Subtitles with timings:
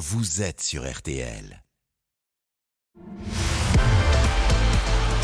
[0.00, 1.62] vous êtes sur RTL.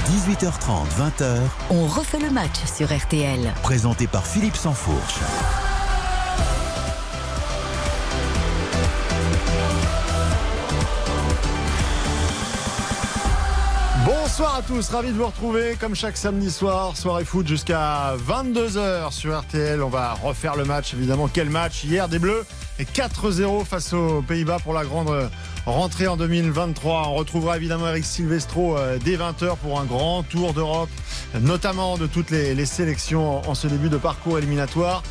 [0.04, 1.38] 18h30, 20h.
[1.70, 3.54] On refait le match sur RTL.
[3.62, 5.20] Présenté par Philippe Sansfourche.
[14.38, 19.10] Bonsoir à tous, ravi de vous retrouver comme chaque samedi soir, soirée foot jusqu'à 22h
[19.10, 19.82] sur RTL.
[19.82, 21.26] On va refaire le match évidemment.
[21.26, 22.44] Quel match hier des Bleus
[22.78, 25.30] et 4-0 face aux Pays-Bas pour la grande
[25.64, 27.08] rentrée en 2023.
[27.08, 30.90] On retrouvera évidemment Eric Silvestro euh, dès 20h pour un grand tour d'Europe,
[31.40, 35.02] notamment de toutes les, sélections en ce début de parcours éliminatoire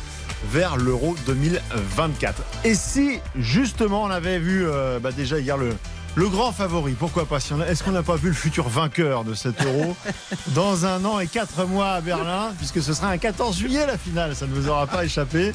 [0.52, 2.44] vers l'Euro 2024.
[2.62, 5.74] Et si justement on avait vu euh, bah, déjà hier le,
[6.16, 9.62] le grand favori, pourquoi pas Est-ce qu'on n'a pas vu le futur vainqueur de cet
[9.64, 9.94] euro
[10.48, 13.98] dans un an et quatre mois à Berlin, puisque ce sera un 14 juillet la
[13.98, 15.52] finale, ça ne vous aura pas échappé.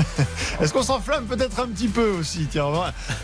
[0.60, 2.46] Est-ce qu'on s'enflamme peut-être un petit peu aussi?
[2.50, 2.66] Tiens,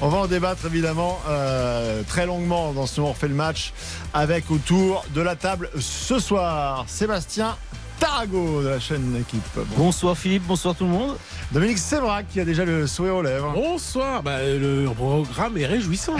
[0.01, 3.75] on va, en débattre évidemment euh, très longuement dans ce On refait le match
[4.15, 7.57] avec autour de la table ce soir Sébastien
[8.01, 9.43] Tarago de la chaîne Équipe.
[9.77, 11.17] Bonsoir Philippe, bonsoir tout le monde.
[11.53, 13.53] Dominique Sévrac qui a déjà le sourire aux lèvres.
[13.53, 16.17] Bonsoir, bah, le programme est réjouissant.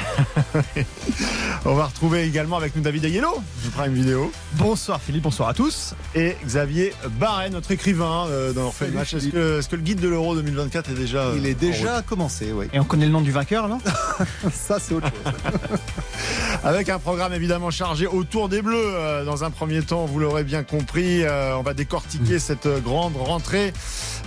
[1.65, 4.31] On va retrouver également avec nous David Ayello de Prime Vidéo.
[4.53, 5.95] Bonsoir Philippe, bonsoir à tous.
[6.15, 9.15] Et Xavier Barret, notre écrivain euh, dans le match.
[9.15, 11.29] Est-ce que, le guide de l'Euro 2024 est déjà.
[11.35, 12.67] Il est déjà commencé, oui.
[12.75, 13.79] Et on connaît le nom du vainqueur, non
[14.53, 15.79] Ça, c'est autre chose.
[16.65, 18.77] avec un programme évidemment chargé autour des Bleus.
[18.77, 22.41] Euh, dans un premier temps, vous l'aurez bien compris, euh, on va décortiquer mm.
[22.41, 23.73] cette grande rentrée.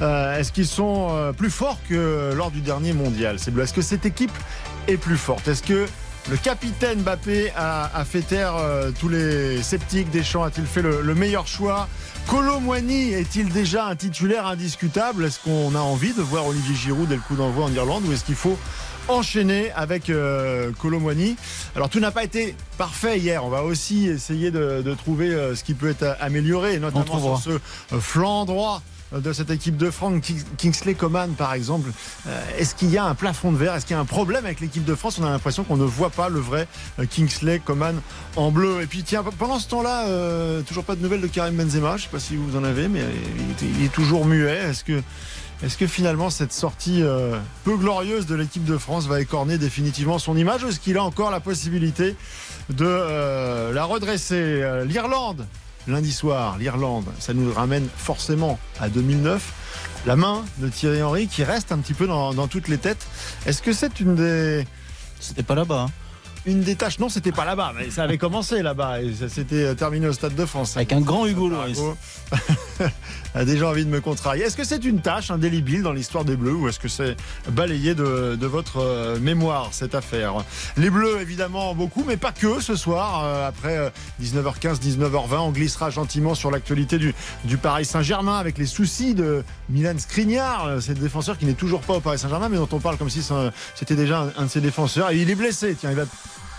[0.01, 3.35] Euh, est-ce qu'ils sont euh, plus forts que lors du dernier mondial?
[3.35, 4.31] Est-ce que cette équipe
[4.87, 5.47] est plus forte?
[5.47, 5.85] Est-ce que
[6.29, 11.47] le capitaine Mbappé a, fait taire euh, tous les sceptiques Deschamps A-t-il fait le, meilleur
[11.47, 11.89] choix?
[12.27, 15.25] Colomwani est-il déjà un titulaire indiscutable?
[15.25, 18.13] Est-ce qu'on a envie de voir Olivier Giroud dès le coup d'envoi en Irlande ou
[18.13, 18.57] est-ce qu'il faut
[19.07, 20.71] enchaîner avec euh,
[21.75, 23.43] Alors tout n'a pas été parfait hier.
[23.43, 27.59] On va aussi essayer de, trouver ce qui peut être amélioré, notamment sur
[27.91, 28.81] ce flanc droit
[29.19, 30.21] de cette équipe de France,
[30.57, 31.89] Kingsley Coman par exemple.
[32.27, 33.75] Euh, est-ce qu'il y a un plafond de verre?
[33.75, 35.19] Est-ce qu'il y a un problème avec l'équipe de France?
[35.19, 36.67] On a l'impression qu'on ne voit pas le vrai
[36.99, 37.99] euh, Kingsley Coman
[38.35, 38.81] en bleu.
[38.81, 41.91] Et puis tiens, pendant ce temps-là, euh, toujours pas de nouvelles de Karim Benzema.
[41.91, 43.01] Je ne sais pas si vous en avez, mais
[43.61, 44.69] il est, toujours muet.
[44.69, 45.01] Est-ce que
[45.61, 47.03] est-ce que finalement cette sortie
[47.63, 51.03] peu glorieuse de l'équipe de France va écorner définitivement son image ou est-ce qu'il a
[51.03, 52.15] encore la possibilité
[52.69, 54.63] de la redresser?
[54.85, 55.45] L'Irlande
[55.87, 59.53] lundi soir, l'Irlande, ça nous ramène forcément à 2009.
[60.05, 63.05] La main de Thierry Henry qui reste un petit peu dans, dans toutes les têtes.
[63.45, 64.65] Est-ce que c'est une des.
[65.19, 65.87] C'était pas là-bas.
[65.87, 66.02] Hein
[66.45, 66.99] une des tâches.
[66.99, 70.13] Non, c'était pas là-bas, mais ça avait commencé là-bas et ça s'était euh, terminé au
[70.13, 70.75] Stade de France.
[70.75, 71.79] Avec un grand Hugo Loris.
[73.35, 74.43] a déjà envie de me contrarier.
[74.43, 77.15] Est-ce que c'est une tâche indélébile dans l'histoire des Bleus ou est-ce que c'est
[77.49, 80.35] balayé de, votre euh, mémoire cette affaire?
[80.77, 83.23] Les Bleus, évidemment, beaucoup, mais pas que ce soir.
[83.23, 87.13] Euh, après 19h15, 19h20, on glissera gentiment sur l'actualité du,
[87.45, 91.93] du Paris Saint-Germain avec les soucis de Milan Skriniar, ce défenseur qui n'est toujours pas
[91.93, 93.25] au Paris Saint-Germain, mais dont on parle comme si
[93.75, 95.11] c'était déjà un, un de ses défenseurs.
[95.11, 95.75] Et il est blessé.
[95.79, 96.05] Tiens, il va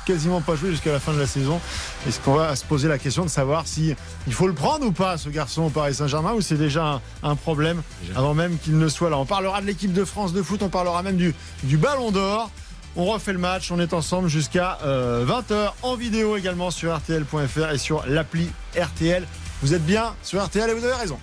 [0.04, 1.60] quasiment pas joué jusqu'à la fin de la saison.
[2.06, 3.94] Est-ce qu'on va se poser la question de savoir si
[4.26, 7.36] il faut le prendre ou pas, ce garçon au Paris Saint-Germain, ou c'est déjà un,
[7.36, 7.82] problème
[8.14, 9.18] avant même qu'il ne soit là?
[9.18, 11.34] On parlera de l'équipe de France de foot, on parlera même du,
[11.64, 12.50] du Ballon d'Or.
[12.96, 17.70] On refait le match, on est ensemble jusqu'à 20h euh, en vidéo également sur RTL.fr
[17.72, 18.48] et sur l'appli
[18.78, 19.26] RTL.
[19.62, 21.18] Vous êtes bien sur RTL et vous avez raison.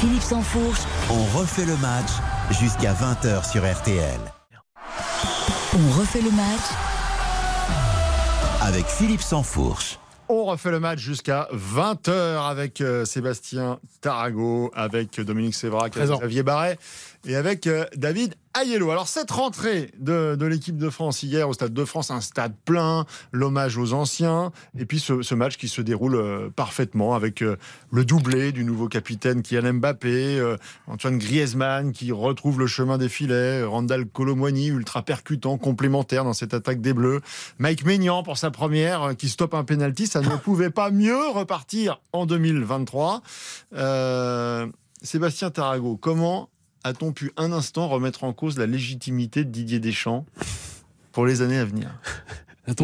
[0.00, 0.80] Philippe Sansfourche.
[1.10, 2.10] On refait le match
[2.60, 4.20] jusqu'à 20h sur RTL.
[5.76, 6.93] On refait le match
[8.64, 9.98] avec Philippe Sansfourche.
[10.30, 16.42] On refait le match jusqu'à 20h avec euh, Sébastien Tarago, avec Dominique Sévrac, avec Xavier
[16.42, 16.78] Barret
[17.26, 18.90] et avec euh, David Ayello.
[18.90, 23.06] Alors cette rentrée de, l'équipe de France hier au Stade de France, un stade plein,
[23.32, 27.56] l'hommage aux anciens, et puis ce, match qui se déroule euh, parfaitement avec euh,
[27.90, 33.64] le doublé du nouveau capitaine Kylian Mbappé, Antoine Griezmann qui retrouve le chemin des filets,
[33.64, 37.20] Randall Colomwani ultra percutant, complémentaire dans cette attaque des Bleus,
[37.58, 42.00] Mike Maignan pour sa première qui stoppe un penalty, ça ne pouvait pas mieux repartir
[42.12, 43.22] en 2023.
[45.02, 46.48] Sébastien Tarago, comment
[46.84, 50.26] a-t-on pu un instant remettre en cause la légitimité de Didier Deschamps
[51.12, 51.88] pour les années à venir?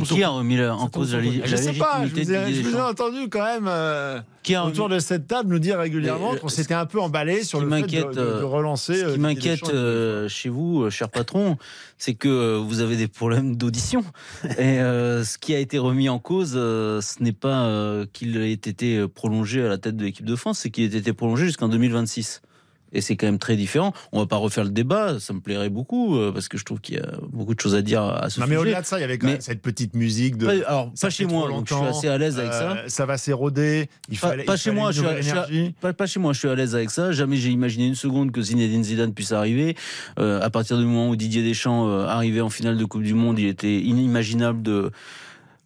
[0.05, 3.43] Qui a remis en cause la, légitimité Je sais pas, je vous ai, entendu quand
[3.43, 4.20] même euh,
[4.67, 8.05] autour de cette table nous dire régulièrement qu'on s'était un peu emballé sur le fait
[8.05, 8.94] de, de, relancer.
[8.94, 11.56] Ce qui euh, m'inquiète euh, chez vous, cher patron,
[11.97, 14.05] c'est que vous avez des problèmes d'audition.
[14.58, 19.64] Et ce qui a été remis en cause, ce n'est pas qu'il ait été prolongé
[19.64, 22.43] à la tête de l'équipe de France, c'est qu'il ait été prolongé jusqu'en 2026.
[22.92, 23.92] Et c'est quand même très différent.
[24.12, 26.81] On va pas refaire le débat, ça me plairait beaucoup, euh, parce que je trouve
[26.81, 28.60] qu'il y a beaucoup de choses à dire à ce Non, mais sujet.
[28.62, 30.46] au-delà de ça, il y avait quand Mais- cette petite musique de.
[30.46, 32.72] Pas- alors, ça pas chez moi, donc je suis assez à l'aise avec ça.
[32.72, 33.88] euh, Ça va s'éroder.
[34.08, 35.75] Il Pas- fallait, pas il chez fallait moi, je suis- nouvelle je suis- énergie.
[35.96, 37.12] Pas, chez moi, je suis à l'aise avec ça.
[37.12, 39.76] Jamais j'ai imaginé une seconde que Zinedine Zidane puisse arriver.
[40.19, 43.38] Euh, à partir du moment où Didier Deschamps arrivait en finale de Coupe du Monde,
[43.38, 44.90] il était inimaginable de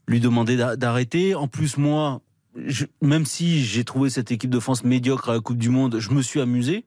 [0.06, 1.35] lui demander d'a- d'arrêter.
[1.35, 2.21] En plus, moi,
[2.67, 5.97] je- même si j'ai trouvé cette équipe de France médiocre à la Coupe du Monde,
[5.99, 6.85] je me suis amusé,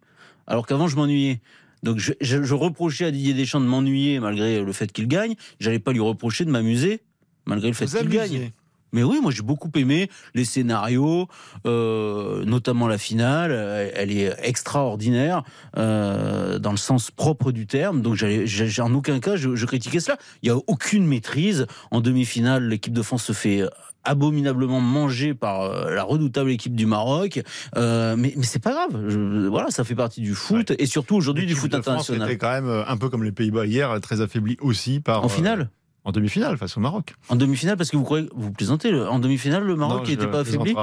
[0.48, 1.42] alors qu'avant je m'ennuyais.
[1.84, 5.36] Donc je, je- je reprochais à Didier Deschamps de m'ennuyer malgré le fait qu'il gagne.
[5.60, 7.02] J'allais pas lui reprocher de m'amuser
[7.46, 8.52] malgré le fait qu'il gagne.
[8.94, 11.28] Mais oui, moi j'ai beaucoup aimé les scénarios,
[11.66, 13.52] euh, notamment la finale.
[13.52, 15.44] Euh, Elle est extraordinaire
[15.78, 18.02] euh, dans le sens propre du terme.
[18.02, 20.18] Donc j'ai- j'ai- en aucun cas je, je critiquais cela.
[20.42, 22.68] Il y a aucune maîtrise en demi-finale.
[22.70, 23.62] L'équipe de France se fait
[24.08, 27.42] abominablement manger par euh, la redoutable équipe du Maroc.
[27.76, 29.06] Euh, mais mais c'est pas grave.
[29.10, 32.30] Je- voilà, ça fait partie du foot et surtout aujourd'hui du foot de France international.
[32.30, 35.22] était quand même euh, un peu comme les Pays-Bas hier, très affaibli aussi par.
[35.24, 35.70] En euh, finale,
[36.04, 37.16] En demi-finale face au Maroc.
[37.30, 38.92] en demi-finale, parce que vous croyez, vous plaisantez.
[38.92, 40.74] le- En demi-finale, le Maroc n'était pas affaibli.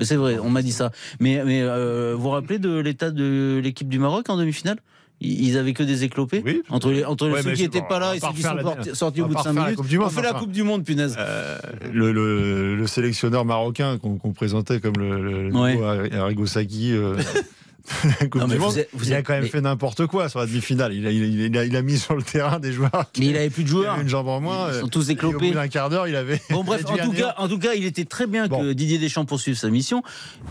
[0.00, 0.90] C'est vrai, on m'a dit ça.
[1.20, 4.78] Mais, mais euh, vous vous rappelez de l'état de l'équipe du Maroc en demi-finale?
[5.24, 8.16] Ils avaient que des éclopés Oui, Entre, les, entre Ouais, ceux qui n'étaient pas là
[8.16, 9.92] et ceux qui sont la- sortis au bout de pas 5 refaire la minutes.
[9.98, 10.32] Monde, on fait la.
[10.32, 11.16] Coupe du Monde, punaise.
[11.18, 11.58] Euh,
[11.92, 15.78] le, le- le sélectionneur marocain qu'on présentait comme le, le Ouais.
[16.14, 17.16] Arrigo Sacchi, euh,
[18.36, 20.46] Non, mais vous êtes- vous il a quand même mais- fait n'importe quoi sur la
[20.46, 20.94] demi-finale.
[20.94, 23.20] Il a, il, a- il a- il a mis sur le terrain des joueurs qui
[23.22, 23.94] Mais il avait plus de joueurs.
[23.94, 24.68] avaient une jambe en moins.
[24.68, 25.50] Ils euh, sont tous et au bout éclopés.
[25.50, 26.40] d'un quart d'heure, il avait.
[26.50, 28.60] Bon bref, en tout, cas, en tout cas, il était très bien Bon.
[28.62, 30.02] que Didier Deschamps poursuive sa mission.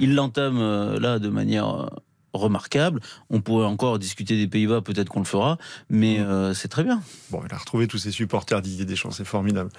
[0.02, 1.90] Il l'entame euh, là de manière
[2.34, 3.00] remarquable.
[3.30, 5.58] On pourrait encore discuter des Pays-Bas, peut-être qu'on le fera,
[5.90, 6.24] mais Mm.
[6.24, 7.02] euh, c'est très bien.
[7.30, 9.70] Bon, il a retrouvé tous ses supporters Didier Deschamps, c'est formidable.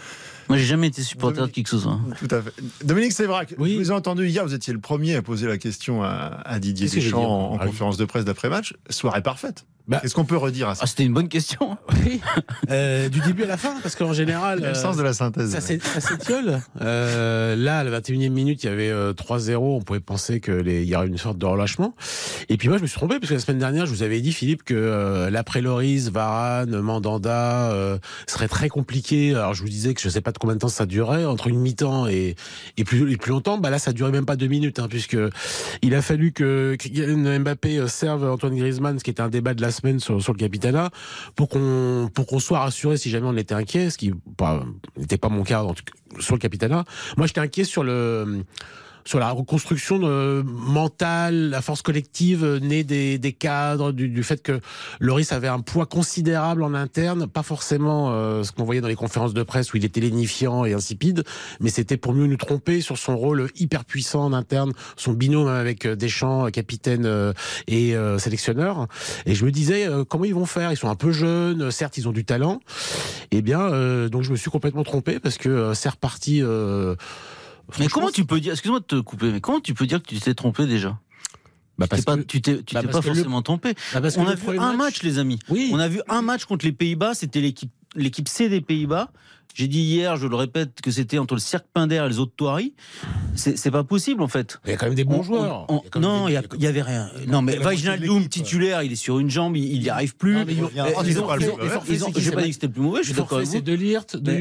[0.49, 1.99] Moi, j'ai jamais été supporter de qui que ce soit.
[2.19, 2.52] Tout à fait.
[2.84, 3.75] Dominique Sévrac, Oui.
[3.75, 6.08] je vous ai entendu hier, vous étiez le premier à poser la question à,
[6.44, 8.75] à Didier Deschamps en, en Ah conférence de presse d'après-match.
[8.90, 9.64] Soirée parfaite.
[9.88, 10.82] Bah- Qu'est-ce qu'on peut redire à ça?
[10.84, 11.76] Ah, c'était une bonne question.
[12.04, 12.20] Oui.
[12.70, 14.58] Euh, du début à la fin, parce qu'en général.
[14.60, 15.50] Il y a le euh, sens de la synthèse.
[15.50, 16.60] Ça s'é- ça s'étiole.
[16.81, 19.56] Euh, là, à la 21e minute, il y avait euh, 3-0.
[19.56, 21.94] On pouvait penser qu'il y aurait une sorte de relâchement.
[22.49, 24.21] Et puis moi, je me suis trompé, parce que la semaine dernière, je vous avais
[24.21, 29.35] dit, Philippe, que euh, l'après Loris, Varane, Mandanda euh, serait très compliqué.
[29.35, 31.25] Alors, je vous disais que je ne sais pas de combien de temps ça durait,
[31.25, 32.37] entre une mi-temps et,
[32.77, 33.59] et, plus, et plus longtemps.
[33.59, 35.17] Bah là, ça durait même pas deux minutes, hein, puisque
[35.83, 39.55] il a fallu que Kylian Mbappé euh, serve Antoine Griezmann, ce qui était un débat
[39.55, 40.91] de la semaine sur, sur le Capitana,
[41.37, 44.65] pour qu'on pour qu'on soit rassuré si jamais on était inquiet, ce qui pas-
[44.97, 45.85] n'était pas mon cas en tout
[46.19, 46.85] sur le Capitana.
[47.17, 48.45] Moi, j'étais inquiet sur le
[49.04, 54.22] sur la reconstruction de- mentale, la force collective euh, née des, des cadres, du, du
[54.22, 54.60] fait que
[55.00, 58.94] Loris avait un poids considérable en interne, pas forcément euh, ce qu'on voyait dans les
[58.94, 61.25] conférences de presse où il était lénifiant et insipide,
[61.60, 65.49] mais c'était pour mieux nous tromper sur son rôle hyper puissant en interne, son binôme
[65.49, 67.32] avec euh, Deschamps, euh, capitaine euh,
[67.66, 68.87] et euh, sélectionneur.
[69.26, 70.72] Et je me disais, euh, comment ils vont faire?
[70.72, 72.60] Ils sont un peu jeunes, euh, certes ils ont du talent.
[73.31, 76.43] Eh bien, euh, donc je me suis complètement trompé parce que euh, c'est reparti.
[77.79, 80.09] Mais comment tu peux dire, excuse-moi de te couper, mais comment tu peux dire que
[80.09, 80.99] tu t'es trompé déjà?
[81.79, 83.75] Bah, Tu parce t'es pas, que- tu t'es, tu bah, pas le- forcément trompé.
[83.95, 85.39] bah, parce On a vu un match, les amis.
[85.49, 85.71] Oui.
[85.73, 89.11] On a vu un match contre les Pays-Bas, c'était l'équipe, l'équipe C des Pays-Bas.
[89.55, 92.33] J'ai dit hier, je le répète, que c'était entre le Cirque Pinder et les autres
[92.37, 92.73] Toiries.
[93.35, 94.59] C'est, pas possible en fait.
[94.65, 95.67] Il y a quand même des bons On- joueurs.
[95.69, 97.11] on- non, des- il y, a- il y avait rien.
[97.29, 97.59] Non, mais
[98.19, 98.31] l'équipe.
[98.31, 100.37] titulaire, il est sur une jambe, il il y arrive plus.
[100.37, 101.29] Non, mais ils ont- ils pas ils ont-
[101.89, 102.21] ils ont- dit que
[102.53, 104.39] c'était le plus mauvais, je suis d'accord avec c'est de Lirt, de Mais-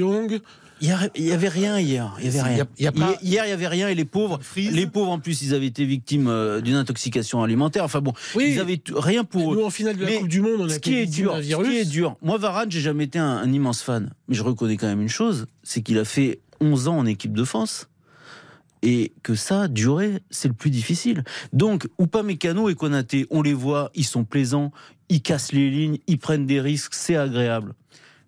[0.82, 2.16] Il y, a- il y avait rien hier.
[2.20, 2.68] Il y avait Il y a- rien.
[2.80, 5.20] il y a pas- Hier, il y avait rien et les pauvres, les pauvres en
[5.20, 7.84] plus, ils avaient été victimes euh, d'une intoxication alimentaire.
[7.84, 8.54] Enfin bon, Oui.
[8.54, 9.58] ils avaient tout- rien pour eux.
[9.58, 11.34] Nous, en finale de la Mais Coupe du Monde, on a Ce qui est dur,
[11.34, 11.68] d'un ce virus.
[11.70, 12.18] qui est dur.
[12.24, 15.08] Moi, Varane, j'ai jamais été un, un immense fan, mais je reconnais quand même une
[15.10, 17.88] chose, c'est qu'il a fait 11 ans en équipe de France.
[18.84, 21.24] Et que ça, durer, c'est le plus difficile.
[21.54, 24.72] Donc, Upamecano et Konaté, on les voit, ils sont plaisants,
[25.10, 27.76] ils cassent les lignes, ils prennent des risques, c'est agréable.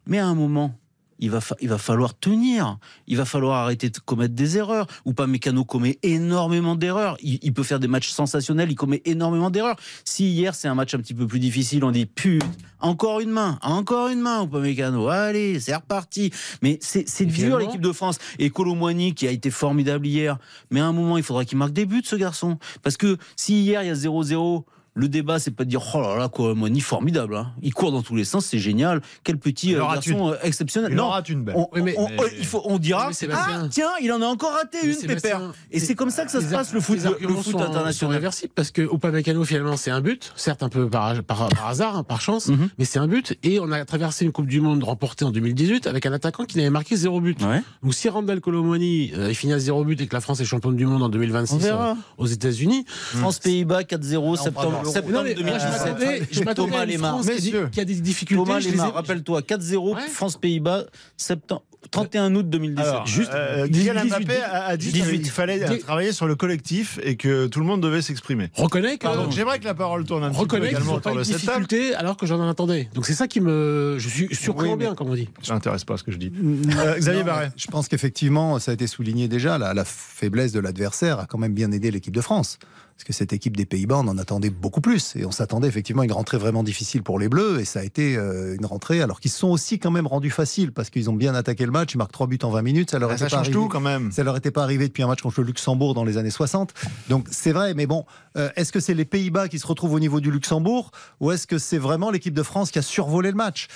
[0.06, 0.76] Mais à un moment,
[1.20, 2.78] il va, il va falloir tenir.
[3.08, 4.88] Il va falloir arrêter de commettre des erreurs.
[5.06, 7.18] Upamecano commet énormément d'erreurs.
[7.22, 9.78] Il, il peut faire des matchs sensationnels, il commet énormément d'erreurs.
[10.06, 12.48] Si hier c'est un match un petit peu plus difficile, on dit putain,
[12.80, 15.08] encore une main, encore une main, Upamecano.
[15.08, 16.32] Allez, c'est reparti.
[16.62, 18.18] Mais c'est dur l'équipe de France.
[18.40, 20.38] Et Colomboigny qui a été formidable hier.
[20.70, 22.58] Mais à un moment, il faudra qu'il marque des buts, ce garçon.
[22.82, 24.64] Parce que si hier il y a 0-0,
[24.96, 27.36] le débat, c'est pas de dire oh là là, Colomboigny formidable.
[27.36, 27.52] hein.
[27.64, 29.02] Il court dans tous les sens, c'est génial.
[29.24, 30.92] Quel petit euh, garçon euh, exceptionnel.
[30.92, 31.56] Il en Non, rate une belle.
[31.58, 34.26] on, Oui, mais- on- mais- on- il faut, on dira, ah tiens, il en a
[34.26, 35.54] encore raté Mais une, Sébastien, Pépère.
[35.72, 38.16] Et c'est comme ça que ça se passe, le foot, le arguments foot international.
[38.16, 41.98] réversibles parce que Upamecano finalement c'est un but, certes un peu par, par, par hasard,
[41.98, 42.70] hein, par chance, Mhm.
[42.78, 45.88] mais c'est un but et on a traversé une Coupe du Monde remportée en 2018
[45.88, 47.42] avec un attaquant qui n'avait marqué zéro but.
[47.44, 50.40] Ouais, Donc si Randall Colomwani euh, il finit à zéro but et que la France
[50.40, 51.92] est championne du monde en on 2026 verra.
[51.92, 55.86] euh, aux États-Unis, France-Pays-Bas 4-0, Non, septembre, Alors, septembre Non, mais moi, je 2017.
[55.86, 57.12] m'attendais- je m'attendais Thomas à une Lemar.
[57.12, 57.30] France
[57.72, 58.44] qui a des- difficultés.
[58.44, 60.02] Thomas je les ai- Lemar, rappelle-toi, 4-0, Ouais.
[60.08, 60.86] France-Pays-Bas,
[61.18, 62.88] septembre, 31 août 2017.
[62.94, 65.22] Alors, Juste, euh, 18, Kylian Mbappé a, a dit 18.
[65.22, 68.50] qu'il fallait euh, travailler sur le collectif et que tout le monde devait s'exprimer.
[68.54, 69.06] Reconnais que.
[69.32, 71.66] J'aimerais que la parole tourne un petit peu également autour de cette table.
[71.66, 72.90] difficulté alors que j'en attendais.
[72.94, 73.98] Donc c'est ça qui me.
[74.00, 75.28] Je suis surpris Oui, bien, comme on dit.
[75.42, 76.32] Ça n'intéresse pas ce que je dis.
[76.78, 77.52] Euh, Xavier Barret.
[77.58, 81.38] Je pense qu'effectivement, ça a été souligné déjà, la, la faiblesse de l'adversaire a quand
[81.38, 82.60] même bien aidé l'équipe de France.
[82.96, 85.16] Parce que cette équipe des Pays-Bas, on en attendait beaucoup plus.
[85.16, 87.60] Et on s'attendait effectivement à une rentrée vraiment difficile pour les Bleus.
[87.60, 90.30] Et ça a été euh, une rentrée, alors qu'ils se sont aussi quand même rendus
[90.30, 91.94] faciles, parce qu'ils ont bien attaqué le match.
[91.96, 92.92] Ils marquent 3 buts en 20 minutes.
[92.92, 93.54] Ça leur Ah, était Ça pas change arrivé.
[93.54, 94.12] tout quand même.
[94.12, 96.74] Ça leur était pas arrivé depuis un match contre le Luxembourg dans les années 60.
[97.10, 98.06] Donc c'est vrai, mais bon,
[98.38, 101.48] euh, est-ce que c'est les Pays-Bas qui se retrouvent au niveau du Luxembourg ou est-ce
[101.48, 103.68] que c'est vraiment l'équipe de France qui a survolé le match?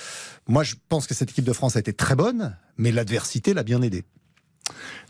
[0.47, 3.63] Moi, je pense que cette équipe de France a été très bonne, mais l'adversité l'a
[3.63, 4.05] bien aidé.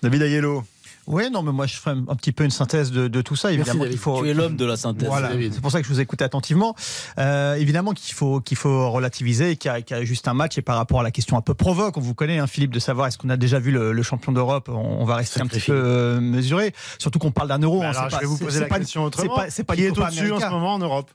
[0.02, 0.64] David Ayello.
[1.08, 3.52] Oui, non, mais moi je ferai un petit peu une synthèse de, de tout ça.
[3.52, 3.92] Évidemment David.
[3.94, 4.22] qu'il faut.
[4.22, 5.08] Tu es l'homme de la synthèse.
[5.08, 5.54] Voilà, David.
[5.54, 6.76] c'est pour ça que je vous écoute attentivement.
[7.18, 10.34] Euh, évidemment qu'il faut qu'il faut relativiser, qu'il y, a- qu'il y a juste un
[10.34, 12.72] match et par rapport à la question un peu provoque, on vous connaît, hein, Philippe,
[12.72, 14.70] de savoir est-ce qu'on a déjà vu le, le champion d'Europe.
[14.70, 17.82] On, on va rester un petit peu euh, mesuré, surtout qu'on parle d'un euro.
[17.82, 19.36] Hein, alors, c'est je pas- vais vous c'est- poser la pas- question c'est autrement.
[19.36, 21.10] pas- c'est pas Qui une est au-dessus en ce moment en Europe?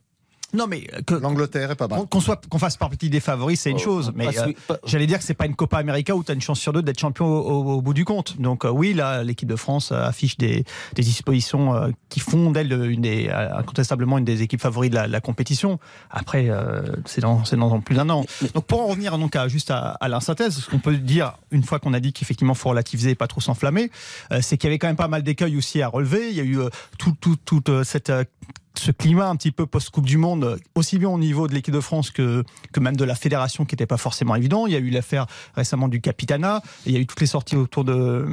[0.54, 2.06] Non, mais que L'Angleterre est pas mal.
[2.11, 4.12] qu'on soit qu'on fasse partie des favoris, c'est une Oh, chose.
[4.14, 4.52] Mais euh,
[4.85, 6.82] J'allais dire que c'est pas une Copa América où tu as une chance sur deux
[6.82, 8.40] d'être champion au, au- au bout du compte.
[8.40, 12.50] Donc euh, oui, là, l'équipe de France euh, affiche des, des dispositions euh, qui font
[12.50, 15.78] d'elle une des, euh, incontestablement une des équipes favoris de la, la compétition.
[16.11, 18.25] Après, euh, c'est dans, c'est dans plus d'un an.
[18.54, 21.35] Donc pour en revenir donc à, juste à, à la synthèse, ce qu'on peut dire
[21.50, 23.90] une fois qu'on a dit qu'effectivement faut relativiser et pas trop s'enflammer,
[24.32, 26.28] euh, c'est qu'il y avait quand même pas mal d'écueils aussi à relever.
[26.30, 26.68] Il y a eu euh,
[26.99, 28.25] tout, tout, toute euh, cette euh,
[28.74, 31.80] ce climat un petit peu post-Coupe du Monde, aussi bien au niveau de l'équipe de
[31.80, 34.66] France que, que même de la fédération qui n'était pas forcément évident.
[34.66, 37.56] Il y a eu l'affaire récemment du Capitana, il y a eu toutes les sorties
[37.56, 38.26] autour de,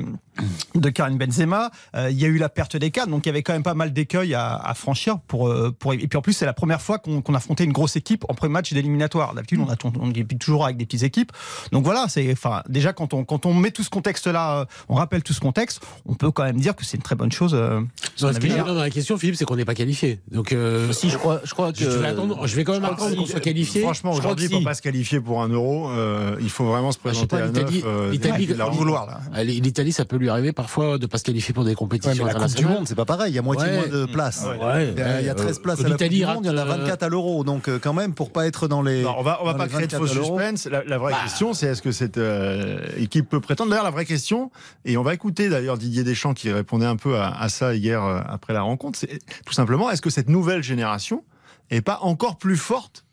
[0.75, 3.31] de Karim Benzema, Euh, il y a eu la perte des cadres, donc il y
[3.31, 5.19] avait quand même pas mal d'écueils à, à franchir.
[5.27, 7.72] Pour, euh, pour, et puis en plus, c'est la première fois qu'on qu'on affrontait une
[7.74, 9.34] grosse équipe en premier match d'éliminatoire.
[9.34, 11.31] D'habitude, on, a, on débute toujours avec des petites équipes.
[11.72, 14.96] Donc voilà, c'est enfin, déjà quand on, quand on met tout ce contexte-là, euh, on
[14.96, 17.53] rappelle tout ce contexte, on peut quand même dire que c'est une très bonne chose.
[17.53, 17.81] euh,
[18.15, 20.19] sur Non, la ce qui est dans la question, Philippe, c'est qu'on n'est pas qualifié.
[20.31, 21.79] Donc, euh, Si, je crois, je crois que.
[21.79, 23.81] je, je vais attendre- je vais quand même attendre qu'on soit qualifié.
[23.81, 24.65] Franchement, Je crois aujourd'hui, que pour si.
[24.65, 27.48] pas se qualifier pour un euro, euh, il faut vraiment se Ah, présenter pas, à
[27.48, 27.72] neuf.
[28.12, 32.26] l'Italie- L'Italie, ça peut lui arriver parfois de pas se qualifier pour des Ouais, compétitions
[32.26, 32.66] mais la Coupe du.
[32.66, 33.32] Monde, c'est pas pareil.
[33.32, 33.76] Il y a moitié Ouais.
[33.78, 34.46] moins de places.
[34.46, 36.26] Ouais, Il y a, il y a 13 euh, places à la Coupe l'Italie du
[36.26, 37.44] Monde, il y en a rate, euh, 24 à l'euro.
[37.44, 39.04] Donc euh, quand même, pour pas être dans les...
[39.04, 40.66] Non, on va, on va pas créer de 24 faux suspense.
[40.68, 43.70] La, la vraie question, c'est est-ce que cette euh, équipe peut prétendre?
[43.72, 44.52] D'ailleurs, la vraie question,
[44.86, 48.04] et on va écouter d'ailleurs Didier Deschamps qui répondait un peu à, à ça hier
[48.04, 51.24] euh, après la rencontre, c'est tout simplement est-ce que cette nouvelle génération
[51.72, 53.06] est pas encore plus forte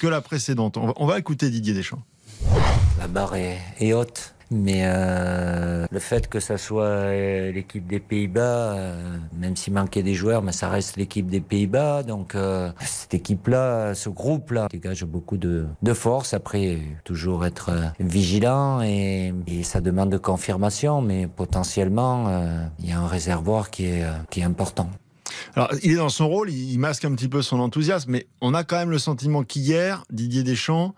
[0.00, 0.76] que la précédente?
[0.76, 2.02] On va, on va écouter Didier Deschamps.
[2.98, 4.34] La barre est, est haute.
[4.50, 10.02] Mais euh, le fait que ça soit euh, l'équipe des Pays-Bas, euh, même s'il manquait
[10.02, 12.02] des joueurs, mais ça reste l'équipe des Pays-Bas.
[12.02, 12.34] Donc
[12.80, 16.34] cette équipe-là, ce groupe-là, dégage beaucoup de, force.
[16.34, 22.30] Après, toujours être vigilant et, ça demande de confirmation, mais potentiellement,
[22.78, 24.88] il y a un réservoir qui est, important.
[25.56, 28.54] Alors, il est dans son rôle, il masque un petit peu son enthousiasme, mais on
[28.54, 30.94] a quand même le sentiment qu'hier, Didier Deschamps,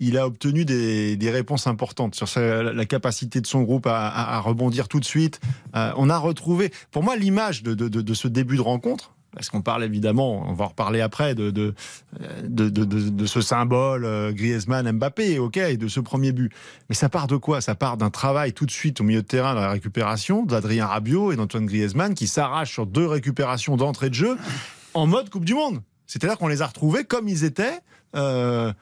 [0.00, 5.00] il a obtenu des, réponses importantes sur la capacité de son groupe à, rebondir tout
[5.00, 5.40] de suite.
[5.76, 9.12] Euh, on a retrouvé, pour moi, l'image de, ce début de rencontre.
[9.34, 11.74] Parce qu'on parle évidemment, on va en reparler après, de
[13.26, 16.50] ce symbole euh, Griezmann-Mbappé, ok, et de ce premier but.
[16.88, 17.60] Mais ça part de quoi?
[17.60, 20.86] Ça part d'un travail tout de suite au milieu de terrain dans la récupération d'Adrien
[20.86, 24.38] Rabiot et d'Antoine Griezmann qui s'arrachent sur deux récupérations d'entrée de jeu
[24.94, 25.82] en mode Coupe du Monde.
[26.06, 27.80] C'est-à-dire qu'on les a retrouvés comme ils étaient.
[28.16, 28.72] euh,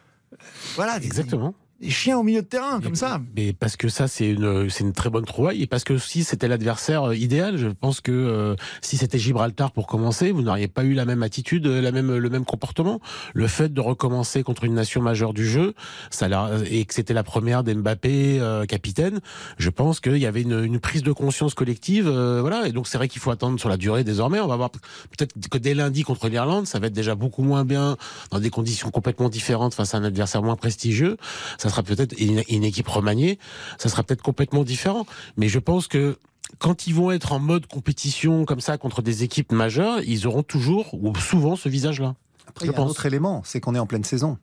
[0.74, 1.54] voilà, Exactement.
[1.80, 3.21] Des chiens au milieu de terrain, comme ça.
[3.37, 6.25] Mais parce que ça, c'est une, c'est une très bonne trouvaille et parce que si
[6.25, 10.68] c'était l'adversaire euh, idéal, je pense que euh, si c'était Gibraltar pour commencer, vous n'auriez
[10.68, 13.00] pas eu la même attitude, euh, la même, le même comportement.
[13.35, 15.75] Le fait de recommencer contre une nation majeure du jeu,
[16.11, 16.28] ça
[16.71, 19.21] et que c'était la première d'Mbappé euh, capitaine,
[19.59, 22.66] je pense qu'il y avait une, une prise de conscience collective, euh, voilà.
[22.66, 24.40] Et donc c'est vrai qu'il faut attendre sur la durée désormais.
[24.40, 27.64] On va voir peut-être que dès lundi contre l'Irlande, ça va être déjà beaucoup moins
[27.64, 27.97] bien
[28.30, 31.16] dans des conditions complètement différentes face à un adversaire moins prestigieux
[31.59, 33.38] ça sera peut-être une, une équipe remaniée,
[33.78, 35.06] ça sera peut-être complètement différent.
[35.37, 36.18] Mais je pense que
[36.58, 40.42] quand ils vont être en mode compétition comme ça contre des équipes majeures, ils auront
[40.42, 42.14] toujours ou souvent ce visage-là.
[42.46, 44.38] Après, Je il y a un autre élément, c'est qu'on est en pleine saison.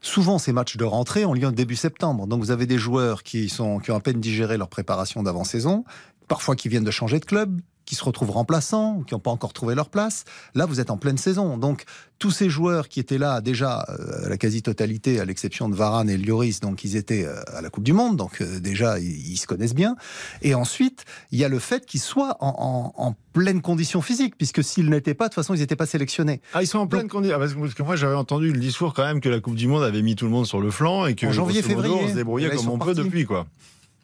[0.00, 2.26] Souvent, ces matchs de rentrée ont lieu en début septembre.
[2.26, 5.84] Donc, vous avez des joueurs qui, sont, qui ont à peine digéré leur préparation d'avant-saison,
[6.26, 7.60] parfois qui viennent de changer de club,
[7.92, 10.24] qui se retrouvent remplaçants, ou qui n'ont pas encore trouvé leur place.
[10.54, 11.58] Là, vous êtes en pleine saison.
[11.58, 11.84] Donc,
[12.18, 16.16] tous ces joueurs qui étaient là déjà euh, la quasi-totalité, à l'exception de Varane et
[16.16, 19.36] Lloris, donc ils étaient euh, à la Coupe du Monde, donc euh, déjà ils, ils
[19.36, 19.94] se connaissent bien.
[20.40, 24.38] Et ensuite, il y a le fait qu'ils soient en, en, en pleine condition physique,
[24.38, 26.40] puisque s'ils n'étaient pas, de toute façon, ils n'étaient pas sélectionnés.
[26.54, 27.36] Ah, ils sont en pleine condition.
[27.36, 29.56] Ah, parce, que, parce que moi, j'avais entendu le discours quand même que la Coupe
[29.56, 31.74] du Monde avait mis tout le monde sur le flanc et que En janvier, modo,
[31.74, 32.00] février.
[32.04, 33.46] on se débrouillait là, comme on peut depuis, quoi.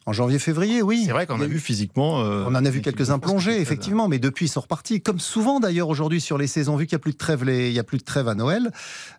[0.05, 1.03] En janvier-février, oui.
[1.05, 2.21] C'est vrai qu'on a vu physiquement.
[2.21, 5.01] euh, On en a vu quelques-uns était effectivement, mais depuis ils sont repartis.
[5.01, 7.67] Comme souvent d'ailleurs aujourd'hui sur les saisons, vu qu'il n'y a plus de trêve, les-
[7.69, 8.71] il y a plus de trêve à Noël.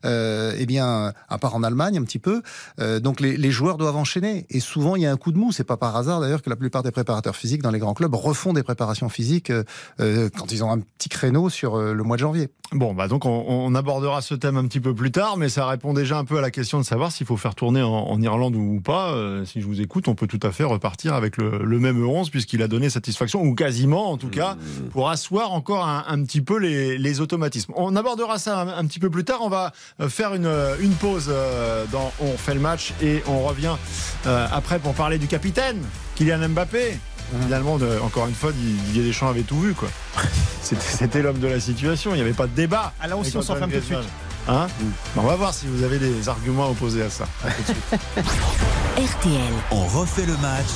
[0.04, 2.42] Euh, eh bien, à part en Allemagne un petit peu,
[2.80, 4.46] euh, donc les, les joueurs doivent enchaîner.
[4.50, 5.52] Et souvent il y a un coup de mou.
[5.52, 8.14] C'est pas par hasard d'ailleurs que la plupart des préparateurs physiques dans les grands clubs
[8.14, 9.52] refont des préparations physiques
[9.99, 12.49] quand ils ont un petit créneau sur le mois de janvier.
[12.72, 15.66] Bon, bah donc on, on abordera ce thème un petit peu plus tard, mais ça
[15.66, 18.20] répond déjà un peu à la question de savoir s'il faut faire tourner en, en
[18.22, 19.14] Irlande ou pas.
[19.44, 22.30] Si je vous écoute, on peut tout à fait repartir avec le, le même 11
[22.30, 24.56] puisqu'il a donné satisfaction, ou quasiment en tout cas,
[24.92, 27.72] pour asseoir encore un, un petit peu les, les automatismes.
[27.76, 29.40] On abordera ça un, un petit peu plus tard.
[29.42, 30.50] On va euh, faire une,
[30.80, 33.76] une pause euh, dans On fait le match et on revient
[34.26, 35.78] euh, après pour parler du capitaine,
[36.16, 36.98] Kylian Mbappé.
[37.42, 39.88] Finalement, de- encore une fois, Didier Deschamps avait tout vu, quoi.
[40.62, 42.92] C'était- l'homme de la situation, il n'y avait pas de débat.
[43.00, 43.98] Ah là aussi, on s'enflamme tout de suite.
[44.48, 44.66] Hein?
[45.14, 47.28] Bon, On va voir si vous avez des arguments à opposer à ça.
[47.44, 48.00] À tout de suite.
[49.00, 50.66] RTL, On refait le match.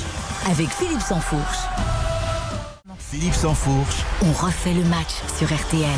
[0.51, 1.59] avec Philippe Sansfourche.
[2.99, 4.03] Philippe Sansfourche.
[4.23, 5.91] On refait le match sur RTL.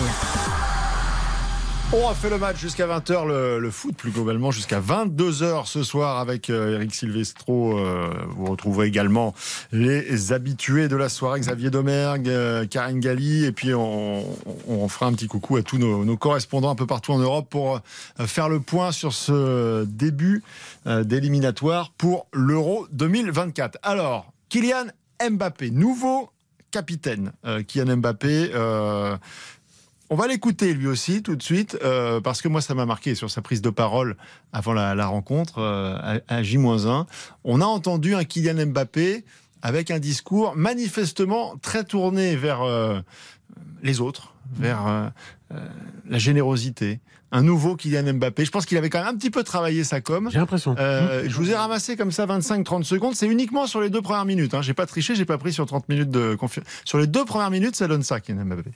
[1.93, 6.19] On refait le match jusqu'à 20h, le, le foot plus globalement jusqu'à 22h ce soir
[6.19, 7.79] avec euh, Eric Silvestro.
[7.79, 9.35] euh, vous retrouverez également
[9.71, 14.25] les habitués de la soirée, Xavier Domergue, euh, Karine Galli, et puis on,
[14.89, 17.81] fera un petit coucou à tous nos, correspondants un peu partout en Europe pour
[18.27, 20.43] faire le point sur ce début
[20.87, 23.79] d'éliminatoire pour l'Euro 2024.
[23.83, 24.87] Alors, Kylian
[25.31, 26.31] Mbappé, nouveau
[26.71, 27.33] capitaine.
[27.67, 28.51] Kylian Mbappé.
[30.11, 33.15] On va l'écouter lui aussi tout de suite, euh, parce que moi ça m'a marqué
[33.15, 34.17] sur sa prise de parole
[34.53, 37.07] avant la, la rencontre euh, à, à J-1.
[37.45, 39.25] On a entendu un Kylian Mbappé
[39.63, 43.01] avec un discours manifestement très tourné vers euh,
[43.83, 45.11] les autres, vers
[46.09, 47.01] la générosité.
[47.33, 48.45] Un nouveau Kylian Mbappé.
[48.45, 50.31] Je pense qu'il avait quand même un petit peu travaillé sa com.
[50.31, 50.77] J'ai l'impression.
[50.79, 53.15] Euh, je vous ai ramassé comme ça 25-30 secondes.
[53.17, 54.55] C'est uniquement sur les deux premières minutes.
[54.55, 54.63] Hein.
[54.63, 56.65] J'ai pas triché, j'ai pas pris sur 30 minutes de confiance.
[56.85, 58.71] Sur les deux premières minutes, ça donne ça, Kylian Mbappé.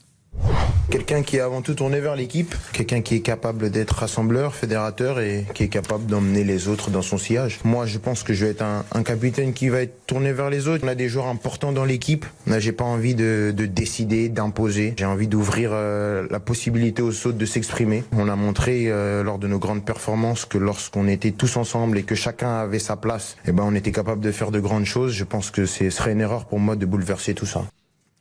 [0.90, 5.21] Quelqu'un qui est avant tout tourné vers l'équipe, quelqu'un qui est capable d'être rassembleur, fédérateur
[5.21, 7.61] et qui est capable d'emmener les autres dans son sillage.
[7.62, 10.66] Moi, je pense que je vais être un, capitaine qui va être tourné vers les
[10.66, 10.85] autres.
[10.85, 12.27] On a des joueurs importants dans l'équipe.
[12.59, 14.95] J'ai pas envie de, de décider, d'imposer.
[14.99, 18.03] J'ai envie d'ouvrir euh, la possibilité aux autres de s'exprimer.
[18.11, 22.03] On a montré euh, lors de nos grandes performances que lorsqu'on était tous ensemble et
[22.03, 25.12] que chacun avait sa place, eh ben, on était capable de faire de grandes choses.
[25.12, 27.64] Je pense que ce serait une erreur pour moi de bouleverser tout ça.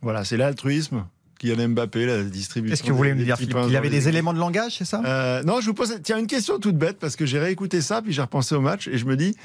[0.03, 1.05] Voilà, c'est l'altruisme.
[1.39, 2.71] Kylian Mbappé, la distribution.
[2.73, 5.01] Qu'est-ce que vous voulez me dire, Philippe Il avait des éléments de langage, c'est ça?
[5.03, 8.01] Euh, non, je vous pose tiens, une question toute bête parce que j'ai réécouté ça
[8.01, 9.35] puis j'ai repensé au match et je me dis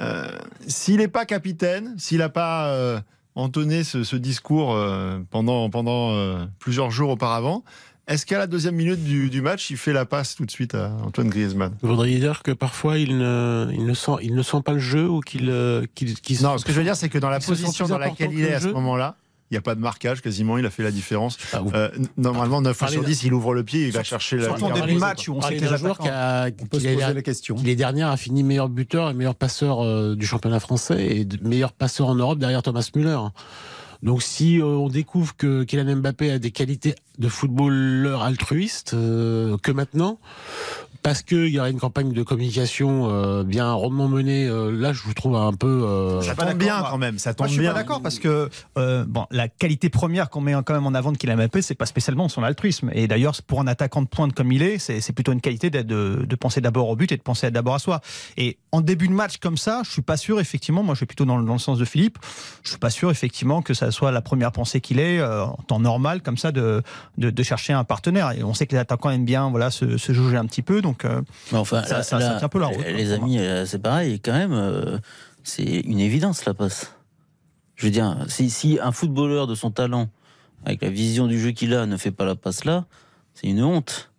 [0.00, 0.26] euh,
[0.66, 3.00] s'il n'est pas capitaine, s'il n'a pas euh,
[3.36, 7.64] entonné ce, ce discours euh, pendant, pendant euh, plusieurs jours auparavant,
[8.06, 10.74] est-ce qu'à la deuxième minute du, du match, il fait la passe tout de suite
[10.74, 11.72] à Antoine Griezmann?
[11.80, 14.78] Vous voudriez dire que parfois il ne, il ne, sent, il ne sent pas le
[14.78, 15.50] jeu ou qu'il
[15.94, 18.28] qu'il qu'il- Non, ce que je veux dire, c'est que dans la position dans laquelle
[18.28, 19.16] que il est à ce moment-là,
[19.54, 21.38] il n'y a pas de marquage quasiment, il a fait la différence.
[21.52, 24.36] Ah, Euh, normalement, 9 fois sur d'un- 10, il ouvre le pied, il va chercher
[24.36, 26.46] la Surtout en la- début de match où on sait que les joueur qui a,
[26.46, 27.54] On peut qui se l'année poser dernière- la question.
[27.54, 31.28] qui l'année dernière a fini meilleur buteur et meilleur passeur euh, du championnat français et
[31.42, 33.18] meilleur passeur en Europe derrière Thomas Müller.
[34.02, 39.56] Donc si euh, on découvre que Kylian Mbappé a des qualités de footballeur altruiste, euh,
[39.62, 40.18] que maintenant,
[41.04, 45.02] parce qu'il y aurait une campagne de communication euh, bien rondement menée, euh, là je
[45.02, 45.68] vous trouve un peu...
[45.84, 47.72] euh, Ça pas tombe bien d'accord, quand même, ça Moi, tombe je suis bien.
[47.72, 51.12] pas d'accord parce que euh, bon, la qualité première qu'on met quand même en avant
[51.12, 52.90] de Kylian Mbappé, c'est pas spécialement son altruisme.
[52.94, 55.82] Et d'ailleurs, pour un attaquant de pointe comme il est, c'est plutôt une qualité de,
[55.84, 58.00] de penser d'abord au but et de penser d'abord à soi.
[58.36, 60.82] Et en début de match comme ça, je suis pas sûr effectivement.
[60.82, 62.18] Moi, je suis plutôt dans, le- dans le sens de Philippe.
[62.62, 65.56] Je suis pas sûr effectivement que ça soit la première pensée qu'il ait euh, en
[65.66, 66.82] temps normal comme ça de,
[67.18, 68.32] de, de chercher un partenaire.
[68.32, 70.82] Et on sait que les attaquants aiment bien voilà se, se juger un petit peu.
[70.82, 74.18] Donc euh, enfin, Ça- là- ça- un peu la route, Les amis, euh, c'est pareil,
[74.20, 74.98] quand même, euh,
[75.44, 76.92] c'est une évidence la passe.
[77.76, 80.08] Je veux dire, si, si un footballeur de son talent,
[80.64, 82.86] avec la vision du jeu qu'il a, ne fait pas la passe là,
[83.34, 84.10] c'est une honte.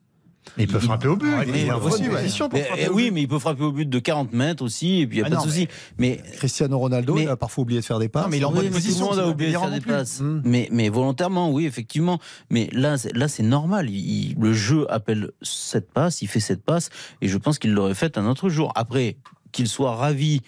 [0.57, 1.27] Mais il peut frapper au but.
[1.47, 2.21] Il est en aussi, bonne ouais.
[2.21, 3.11] position pour Mais, frapper eh au oui, but.
[3.11, 5.27] mais il peut frapper au but de 40 mètres aussi, et puis il n'y a
[5.27, 5.67] Ah pas non, de souci.
[5.97, 8.23] Mais, Cristiano Ronaldo, Mais- il a parfois oublié de faire des passes.
[8.23, 9.51] Non, mais il est en Oui, bonne tout position, le monde c'est a pas oublié
[9.51, 10.21] de faire des passes.
[10.21, 10.41] Mm.
[10.45, 12.19] Mais, mais volontairement, oui, effectivement.
[12.49, 13.89] Mais là, c'est- là, c'est normal.
[13.89, 16.89] Il- le jeu appelle cette passe, il fait cette passe,
[17.21, 18.71] et je pense qu'il l'aurait faite un autre jour.
[18.75, 19.17] Après,
[19.51, 20.41] qu'il soit ravi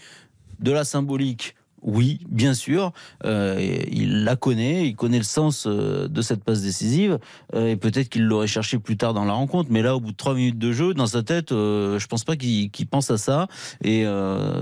[0.60, 1.56] de la symbolique
[1.88, 2.92] Oui, bien sûr.
[3.24, 7.18] Euh, il la connaît, il connaît le sens euh, de cette passe décisive.
[7.56, 9.70] Euh, et peut-être qu'il l'aurait cherché plus tard dans la rencontre.
[9.72, 12.26] Mais là, au bout de trois minutes de jeu, dans sa tête, euh, je pense
[12.26, 13.48] pas qu'il pense à ça.
[13.86, 14.06] Et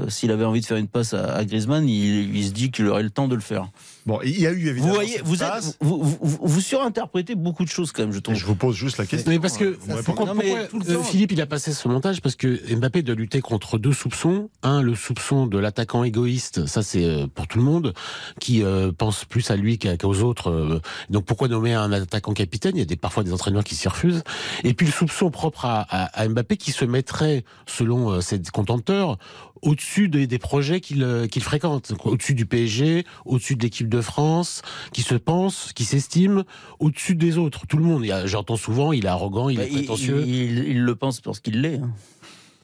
[0.07, 2.85] s'il avait envie de faire une passe à, à Griezmann, il, il se dit qu'il
[2.85, 3.69] aurait le temps de le faire.
[4.05, 4.89] Bon, il y a eu évidemment.
[4.89, 8.19] Vous voyez, vous, êtes, vous, vous, vous- vous surinterprétez beaucoup de choses quand même, je
[8.19, 8.35] trouve.
[8.35, 9.31] Je vous pose juste la question.
[9.31, 11.03] Mais parce que ouais, pourquoi, Non, mais pourquoi, tout le euh, temps.
[11.03, 14.49] Philippe il a passé ce montage parce que Mbappé doit lutter contre deux soupçons.
[14.61, 17.93] Un, le soupçon de l'attaquant égoïste, ça c'est euh, pour tout le monde,
[18.39, 20.81] qui euh, pense plus à lui qu'aux autres.
[21.09, 22.73] Donc pourquoi nommer un attaquant capitaine?
[22.75, 24.23] Il y a des, parfois des entraîneurs qui s'y refusent.
[24.63, 29.17] Et puis le soupçon propre à, à- à Mbappé qui se mettrait, selon ses contenteurs,
[29.61, 34.61] au-dessus des, des projets qu'il qu'il fréquente, au-dessus du PSG, au-dessus de l'équipe de France,
[34.93, 36.43] qui se pense, qui s'estime
[36.79, 37.65] au-dessus des autres.
[37.67, 38.03] Tout le monde.
[38.03, 40.23] Il y a- J'entends souvent, il est arrogant, il Bah, est prétentieux.
[40.25, 41.77] il, il- il le pense parce qu'il l'est.
[41.79, 41.91] hein.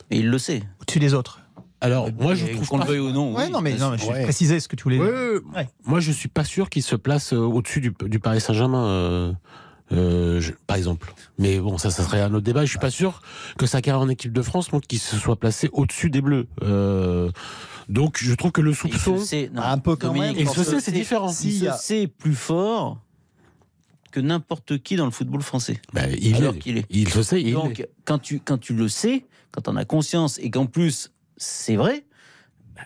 [0.09, 0.63] Et il le sait.
[0.81, 1.39] Au-dessus des autres.
[1.83, 3.33] Alors moi je trouve qu'on le veuille ou non.
[3.33, 4.21] Ouais, oui, non, mais, non, mais je Ouais.
[4.23, 5.41] précisais ce que tu voulais Ouais, dire.
[5.55, 5.67] ouais.
[5.85, 8.85] Moi je suis pas sûr qu'il se place euh, au-dessus du, du Paris Saint-Germain.
[8.85, 9.33] euh,
[9.93, 11.13] euh, je- par exemple.
[11.37, 12.65] Mais bon, ça, ça serait un autre débat.
[12.65, 13.21] Je suis pas sûr
[13.57, 16.47] que sa carrière en équipe de France montre qu'il se soit placé au-dessus des Bleus.
[16.63, 17.29] Euh,
[17.89, 19.17] donc, je trouve que le Il soupçon.
[19.19, 21.29] se sait, non, Un peu quand Dominique, même, Et ce- c'est différent.
[21.43, 22.99] Il se a- sait plus fort
[24.11, 25.81] que n'importe qui dans le football français.
[25.93, 26.59] Bah, il Alors est.
[26.59, 26.85] qu'il est.
[26.89, 27.41] Il se sait.
[27.41, 27.89] Il Donc, est.
[28.05, 31.75] quand tu, quand tu le sais, quand tu en as conscience et qu'en plus c'est
[31.75, 32.05] vrai,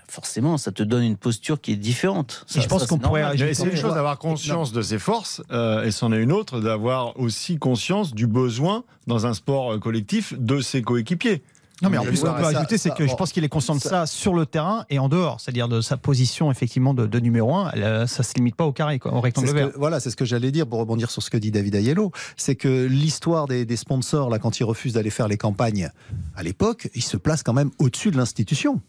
[0.08, 2.44] forcément, ça te donne une posture qui est différente.
[2.48, 5.92] Ça- je pense qu'on pourrait c'est une chose d'avoir conscience de ses forces, euh, et
[5.92, 10.62] c'en est une autre d'avoir aussi conscience du besoin dans un sport euh, collectif de
[10.62, 11.44] ses coéquipiers.
[11.82, 13.50] Non, mais en plus, ce qu'on peut ajouter, c'est ça- que je pense qu'il est
[13.50, 16.94] conscient de ça- ça sur le terrain et en dehors, c'est-à-dire de sa position effectivement
[16.94, 18.08] de, de numéro 1.
[18.08, 19.74] Ça se limite pas au carré, quoi, au rectangle ce vert.
[19.74, 22.14] que- voilà, c'est ce que j'allais dire pour rebondir sur ce que dit David Ayello.
[22.38, 25.90] C'est que l'histoire des, des sponsors, là, quand ils refusent d'aller faire les campagnes
[26.38, 28.80] à l'époque, ils se placent quand même au-dessus de l'institution.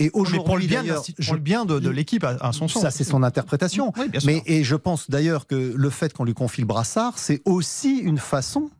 [0.00, 1.90] Et Mais aujourd'hui, pour le bien, de d'ailleurs, l'insti- je- pour le bien de, de
[1.90, 2.82] l'équipe à, à son sens.
[2.82, 3.92] ça c'est son interprétation.
[3.98, 4.26] Oui, bien sûr.
[4.32, 7.98] Mais et je pense d'ailleurs que le fait qu'on lui confie le brassard, c'est aussi
[7.98, 8.70] une façon.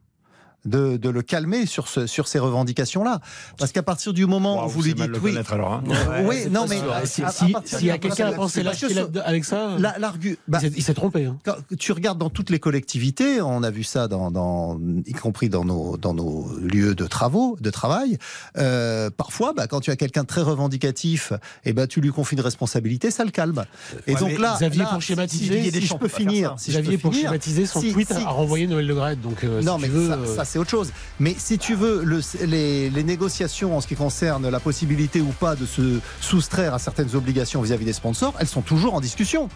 [0.66, 3.20] De, de le calmer sur, ce, sur ces revendications-là.
[3.56, 5.72] Parce qu'à partir du moment où vous lui dites le oui, alors.
[5.72, 5.84] hein.
[6.26, 6.92] oui, non mais sûr.
[6.92, 9.76] à- Si- à- à si- partir S'il y a quelqu'un à penser ce- avec ça,
[9.78, 11.24] la- l'argu- bah, il s'est- trompé.
[11.24, 11.38] hein.
[11.46, 15.48] quand tu regardes dans toutes les collectivités, on a vu ça dans, dans- y compris
[15.48, 18.18] dans nos, dans nos lieux de travaux, de travail.
[18.58, 21.32] euh, parfois, bah, quand tu as quelqu'un de très revendicatif,
[21.64, 23.64] et ben tu lui confies une responsabilité, ça le calme.
[24.06, 26.70] Et Ouais, donc là, Xavier, là, pour schématiser, si, Didier si je peux finir, si
[26.70, 28.94] Xavier, pour schématiser, son tweet a renvoyé Noël Le.
[29.16, 30.90] Donc, euh, non, mais euh, ça, c'est autre chose.
[31.18, 35.26] Mais si tu veux, le- les, les négociations en ce qui concerne la possibilité ou
[35.38, 39.48] pas de se soustraire à certaines obligations vis-à-vis des sponsors, elles sont toujours en discussion.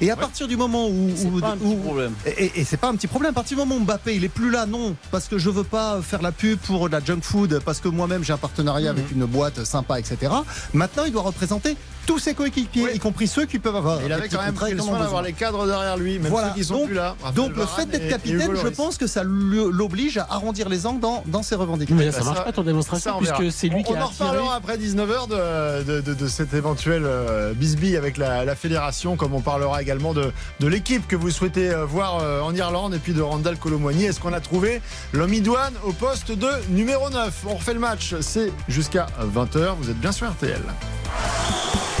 [0.00, 1.10] Et à partir du moment où,
[1.40, 2.12] pas un petit problème.
[2.26, 3.30] et, c'est pas un petit problème.
[3.30, 5.64] À partir du moment où Mbappé il est plus là, non, parce que je veux
[5.64, 8.90] pas faire la pub pour de la junk food, parce que moi-même j'ai un partenariat
[8.90, 10.32] avec une boîte sympa, etc.
[10.72, 12.90] Maintenant, il doit représenter tous ses coéquipiers, Oui.
[12.94, 14.00] y compris ceux qui peuvent avoir.
[14.02, 16.30] Il des avait quand même pris le en soin d'avoir les cadres derrière lui, même
[16.30, 16.48] Voilà.
[16.48, 17.14] ceux qui sont Donc- plus là.
[17.22, 21.00] Raphaël Donc le fait d'être capitaine, je pense que ça l'oblige à arrondir les angles
[21.00, 21.96] dans, dans ses revendications.
[21.96, 23.96] Mais là, ça Ça, marche pas ton démonstration, on puisque c'est lui on, qui on
[23.96, 24.28] a en attiré.
[24.28, 29.16] reparlera après 19h de, de, de, de cet éventuel euh, bisbille avec la, la fédération,
[29.16, 32.94] comme on parlera également de, de l'équipe que vous souhaitez euh, voir euh, en Irlande
[32.94, 34.04] et puis de Randall Colomwani.
[34.04, 34.80] Est-ce qu'on a trouvé
[35.12, 39.74] l'homme idoine au poste de numéro 9 On refait le match, c'est jusqu'à 20h.
[39.80, 40.60] Vous êtes bien sur RTL.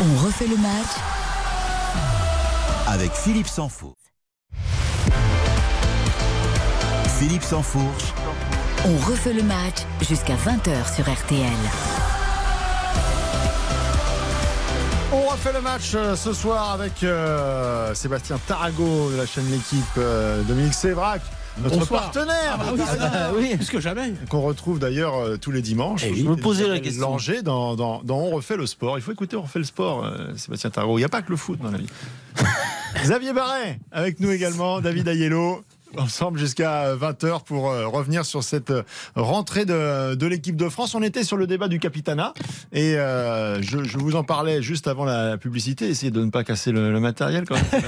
[0.02, 0.86] On refait le match
[2.86, 3.98] avec Philippe Sansfourche.
[7.18, 8.14] Philippe Sansfourche,
[8.86, 11.52] On refait le match jusqu'à 20h sur RTL.
[15.12, 19.84] On refait le match euh, ce soir avec euh, Sébastien Tarago de la chaîne L'équipe,
[19.98, 21.20] euh, Dominique Sévrac,
[21.58, 22.02] notre Bonsoir.
[22.10, 24.14] partenaire, Ah oui, partenaire, oui, plus que jamais.
[24.28, 26.02] qu'on retrouve d'ailleurs euh, tous les dimanches.
[26.06, 26.20] Eh oui.
[26.24, 27.10] Je me posais la question.
[27.10, 28.98] Langer dans, dans, dans On refait le sport.
[28.98, 30.96] Il faut écouter On refait le sport, euh, Sébastien Tarago.
[30.98, 31.88] Il n'y a pas que le foot dans la vie.
[33.02, 35.62] Xavier Barret avec nous également, David Ayello.
[35.98, 38.82] Ensemble jusqu'à 20h pour euh, revenir sur cette euh,
[39.16, 40.94] rentrée de, de l'équipe de France.
[40.94, 42.32] On était sur le débat du Capitana
[42.72, 45.88] et euh, je, je vous en parlais juste avant la publicité.
[45.88, 47.82] Essayez de ne pas casser le, le matériel quand même.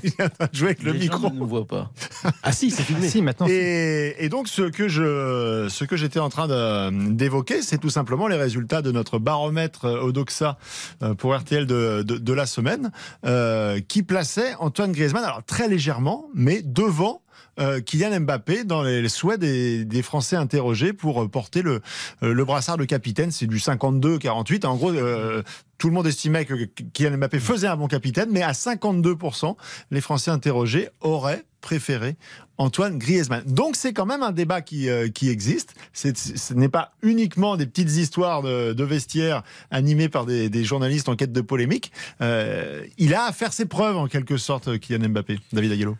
[0.52, 1.30] Jouer avec le Les gens micro.
[1.30, 1.90] ne nous voient pas.
[2.42, 3.08] Ah si, c'est filmé.
[3.08, 3.46] Si, maintenant.
[3.48, 8.26] Et, et donc, ce que je, ce que j'étais en train d'évoquer, c'est tout simplement
[8.28, 10.56] les résultats de notre baromètre euh, Odoxa
[11.02, 12.90] euh, pour RTL de, de, de la semaine,
[13.26, 17.22] euh, qui plaçait Antoine Griezmann, alors très légèrement, mais devant
[17.58, 21.80] euh, Kylian Mbappé dans les, souhaits des, Français interrogés pour euh, porter le,
[22.22, 23.30] euh, le brassard de capitaine.
[23.30, 24.66] C'est du 52-48.
[24.66, 25.42] En gros, euh,
[25.78, 26.54] tout le monde estimait que
[26.92, 29.56] Kylian Mbappé faisait un bon capitaine, mais à 52%,
[29.90, 32.16] les Français interrogés auraient préféré
[32.56, 33.42] Antoine Griezmann.
[33.44, 35.74] Donc c'est quand même un débat qui, existe.
[35.92, 41.32] Ce n'est pas uniquement des petites histoires de, vestiaires animées par des, journalistes en quête
[41.32, 41.92] de polémique.
[42.20, 45.40] Il a à faire ses preuves en quelque sorte, Kylian Mbappé.
[45.52, 45.96] David Aguelo.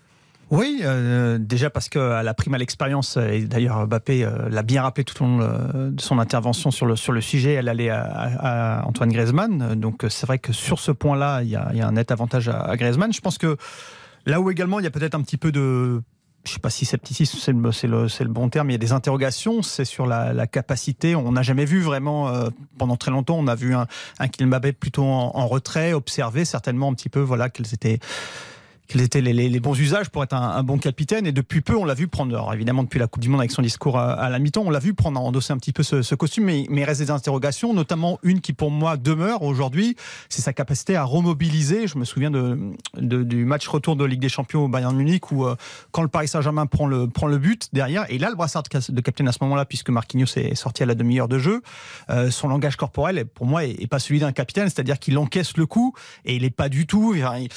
[0.51, 4.81] Oui, euh, déjà parce qu'elle a pris mal l'expérience, et d'ailleurs Mbappé euh, l'a bien
[4.83, 7.91] rappelé tout au long euh, de son intervention sur le, sur le sujet, elle allait
[7.91, 9.75] à, à- Antoine Griezmann.
[9.75, 12.11] Donc euh, c'est vrai que sur ce point-là, il y a, y a un net
[12.11, 13.13] avantage à, à Griezmann.
[13.13, 13.59] Je pense que
[14.25, 16.03] là où également il y a peut-être un petit peu de...
[16.47, 17.37] Je sais pas si scepticisme
[17.73, 20.47] c'est le, c'est le, bon terme, il y a des interrogations, c'est sur la, la
[20.47, 21.15] capacité.
[21.15, 23.87] On n'a jamais vu vraiment, euh, pendant très longtemps, on a vu un,
[24.19, 24.29] un
[24.73, 27.99] plutôt en, en retrait, observer certainement un petit peu voilà, quels étaient
[28.89, 31.27] quels étaient les, les- les bons usages pour être un, un bon capitaine.
[31.27, 33.51] Et depuis peu, on l'a vu prendre, alors évidemment depuis la Coupe du Monde avec
[33.53, 36.15] son discours à, la mi-temps, on l'a vu prendre, endosser un petit peu ce, ce
[36.15, 39.95] costume, mais, mais il reste des interrogations, notamment une qui pour moi demeure aujourd'hui,
[40.29, 41.87] c'est sa capacité à remobiliser.
[41.87, 42.59] Je me souviens de,
[42.97, 45.55] de- du match retour de Ligue des Champions au Bayern Munich où euh,
[45.93, 49.01] quand le Paris Saint-Germain prend le, prend le but derrière, et là le brassard de,
[49.03, 51.61] capitaine à ce moment-là, puisque Marquinhos est sorti à la demi-heure de jeu,
[52.11, 55.67] euh, son langage corporel, pour moi, est, pas celui d'un capitaine, c'est-à-dire qu'il encaisse le
[55.67, 57.15] coup et il est pas du tout.
[57.15, 57.49] il-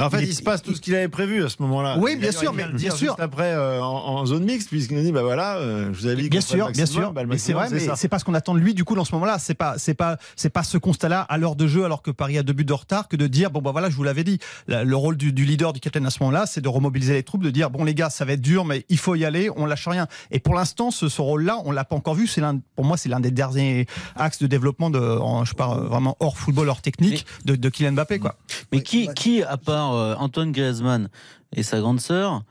[0.00, 1.96] En fait, Il se passe tout ce qu'il avait prévu à ce moment-là.
[1.98, 3.08] Oui, bien sûr, mais bien sûr.
[3.10, 6.06] Juste après, euh, en, en zone mixte, puisqu'il nous dit, bah voilà, euh, je vous
[6.06, 7.12] avais dit Bien sûr, bien sûr.
[7.12, 9.04] bah, mais c'est vrai, mais c'est pas ce qu'on attend de lui du coup dans
[9.04, 9.38] ce moment-là.
[9.38, 12.38] C'est pas, c'est pas, c'est pas ce constat-là à l'heure de jeu alors que Paris
[12.38, 14.38] a deux buts de retard que de dire bon bah voilà, je vous l'avais dit.
[14.68, 17.22] La- le rôle du, du leader, du capitaine à ce moment-là, c'est de remobiliser les
[17.22, 19.50] troupes, de dire bon les gars, ça va être dur, mais il faut y aller,
[19.56, 20.06] on lâche rien.
[20.30, 22.26] Et pour l'instant, ce, ce rôle-là, on l'a pas encore vu.
[22.26, 23.86] C'est l'un, pour moi, c'est l'un des derniers
[24.16, 27.92] axes de développement de, en- je parle vraiment hors football, hors technique de, de Kylian
[27.92, 28.36] Mbappé quoi.
[28.72, 31.08] Mais qui, qui, à part euh, Antoine Griezmann
[31.54, 32.42] et sa grande sœur,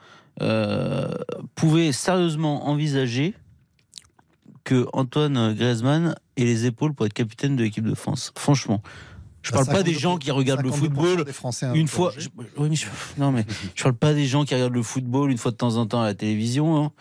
[0.41, 1.09] euh,
[1.55, 3.33] pouvait sérieusement envisager
[4.63, 8.81] que Antoine Griezmann ait les épaules pour être capitaine de l'équipe de France Franchement.
[9.41, 12.13] Je parle pas des gens qui regardent le 52% football Français une fois.
[12.17, 12.85] je- oui, mais je-
[13.17, 15.77] non, mais je parle pas des gens qui regardent le football une fois de temps
[15.77, 16.83] en temps à la télévision.
[16.85, 16.91] hein,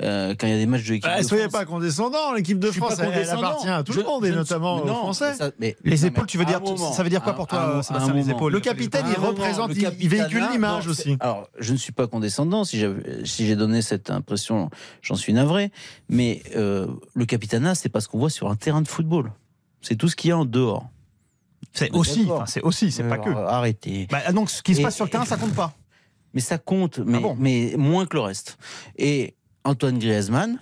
[0.00, 1.52] euh, quand il y a des matchs de l'équipe Bah, de soyez France.
[1.52, 4.84] pas condescendant, l'équipe de France, elle, appartient à tout Je- le monde, et notamment suis-
[4.84, 5.30] aux non, Français.
[5.32, 7.46] mais ça- mais- Les non, épaules, tu veux dire, moment, ça veut dire quoi pour
[7.46, 8.36] toi, un- à Sébastien, un les moment.
[8.36, 11.16] épaules Le capitaine, il représente, il, il véhicule l'image aussi.
[11.20, 12.64] Alors, je ne suis pas condescendant.
[12.64, 14.70] Si j'avais- si j'ai donné cette impression,
[15.02, 15.70] j'en suis navré.
[16.08, 19.30] Mais euh, le capitana, c'est pas ce qu'on voit sur un terrain de football.
[19.82, 20.86] C'est tout ce qu'il y a en dehors.
[21.74, 23.28] C'est aussi, c'est aussi, c'est pas que.
[23.30, 24.06] Alors, Arrêtez.
[24.10, 25.74] Bah, donc ce qui se passe sur le terrain, ça compte pas.
[26.34, 28.56] Mais ça compte, mais, Ah mais moins que le reste.
[28.96, 30.58] Et Antoine Griezmann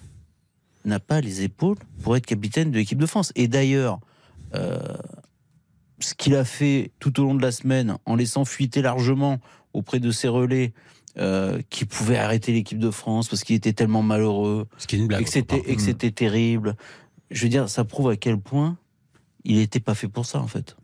[0.84, 3.32] n'a pas les épaules pour être capitaine de l'équipe de France.
[3.34, 4.00] Et d'ailleurs,
[4.54, 4.78] euh,
[6.00, 9.38] ce qu'il a fait tout au long de la semaine, en laissant fuiter largement
[9.72, 10.72] auprès de ses relais,
[11.18, 14.98] euh, qui pouvaient arrêter l'équipe de France parce qu'il était tellement malheureux, Ce qui est
[15.00, 15.22] une blague.
[15.22, 16.76] et que c'était et que c'était terrible.
[17.32, 18.78] Je veux dire, ça prouve à quel point
[19.44, 20.76] il n'était pas fait pour ça en fait.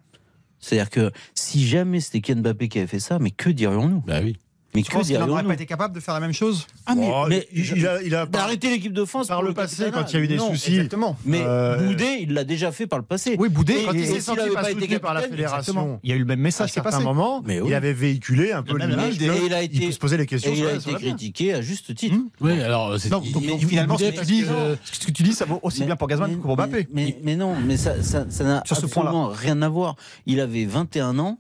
[0.59, 4.01] C'est-à-dire que si jamais c'était Ken Mbappé qui avait fait ça, mais que dirions-nous?
[4.05, 4.37] Bah oui.
[4.77, 6.95] Mais Tu que penses qu'il n'aurait pas été capable de faire la même chose Ah
[6.95, 9.49] mais, Oh, mais il, il a, il a par, d'arrêter l'équipe de France par pour
[9.49, 10.51] le passé, quand il y a eu des non.
[10.51, 10.75] soucis.
[10.77, 11.17] Exactement.
[11.25, 13.37] Mais Euh, Boudet, il l'a déjà fait par le passé.
[13.39, 16.01] Oui, Boudet, Quand et- il s'est senti pas pas été soutenu par la fédération, exactement.
[16.03, 17.03] Il y a eu le même à message certains passé.
[17.05, 17.69] moments, Mais oui.
[17.71, 19.21] il avait véhiculé un peu Le même l'image.
[19.21, 21.63] et il a été- peut se poser les questions Et il a été critiqué à
[21.63, 22.15] juste titre.
[22.17, 22.29] Hum.
[22.41, 25.07] Oui, alors donc, il- il- finalement, ce Boudet, que, tu parce dis, que, euh, ce
[25.07, 26.89] que tu dis, ça vaut aussi bien pour mais- que pour Mbappé.
[26.93, 29.97] Mais, non, mais ça n'a Sur ce absolument rien à voir.
[30.27, 31.39] Il avait 21 ans,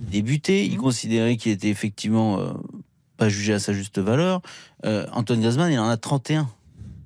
[0.00, 0.72] il débutait, Mhm.
[0.72, 2.52] il considérait qu'il était effectivement euh,
[3.16, 4.40] pas jugé à sa juste valeur.
[4.84, 6.48] Euh, Antoine Griezmann, il en a 31.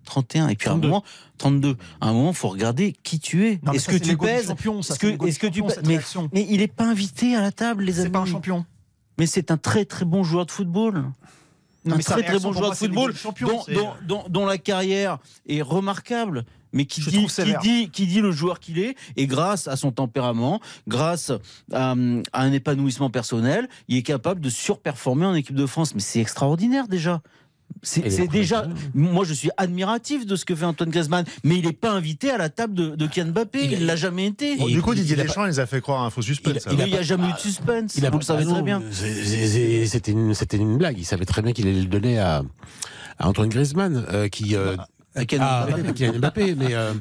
[0.04, 0.48] 31.
[0.48, 0.88] Et puis à un 32.
[0.88, 1.04] moment,
[1.36, 1.76] 32.
[2.00, 3.60] À un moment, faut regarder qui tu es.
[3.74, 6.30] Est-ce que tu Est-ce l'ego que, du est-ce que tu pèses cette mais, réaction.
[6.32, 8.06] mais il n'est pas invité à la table, les amis.
[8.06, 8.64] C'est pas un champion.
[9.18, 11.04] Mais c'est un très très bon joueur de football.
[11.84, 15.18] Non, un très très bon joueur moi, de football dont, dont- dont- dont la carrière
[15.48, 16.44] est remarquable.
[16.72, 19.90] Mais qui dit, qui, dit, qui dit le joueur qu'il est, et grâce à son
[19.92, 21.30] tempérament, grâce
[21.72, 25.94] à, à un épanouissement personnel, il est capable de surperformer en équipe de France.
[25.94, 27.22] Mais c'est extraordinaire déjà.
[27.82, 28.66] C'est déjà.
[28.94, 32.30] Moi, je suis admiratif de ce que fait Antoine Griezmann, mais il n'est pas invité
[32.30, 33.64] à la table de, de Kylian Mbappé.
[33.64, 34.56] Il l'a jamais été.
[34.56, 36.66] Bon, du coup, Didier Deschamps, il les a fait croire à un faux suspense.
[36.70, 37.94] Il- n'y a, jamais eu de suspense.
[37.96, 38.82] Il a Vous le savez ah très bien.
[38.90, 40.98] C'était une, c'était une blague.
[40.98, 42.42] Il savait très bien qu'il allait le donner à,
[43.18, 44.56] à Antoine Griezmann, euh, qui.
[44.56, 44.76] euh,
[45.18, 45.92] À Kylian Ah, Mbappé.
[45.94, 46.92] Kylian Mbappé, mais euh,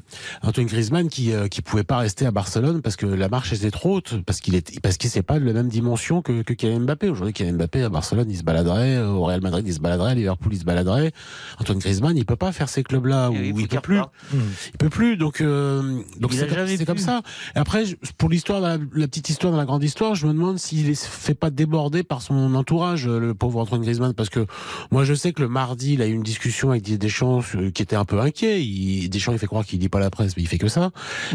[0.42, 3.72] Antoine Griezmann qui euh, qui pouvait pas rester à Barcelone parce que la marche était
[3.72, 6.54] trop haute, parce qu'il est parce qu'il c'est pas de la même dimension que, que
[6.54, 7.10] Kylian Mbappé.
[7.10, 10.12] Aujourd'hui, Kylian Mbappé à Barcelone, il se baladerait, euh, au Real Madrid, il se baladerait,
[10.12, 11.12] à Liverpool, il se baladerait.
[11.60, 14.00] Antoine Griezmann, il peut pas faire ces clubs-là où il, qu'il peut plus.
[14.00, 14.14] reparte.
[14.34, 17.22] Il peut plus, donc euh, donc Il c'est comme, ça.
[17.56, 17.84] Et après,
[18.18, 21.00] pour l'histoire, la, la petite histoire dans la grande histoire, je me demande s'il est
[21.06, 24.46] fait pas déborder par son entourage, euh, le pauvre Antoine Griezmann, parce que
[24.92, 27.42] moi je sais que le mardi, il a eu une discussion avec Didier Deschamps
[27.74, 28.64] qui était un peu inquiet.
[28.64, 30.90] Il, Deschamps, il fait croire qu'il lit pas la presse, mais il fait que ça.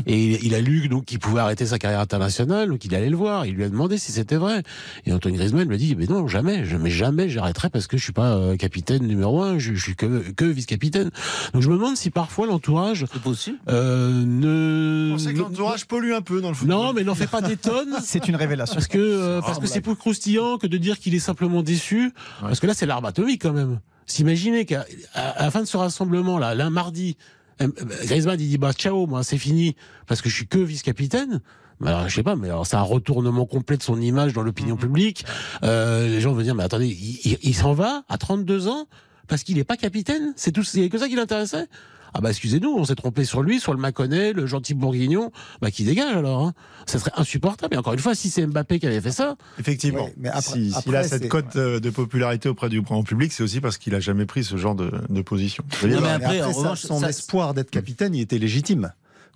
[0.07, 3.17] Et il a lu donc qu'il pouvait arrêter sa carrière internationale, donc il allait le
[3.17, 3.47] voir.
[3.47, 4.63] Il lui a demandé si c'était vrai.
[5.07, 7.97] Et Antoine Griezmann lui a dit, mais non, jamais, je, mais jamais j'arrêterai parce que
[7.97, 11.11] je suis pas euh, capitaine numéro un, je, je suis que, que vice-capitaine.
[11.53, 13.59] Donc je me demande si parfois l'entourage C'est possible.
[13.69, 15.13] euh, ne.
[15.15, 16.77] On sait que l'entourage pollue un peu dans le football.
[16.77, 17.95] non, mais n'en fait pas des tonnes.
[18.03, 18.75] C'est une révélation.
[18.75, 22.13] Parce que euh, parce que c'est plus croustillant que de dire qu'il est simplement déçu.
[22.41, 23.81] Parce que là, c'est l'arme atomique quand même.
[24.07, 24.85] S'imaginer qu'à
[25.15, 27.17] à- à la fin de ce rassemblement là, l'un mardi,
[27.61, 27.69] euh,
[28.05, 31.41] Griezmann il dit bah ciao, moi c'est fini parce que je suis que vice-capitaine.
[31.85, 34.77] Alors, je sais pas, mais alors c'est un retournement complet de son image dans l'opinion
[34.77, 35.25] publique.
[35.65, 38.87] Euh, les gens vont dire mais attendez, il, il- il s'en va à 32 ans
[39.27, 40.33] parce qu'il n'est pas capitaine?
[40.37, 41.67] C'est tout, c'est que ça qui l'intéressait?
[42.15, 45.71] Ah bah excusez-nous, on s'est trompé sur lui, sur le Maconnais, le gentil bourguignon, bah
[45.71, 46.43] qui dégage alors.
[46.45, 46.53] Hein?
[46.87, 47.75] Ça serait insupportable.
[47.75, 50.05] Et encore une fois, si c'est Mbappé qui avait fait ça, Effectivement.
[50.05, 53.03] Ouais, mais après- Si- S'il après, a cette cote euh, de popularité auprès du grand
[53.03, 55.65] public, c'est aussi parce qu'il a jamais pris ce genre de, de position.
[55.83, 58.93] Non, mais Mais après, en ça, revanche, son ça- espoir d'être capitaine, il était légitime.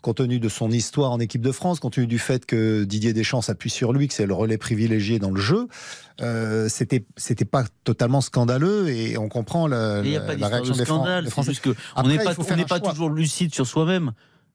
[0.06, 3.12] Compte tenu de son histoire en équipe de France, compte tenu du fait que Didier
[3.12, 5.66] Deschamps s'appuie sur lui, que c'est le relais privilégié dans le jeu,
[6.20, 10.54] euh, c'était c'était pas totalement scandaleux et on comprend n'y a la, pas la de
[10.54, 11.24] réaction des, Fran- scandale.
[11.24, 11.50] des Français.
[11.50, 11.66] juste
[11.96, 12.90] Après, n'est pas, on n'est pas choix.
[12.90, 14.12] toujours lucide sur soi-même.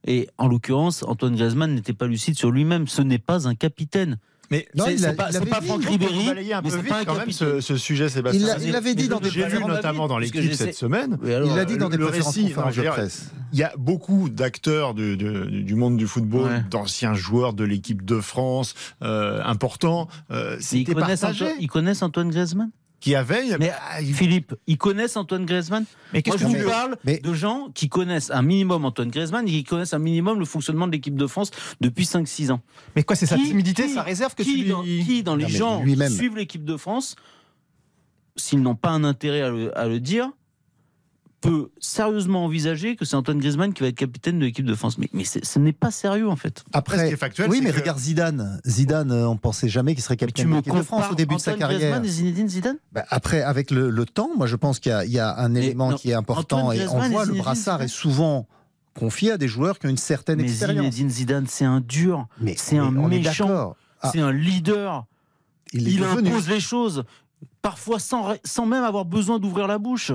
[0.07, 2.87] Et en l'occurrence, Antoine Griezmann n'était pas lucide sur lui-même.
[2.87, 4.19] Ce n'est pas un capitaine.
[4.51, 6.29] Mais Non, c'est pas, pas Franck Ribéry.
[6.69, 8.41] c'est pas quand même ce, sujet, Sébastien.
[8.41, 11.17] Il l'a- il l'avait dit dans des J'ai vu notamment dans l'équipe cette semaine.
[11.23, 13.31] Il l'a dit dans des conférences de presse.
[13.53, 18.75] Il y a beaucoup d'acteurs du, monde du football, d'anciens joueurs de l'équipe de France,
[19.01, 20.07] euh, importants.
[20.31, 22.71] Euh, ils connaissent Antoine Griezmann?
[23.01, 23.57] Qui avait.
[23.57, 25.83] Mais il- Philippe, ils connaissent Antoine Griezmann
[26.13, 29.51] Mais qu'est-ce que vous parle Mais- de gens qui connaissent un minimum Antoine Griezmann et
[29.51, 32.61] qui connaissent un minimum le fonctionnement de l'équipe de France depuis 5-6 ans.
[32.95, 34.69] Mais quoi, c'est sa timidité, qui- sa réserve que qui, tu lui...
[34.69, 36.09] dans, qui, dans les Non, gens lui-même.
[36.11, 37.15] qui suivent l'équipe de France,
[38.37, 40.29] s'ils n'ont pas un intérêt à le, à le dire,
[41.41, 44.97] peut sérieusement envisager que c'est Antoine Griezmann qui va être capitaine de l'équipe de France.
[44.99, 46.63] Mais, ce n'est pas sérieux en fait.
[46.71, 48.61] Après, ce qui est factuel, oui, mais que- regarde Zidane.
[48.65, 51.39] Zidane, euh, on pensait jamais qu'il serait capitaine de l'équipe de France au début de
[51.41, 51.79] sa Antoine carrière.
[51.99, 52.77] Griezmann et Zinedine Zidane?
[52.91, 55.35] Bah, après, avec le, le temps, moi je pense qu'il y, a- il y a
[55.39, 57.87] un Mais élément non, qui est important Antoine et on Griezmann voit le brassard est
[57.87, 58.47] souvent
[58.93, 60.77] confié à des joueurs qui ont une certaine Mais expérience.
[60.93, 63.73] Zinedine Zidane, c'est un dur, Mais c'est un méchant.
[64.01, 65.05] Ah, c'est un leader.
[65.73, 67.03] il il impose les choses,
[67.63, 70.11] parfois sans, sans même avoir besoin d'ouvrir la bouche.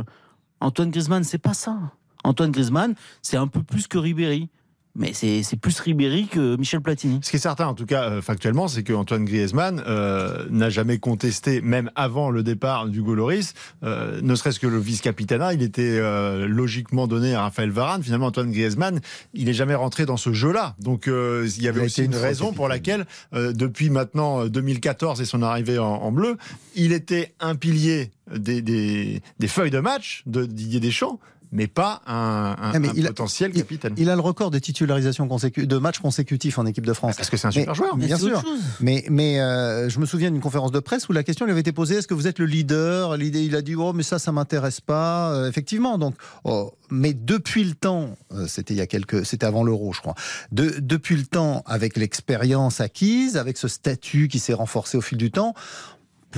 [0.66, 1.78] Antoine Griezmann, c'est pas ça.
[2.24, 4.48] Antoine Griezmann, c'est un peu plus que Ribéry.
[4.96, 7.20] Mais c'est c'est plus Ribéry que Michel Platini.
[7.22, 10.70] Ce qui est certain, en tout cas euh, factuellement, c'est que Antoine Griezmann euh, n'a
[10.70, 13.54] jamais contesté, même avant le départ du Loris,
[13.84, 18.02] euh, ne serait-ce que le vice-capitana, il était euh, logiquement donné à Raphaël Varane.
[18.02, 19.00] Finalement, Antoine Griezmann,
[19.34, 20.74] il n'est jamais rentré dans ce jeu-là.
[20.80, 25.20] Donc euh, il y avait aussi une raison pour laquelle, euh, depuis maintenant euh, 2014
[25.20, 26.36] et son arrivée en, en bleu,
[26.74, 31.20] il était un pilier des, des, des feuilles de match de Didier Deschamps,
[31.52, 33.94] mais pas un, un- mais un il a- potentiel capitaine.
[33.96, 37.16] Il a le record de titularisation consécu- de matchs consécutifs en équipe de France.
[37.16, 37.96] Parce que c'est un Mais- super joueur.
[37.96, 38.42] Bien sûr.
[38.80, 41.60] Mais, mais euh, je me souviens d'une conférence de presse où la question lui avait
[41.60, 43.16] été posée est-ce que vous êtes le leader?
[43.16, 45.32] L'idée, il a dit oh mais ça, ça m'intéresse pas.
[45.32, 46.14] Euh, effectivement, donc.
[46.44, 50.00] oh, mais depuis le temps, euh, c'était il y a quelques, c'était avant l'euro, je
[50.00, 50.14] crois.
[50.52, 55.18] De, depuis le temps, avec l'expérience acquise, avec ce statut qui s'est renforcé au fil
[55.18, 55.54] du temps.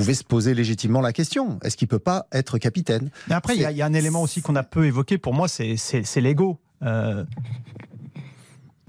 [0.02, 3.62] Pouvait se poser légitimement la question est-ce qu'il peut pas être capitaine Mais après, il
[3.62, 5.18] y, a- il y a un élément aussi qu'on a peu évoqué.
[5.18, 5.76] Pour moi, c'est
[6.20, 6.58] l'ego.
[6.84, 7.24] Euh,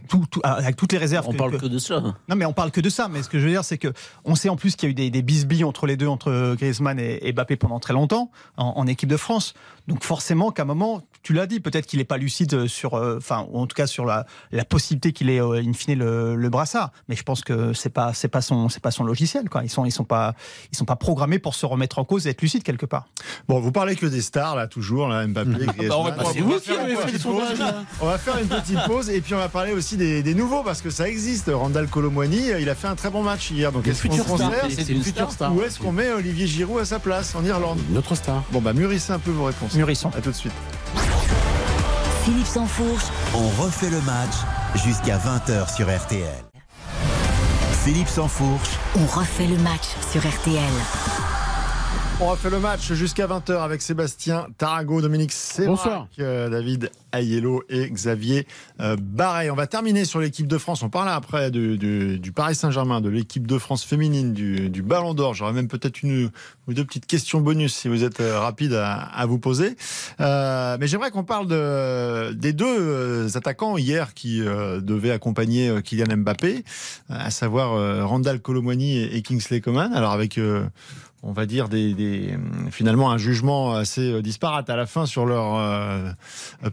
[0.07, 1.27] tout- tout- avec toutes les réserves.
[1.27, 2.01] On que- parle que- que de cela.
[2.27, 3.07] Non, mais on parle que de ça.
[3.09, 3.93] Mais ce que je veux dire, c'est que
[4.25, 6.55] on sait en plus qu'il y a eu des, des bisbilles entre les deux, entre
[6.55, 9.53] Griezmann et, et Mbappé pendant très longtemps en, en équipe de France.
[9.89, 13.17] Donc forcément, qu'à un moment, tu l'as dit, peut-être qu'il n'est pas lucide sur, euh,
[13.17, 16.35] enfin, ou en tout cas sur la, la possibilité qu'il ait euh, in fine le,
[16.35, 16.91] le brassard.
[17.07, 19.49] Mais je pense que c'est pas, c'est pas son, c'est pas son logiciel.
[19.49, 19.63] Quoi.
[19.63, 20.35] Ils sont, ils sont pas,
[20.71, 23.07] ils sont pas programmés pour se remettre en cause et être lucide quelque part.
[23.47, 25.49] Bon, vous parlez que des stars, là, toujours, là, Mbappé,
[25.79, 26.13] répond à
[27.25, 27.85] On va.
[28.01, 30.61] On va faire une petite pause et puis on va parler aussi des, des nouveaux
[30.61, 31.49] parce que ça existe.
[31.51, 33.71] Randall Colomwani, il a fait un très bon match hier.
[33.71, 35.55] Donc, est-ce qu'on conserve C'est une future star.
[35.55, 37.79] ou est-ce qu'on met Olivier Giroud à sa place en Irlande?
[37.89, 38.43] Notre star.
[38.51, 39.78] Bon, bah, mûrissez un peu vos réponses.
[39.79, 40.09] Mûrissons.
[40.09, 40.51] À tout de suite.
[42.25, 44.35] Philippe Sansfourche, On refait le match
[44.75, 46.43] jusqu'à 20h sur RTL.
[47.85, 51.38] Philippe Sansfourche, on refait le match sur RTL.
[52.21, 55.31] On refait le match jusqu'à 20h avec Sébastien Tarago, Dominique
[55.65, 56.09] Bonsoir.
[56.19, 58.45] euh, David Ayello et Xavier
[58.81, 59.49] euh, Barret.
[59.49, 60.83] On va terminer sur l'équipe de France.
[60.83, 64.81] On parle après du, du- du Paris Saint-Germain, de l'équipe de France féminine, du, du
[64.81, 65.33] Ballon d'Or.
[65.33, 66.29] J'aurais même peut-être une
[66.67, 69.77] ou deux petites questions bonus si vous êtes euh, rapide à, à vous poser.
[70.19, 76.17] Euh, mais j'aimerais qu'on parle de, des deux euh, attaquants hier qui devaient accompagner Kylian
[76.17, 76.65] Mbappé,
[77.07, 79.93] à savoir Randall Colomwani et, et Kingsley Coman.
[79.93, 80.37] Alors avec
[81.23, 82.37] on va dire des,
[82.71, 86.11] finalement un jugement assez euh, disparate à la fin sur leur euh,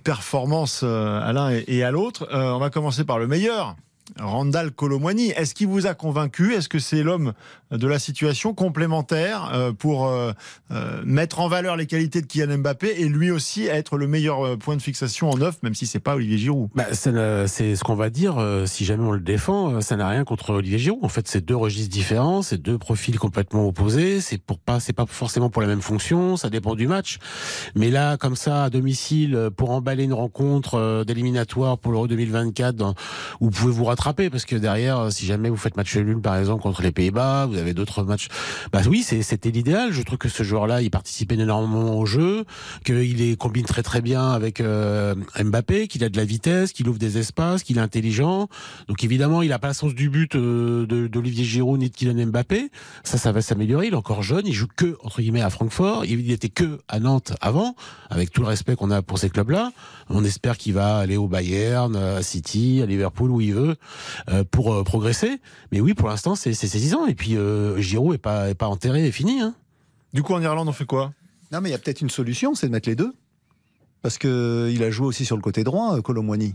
[0.05, 2.29] performance euh, à l'un et, et à l'autre.
[2.33, 3.77] Euh, on va commencer par le meilleur.
[4.21, 6.55] Randall Colomwani, est-ce qu'il vous a convaincu?
[6.55, 7.33] Est-ce que c'est l'homme
[7.73, 10.33] de la situation complémentaire euh, pour euh,
[10.71, 14.57] euh, mettre en valeur les qualités de Kylian Mbappé et lui aussi être le meilleur
[14.59, 16.71] point de fixation en neuf, même si c'est pas Olivier Giroud?
[16.75, 18.37] Bah, c'est ce qu'on va dire
[18.67, 19.81] si jamais on le défend.
[19.81, 21.05] Ça n'a rien contre Olivier Giroud.
[21.05, 24.21] En fait, c'est deux registres différents, c'est deux profils complètement opposés.
[24.21, 26.37] C'est pour pas, c'est pas forcément pour la même fonction.
[26.37, 27.19] Ça dépend du match.
[27.75, 32.95] Mais là, comme ça, à domicile, pour emballer une rencontre d'éliminatoire pour l'Euro 2024, dans-
[33.41, 36.37] vous pouvez vous rattraper parce que derrière, euh, si jamais vous faites match nul, par
[36.37, 38.29] exemple contre les Pays-Bas, vous avez d'autres matchs.
[38.73, 39.93] Bah oui, c'était l'idéal.
[39.93, 42.45] Je trouve que ce joueur-là, il participe énormément au jeu,
[42.85, 46.89] qu'il est combine très très bien avec euh, Mbappé, qu'il a de la vitesse, qu'il
[46.89, 48.49] ouvre des espaces, qu'il est intelligent.
[48.89, 52.27] Donc évidemment, il a pas le sens du but euh, d'Olivier Giroud ni de Kylian
[52.27, 52.71] Mbappé.
[53.03, 53.87] Ça, ça va s'améliorer.
[53.87, 54.47] Il est encore jeune.
[54.47, 56.05] Il joue que entre guillemets à Francfort.
[56.05, 57.75] Il était que à Nantes avant.
[58.11, 59.73] Avec tout le respect qu'on a pour ces clubs-là,
[60.11, 63.75] on espère qu'il va aller au Bayern, à City, à Liverpool où il veut euh,
[64.51, 65.41] pour euh, progresser.
[65.73, 67.07] Mais oui, pour l'instant, c'est saisissant.
[67.07, 69.41] Et puis euh, Giroud est pas est pas enterré et fini.
[69.41, 69.55] Hein.
[70.13, 71.13] Du coup, en Irlande, on fait quoi?
[71.53, 73.15] Non, mais il y a peut-être une solution, c'est de mettre les deux.
[74.03, 76.55] Parce qu'il a joué aussi sur le côté droit, euh, Colomwani.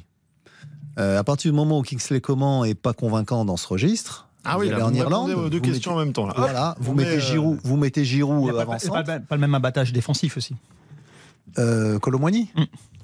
[1.00, 4.56] Euh, à partir du moment où Kingsley Coman est pas convaincant dans ce registre, Ah
[4.56, 6.28] vous oui, allez là, en vous Irlande, deux vous questions en même temps.
[6.28, 6.34] Là.
[6.36, 9.94] Voilà, vous on mettez met, euh, Giroud, vous mettez Giroud avant pas le même abattage
[9.94, 10.56] défensif aussi.
[11.58, 12.52] Euh, Colomwani?
[12.56, 12.64] Mm.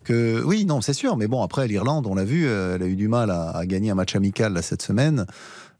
[0.10, 2.96] Oui non c'est sûr mais bon après l'Irlande on l'a vu euh, elle a eu
[2.96, 5.26] du mal à, à gagner un match amical là, cette semaine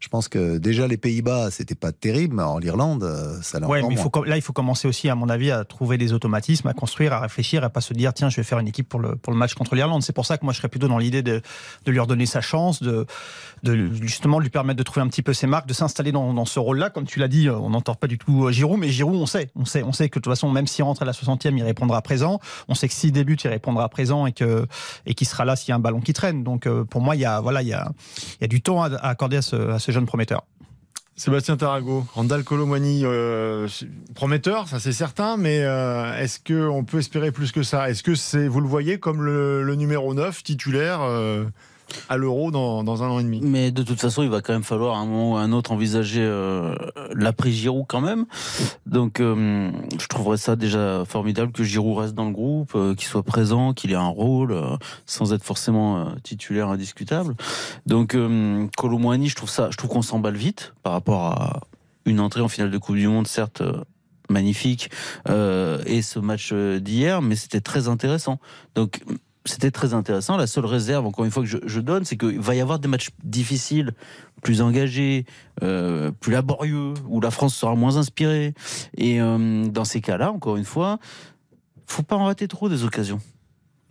[0.00, 3.68] je pense que déjà les Pays-Bas c'était pas terrible mais alors l'Irlande euh, ça l'a
[3.68, 6.12] Ouais, mais il faut, là, il faut commencer aussi, à mon avis, à trouver des
[6.12, 8.88] automatismes, à construire, à réfléchir, à pas se dire, tiens, je vais faire une équipe
[8.88, 10.02] pour le, pour le match contre l'Irlande.
[10.02, 11.42] C'est pour ça que moi, je serais plutôt dans l'idée de,
[11.84, 13.06] de lui redonner sa chance, de,
[13.62, 16.46] de justement lui permettre de trouver un petit peu ses marques, de s'installer dans, dans
[16.46, 16.90] ce rôle-là.
[16.90, 19.50] Comme tu l'as dit, on n'entend pas du tout euh, Giroud, mais Giroud, on sait,
[19.54, 21.62] on sait, on sait que de toute façon, même s'il rentre à la 60e, il
[21.62, 22.40] répondra présent.
[22.68, 24.66] On sait que s'il débute, il répondra présent et que
[25.06, 26.42] et qu'il sera là s'il y a un ballon qui traîne.
[26.42, 27.90] Donc, euh, pour moi, il y a, voilà, il y a,
[28.40, 30.44] il y a du temps à, à accorder à ce, à ce jeune prometteur.
[31.18, 33.66] Sébastien Tarago, Randall Colomwani, euh,
[34.14, 37.90] prometteur, ça c'est certain, mais euh, est-ce qu'on peut espérer plus que ça?
[37.90, 41.44] Est-ce que c'est, vous le voyez comme le, le numéro 9 titulaire euh,
[42.08, 44.52] à l'euro dans, dans un an et demi Mais de toute façon, il va quand
[44.52, 46.74] même falloir à un moment ou à un autre envisager euh,
[47.14, 48.26] l'après Giroud quand même.
[48.86, 53.06] Donc, euh, je trouverais ça déjà formidable que Giroud reste dans le groupe, euh, qu'il
[53.06, 54.76] soit présent, qu'il ait un rôle, euh,
[55.06, 57.34] sans être forcément titulaire indiscutable.
[57.86, 58.16] Donc,
[58.76, 61.60] Colomwani, je trouve ça, je trouve qu'on s'emballe vite par rapport à
[62.04, 63.62] une entrée en finale de Coupe du Monde, certes.
[64.30, 64.90] magnifique
[65.26, 68.38] et ce match d'hier mais c'était très intéressant
[68.74, 69.00] donc
[69.48, 70.36] c'était très intéressant.
[70.36, 72.88] La seule réserve, encore une fois, que je, donne, c'est qu'il va y avoir des
[72.88, 73.92] matchs difficiles,
[74.42, 75.24] plus engagés,
[75.62, 78.54] euh, plus laborieux, où la France sera moins inspirée.
[78.96, 80.98] Et euh, dans ces cas-là, encore une fois,
[81.86, 83.20] faut pas en rater trop des occasions.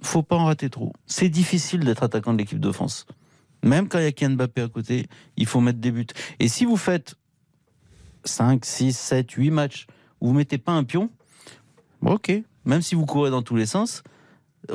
[0.01, 0.93] Faut pas en rater trop.
[1.05, 3.05] C'est difficile d'être attaquant de l'équipe de France.
[3.63, 6.05] Même quand il y a Kylian Mbappé à côté, il faut mettre des buts.
[6.39, 7.15] Et si vous faites
[8.23, 9.87] 5, 6, 7, 8 matchs
[10.21, 11.09] où vous mettez pas un pion,
[12.05, 12.31] ok,
[12.65, 14.03] même si vous courez dans tous les sens,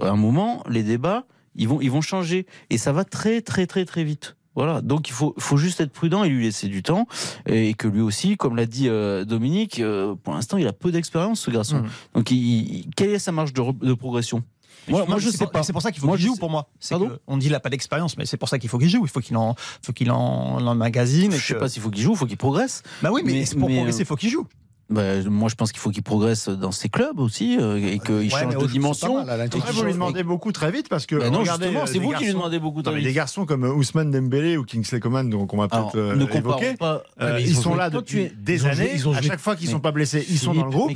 [0.01, 1.24] à un moment, les débats,
[1.57, 2.47] ils vont, ils vont changer.
[2.70, 4.36] Et ça va très, très, très, très vite.
[4.55, 7.07] Voilà, donc il faut, faut juste être prudent et lui laisser du temps.
[7.47, 10.93] Et que lui aussi, comme l'a dit euh, Dominique, euh, pour l'instant, il a peu
[10.93, 11.78] d'expérience, ce garçon.
[11.78, 11.88] Mhm.
[12.14, 12.36] Donc, il-
[12.80, 14.43] il- quelle est sa marge de, re- de progression?
[14.88, 15.62] Moi, moi, je sais pas.
[15.62, 16.68] C'est pour ça qu'il faut qu'il joue sais- pour moi.
[16.80, 17.09] C'est Pardon?
[17.11, 19.05] que- on dit qu'il n'a pas d'expérience, mais c'est pour ça qu'il faut qu'il joue.
[19.05, 21.32] Il faut qu'il en, faut qu'il en, en emmagasine.
[21.32, 22.82] et Je sais que- pas s'il faut qu'il joue, il faut qu'il progresse.
[23.01, 24.47] Bah oui, mais, pour mais, progresser, euh, il faut qu'il joue.
[24.93, 28.14] Bah, moi, je pense qu'il faut qu'il progresse dans ses clubs aussi euh, et qu'il
[28.14, 29.14] Ouais, change de dimension.
[29.14, 29.72] mal, à Après, l'intelligence.
[29.74, 31.16] vous lui demandez beaucoup très vite parce que.
[31.16, 33.07] Bah non, regardez, justement, euh, c'est vous qui lui demandez beaucoup Non, mais vite.
[33.09, 36.74] des garçons comme Ousmane Dembélé ou Kingsley Coman, donc on va peut-être euh, ne évoquer.
[36.74, 37.03] pas.
[37.20, 38.90] Euh, mais ils, ils ont sont joué- là depuis tu des ils ont joué- années.
[38.95, 40.93] ils ont à chaque fois qu'ils mais- sont pas blessés, ils sont dans le groupe.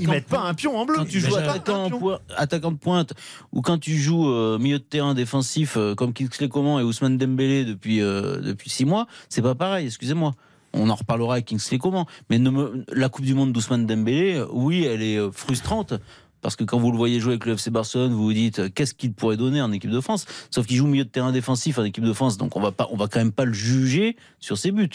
[0.00, 0.96] Ils mettent pas un pion en bleu.
[0.96, 3.12] Quand tu joues attaquant, de pointe
[3.52, 7.18] ou quand tu joues euh, milieu de terrain défensif euh, comme Kingsley Coman et Ousmane
[7.18, 9.86] Dembélé depuis euh, depuis six mois, c'est pas pareil.
[9.86, 10.34] Excusez-moi.
[10.74, 12.04] On en reparlera avec Kingsley Coman.
[12.30, 15.94] Mais ne me- la Coupe du Monde d'Ousmane Dembélé, oui, elle est euh, frustrante.
[16.42, 18.68] Parce que quand vous le voyez jouer avec le FC Barcelone, vous vous dites euh,
[18.68, 20.26] qu'est-ce qu'il pourrait donner en équipe de France?
[20.50, 22.86] Sauf qu'il joue milieu de terrain défensif en équipe de France, donc on va pas,
[22.90, 24.90] on va quand même pas le juger sur ses buts.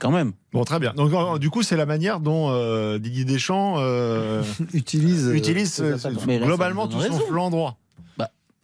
[0.00, 0.32] quand même.
[0.52, 0.94] Bon, très bien.
[0.94, 4.42] Donc, euh, du coup, c'est la manière dont euh, Didier Deschamps euh,
[4.72, 5.26] Utilise.
[5.34, 5.96] utilise euh,
[6.26, 7.20] là, globalement tout son raison.
[7.26, 7.76] flanc droit.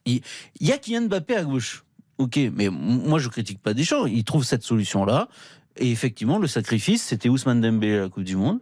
[0.07, 0.20] Il
[0.61, 1.84] y a Kylian Mbappé à gauche.
[2.18, 4.07] Ok, mais moi je critique pas Deschamps.
[4.07, 5.28] Il trouve cette solution-là.
[5.78, 8.60] Et effectivement, le sacrifice, c'était Ousmane Dembélé à la Coupe du Monde.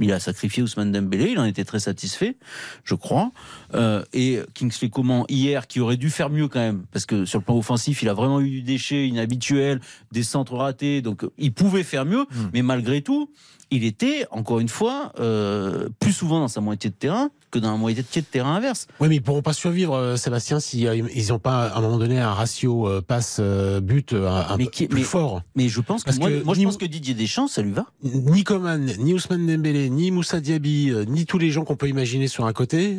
[0.00, 2.36] Il a sacrifié Ousmane Dembélé, il en était très satisfait,
[2.84, 3.32] je crois.
[3.74, 7.40] Euh, et Kingsley Coman, hier, qui aurait dû faire mieux quand même, parce que sur
[7.40, 9.80] le plan offensif, il a vraiment eu du déchet inhabituel,
[10.12, 13.32] des centres ratés, donc il pouvait faire mieux, mais malgré tout,
[13.70, 17.70] il était, encore une fois, euh, plus souvent dans sa moitié de terrain que dans
[17.70, 18.86] la moitié de terrain inverse.
[19.00, 21.80] Oui, mais ils pourront pas survivre, euh, Sébastien, si euh, ils n'ont pas à un
[21.80, 25.42] moment donné un ratio euh, passe-but un Mais peu qui- plus mais- fort.
[25.56, 27.62] Mais je pense que, Parce moi, que moi, je ni- pense que Didier Deschamps, ça
[27.62, 27.86] lui va.
[28.02, 32.28] Ni Coman, ni Ousmane Dembélé, ni Moussa Diaby, ni tous les gens qu'on peut imaginer
[32.28, 32.96] sur un côté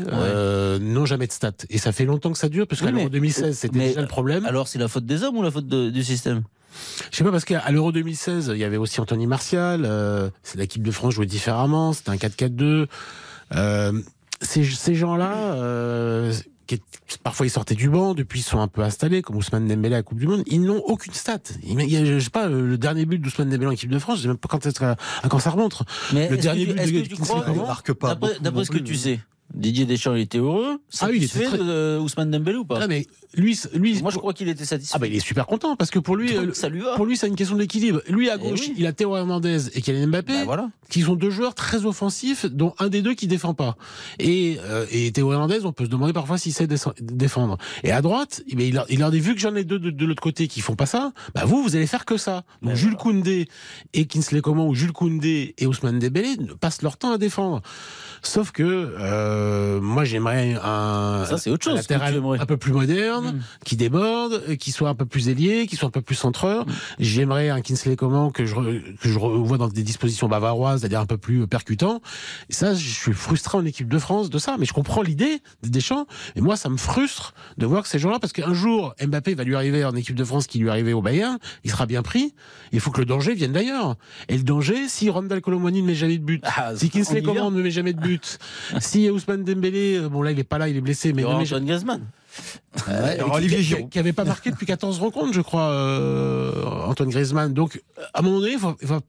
[0.82, 1.52] n'ont jamais de stats.
[1.70, 4.46] Et ça fait longtemps que ça dure, parce Oui, mais- 2016, c'était déjà le problème.
[4.46, 6.44] Alors c'est la faute des hommes ou la faute de- du système?
[7.12, 10.84] Je sais pas, parce qu'à l'Euro 2016, il y avait aussi Anthony Martial, euh, l'équipe
[10.84, 12.88] de France jouait différemment, c'était un 4-4-2.
[13.56, 13.92] Euh,
[14.42, 16.34] ces ces gens-là, euh,
[16.68, 16.82] qui-
[17.24, 19.98] parfois ils sortaient du banc, depuis ils sont un peu installés, comme Ousmane Dembélé à
[20.00, 21.40] la Coupe du Monde, ils n'ont aucune stat.
[21.64, 24.18] Il y a, je sais pas, le dernier but d'Ousmane Dembélé en équipe de France,
[24.18, 24.96] je sais même pas quand, à
[25.30, 25.82] quand ça remonte.
[26.14, 28.10] Mais Le est-ce dernier que tu- but de que tu crois- Il marque pas
[28.42, 29.20] D'après ce que tu sais,
[29.54, 32.80] Didier Deschamps, il était heureux Ah oui, il était très- de Ousmane Dembélé ou pas?
[32.82, 34.94] Ah, mais lui, lui, Moi, je crois qu'il était satisfait.
[34.96, 36.96] ah bah il est super content parce que pour lui, Donc, euh, ça lui va.
[36.96, 38.02] pour lui, c'est une question d'équilibre.
[38.08, 38.74] Lui à Eh gauche, oui.
[38.78, 40.34] il a Théo Hernandez et Kylian Mbappé.
[40.34, 40.70] Bah, voilà.
[40.90, 43.76] qui sont deux joueurs très offensifs, dont un des deux qui défend pas.
[44.18, 46.68] Et, euh, et Théo Hernandez, on peut se demander parfois s'il sait
[47.02, 47.58] défendre.
[47.84, 50.06] Et à droite, eh bien, il, a, il vu que j'en ai deux de, de
[50.06, 52.44] l'autre côté qui font pas ça, bah vous, vous allez faire que ça.
[52.62, 53.48] Donc Ben Jules Koundé
[53.94, 56.30] et Kinsley Coman, ou Jules Koundé et Ousmane Dembélé
[56.60, 57.62] passent leur temps à défendre.
[58.24, 59.39] Sauf que euh,
[59.82, 63.40] moi, j'aimerais un, Ça, c'est autre chose un latéral un peu plus moderne, Mm.
[63.66, 66.66] qui déborde, euh, qui soit un peu plus ailier, qui soit un peu plus centreur.
[66.66, 66.72] Mm.
[67.00, 71.06] J'aimerais un Kinsley Coman que je, que je revois dans des dispositions bavaroises, c'est-à-dire un
[71.06, 72.02] peu plus percutant.
[72.50, 74.56] Et ça, je suis frustré en équipe de France de ça.
[74.60, 76.06] Mais je comprends l'idée des Deschamps.
[76.36, 79.44] Et moi, ça me frustre de voir que ces gens-là, parce qu'un jour, Mbappé va
[79.44, 82.34] lui arriver en équipe de France qui lui arrivait au Bayern, il sera bien pris.
[82.72, 83.96] Il faut que le danger vienne d'ailleurs.
[84.28, 87.22] Et le danger, si Randall Colomwani ne met jamais de but, Ah, si Kinsley.
[87.22, 88.40] Coman ne met jamais de but,
[88.80, 91.66] si Ousmane Dembélé, euh, bon là, il est pas là, il est blessé, mais Antoine
[91.66, 92.02] Griezmann.
[92.88, 93.90] Ouais, qui- Olivier qui, Giroud.
[93.90, 97.54] qui avait pas marqué depuis 14 rencontres, je crois, euh, Antoine Griezmann.
[97.54, 97.82] Donc,
[98.14, 99.00] à un moment donné, il faut, il faut-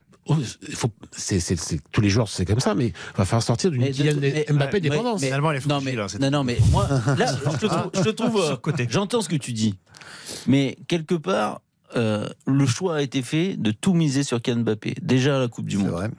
[0.67, 3.43] il faut- c'est, c'est- c'est- tous les joueurs, c'est comme ça, mais il va falloir
[3.43, 5.21] sortir d'une Mbappé ouais, dépendance.
[5.21, 8.01] mais- Finalement, est Non mais, là, non, non, mais moi, là, je te trouve, je
[8.01, 8.37] te trouve,
[8.81, 9.75] euh, j'entends ce que tu dis,
[10.47, 11.61] mais quelque part,
[11.95, 15.47] euh, le choix a été fait de tout miser sur Kylian Mbappé, déjà à la
[15.47, 16.09] Coupe du C'est Monde, vrai.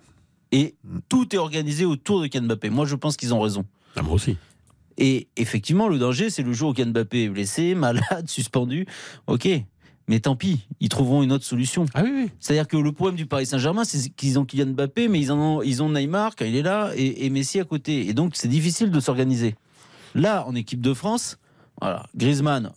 [0.53, 0.75] et
[1.09, 2.71] tout est organisé autour de Kylian Mbappé.
[2.71, 3.65] Moi, je pense qu'ils ont raison.
[3.97, 4.37] Ah, moi aussi.
[4.99, 8.87] Et effectivement, le danger, c'est le jour où Mbappé est blessé, malade, suspendu.
[9.27, 9.49] Ok,
[10.09, 11.87] mais tant pis, ils trouveront une autre solution.
[11.95, 12.31] Ah oui, oui.
[12.41, 15.39] C'est-à-dire que le problème du Paris Saint-Germain, c'est qu'ils ont Kylian Mbappé, mais ils, en
[15.39, 18.09] ont, ils ont Neymar quand il est là et, et Messi à côté.
[18.09, 19.55] Et donc, c'est difficile de s'organiser.
[20.15, 21.39] Là, en équipe de France,
[21.81, 22.73] voilà, Griezmann,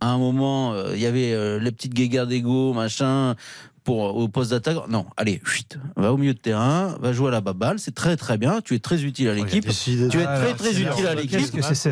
[0.00, 3.36] à un moment, euh, il y avait euh, les petites guéguerres d'ego, machin,
[3.84, 4.76] pour, au poste d'attaque.
[4.88, 8.16] Non, allez, chut, va au milieu de terrain, va jouer à la baballe, c'est très
[8.16, 9.64] très bien, tu es très utile à l'équipe.
[10.10, 11.38] Tu es très très utile à l'équipe.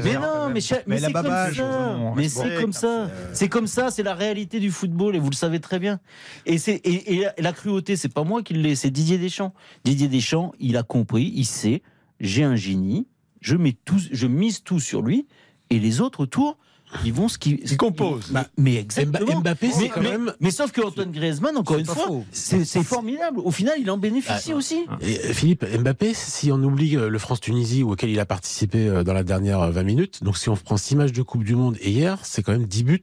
[0.05, 1.51] Mais non, mais, mais c'est comme ça.
[1.97, 3.11] bon, Mais bon, c'est comme ça.
[3.33, 3.91] C'est comme ça.
[3.91, 6.01] C'est la réalité du football et vous le savez très bien.
[6.47, 9.19] Et c'est et, et la- et la cruauté, c'est pas moi qui l'ai, c'est Didier
[9.19, 9.53] Deschamps.
[9.85, 11.83] Didier Deschamps, il a compris, il sait.
[12.21, 13.07] J'ai un génie.
[13.41, 15.27] Je mets tout, je mise tout sur lui
[15.71, 16.59] et les autres autour,
[17.05, 17.61] ils vont ce qui.
[17.65, 18.31] Ils composent.
[18.31, 19.41] Bah, mais exactement.
[19.41, 20.33] Mbappé, c'est mais, quand mais- même.
[20.41, 23.41] mais sauf que Antoine Griezmann, encore une fois, c'est formidable.
[23.41, 24.85] Au final, il en bénéficie Ah, aussi.
[25.01, 29.05] Et, euh, Philippe, Mbappé, si on oublie euh, le France-Tunisie auquel il a participé euh,
[29.05, 31.55] dans la dernière euh, 20 minutes, donc si on prend 6 matchs de Coupe du
[31.55, 33.03] Monde et hier, c'est quand même 10 buts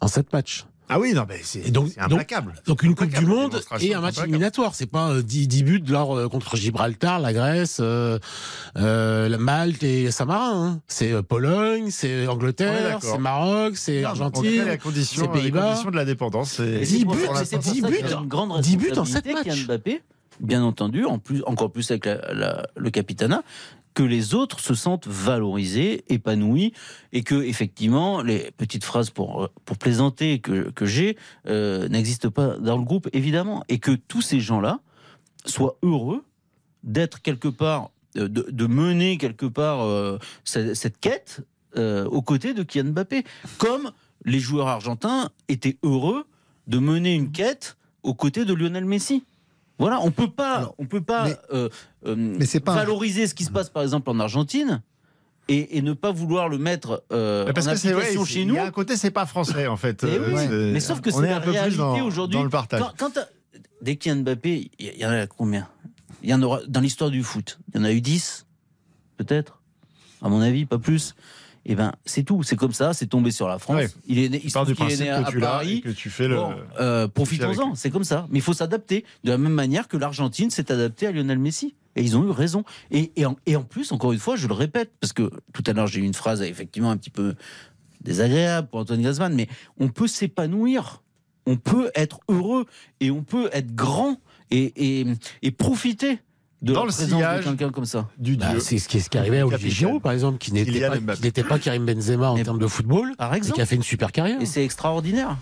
[0.00, 0.66] en 7 matchs.
[0.90, 2.54] Ah oui, non, mais c'est donc- implacable.
[2.66, 4.74] Donc une Coupe du Monde et un match éliminatoire.
[4.74, 8.18] C'est pas euh, 10, 10 buts lors, euh, contre Gibraltar, la Grèce, euh,
[8.76, 10.66] euh, la Malte et Saint-Marin.
[10.74, 10.80] hein.
[10.88, 14.64] C'est euh, Pologne, c'est Angleterre, c'est Maroc, c'est Argentine.
[14.66, 15.82] la condition, c'est les Pays-Bas.
[15.90, 16.52] de la dépendance.
[16.52, 18.28] c'est- Et Dix c'est pour buts, ça- c'est pour ça 10 qu'il buts, a une
[18.28, 19.66] grande 10 buts en responsabilité, sept matchs.
[20.40, 23.42] Bien entendu, en plus, encore plus avec le capitanat,
[23.94, 26.72] que les autres se sentent valorisés, épanouis,
[27.12, 31.16] et que effectivement les petites phrases pour, euh, pour plaisanter que, que j'ai
[31.46, 34.80] euh, n'existent pas dans le groupe, évidemment, et que tous ces gens-là
[35.44, 36.24] soient heureux
[36.82, 39.86] d'être quelque part, euh, de, mener quelque part
[40.44, 41.42] cette, quête
[41.76, 43.24] aux côtés de Kylian Mbappé,
[43.58, 43.92] comme
[44.24, 46.24] les joueurs argentins étaient heureux
[46.66, 49.24] de mener une quête aux côtés de Lionel Messi.
[49.80, 51.68] Voilà, on peut pas, Alors, on peut pas mais- euh,
[52.06, 54.82] euh, mais un- valoriser ce qui se passe par exemple en Argentine
[55.48, 58.24] et, et ne pas vouloir le mettre euh, Mais parce en que c'est vrai, application
[58.24, 58.54] c'est- chez il nous.
[58.54, 60.04] y a un côté, c'est pas français en fait.
[60.04, 62.36] Eh Euh, oui, mais sauf que c'est la un peu plus réalité dans- aujourd'hui.
[62.38, 62.80] Dans le partage.
[62.80, 63.28] Quand, quand t'as-
[63.82, 65.66] des Kylian Mbappé, il y en a combien?
[66.22, 67.58] Il y en aura dans l'histoire du foot.
[67.72, 68.46] Il y en a eu 10,
[69.16, 69.60] peut-être,
[70.20, 71.14] à mon avis, pas plus.
[71.66, 72.42] Et ben, c'est tout.
[72.42, 72.94] C'est comme ça.
[72.94, 73.76] C'est tombé sur la France.
[73.76, 73.88] Ouais.
[74.06, 75.80] Il est né, il du qu'il est né à que tu Paris.
[75.82, 76.36] que tu fais le.
[76.36, 78.26] Bon, euh, profitons-en, c'est comme ça.
[78.30, 81.74] Mais il faut s'adapter de la même manière que l'Argentine s'est adaptée à Lionel Messi.
[81.96, 82.64] Et ils ont eu raison.
[82.92, 85.64] Et, et, en, et en plus, encore une fois, je le répète, parce que tout
[85.66, 87.34] à l'heure j'ai eu une phrase effectivement un petit peu
[88.00, 89.48] désagréable pour Antoine Griezmann, mais
[89.78, 91.02] on peut s'épanouir,
[91.46, 92.66] on peut être heureux
[93.00, 95.06] et on peut être grand et, et,
[95.42, 96.20] et profiter
[96.62, 98.08] de Dans la le présence sillage de quelqu'un comme ça.
[98.18, 98.60] Du Bah, dieu.
[98.60, 99.70] c'est ce qui est, ce qui arrivé à Olivier.
[99.70, 103.54] Giroud, par exemple, qui n'était pas, Karim Benzema en Mais- termes de football, et exemple.
[103.56, 104.40] qui a fait une super carrière.
[104.40, 105.36] Et c'est extraordinaire.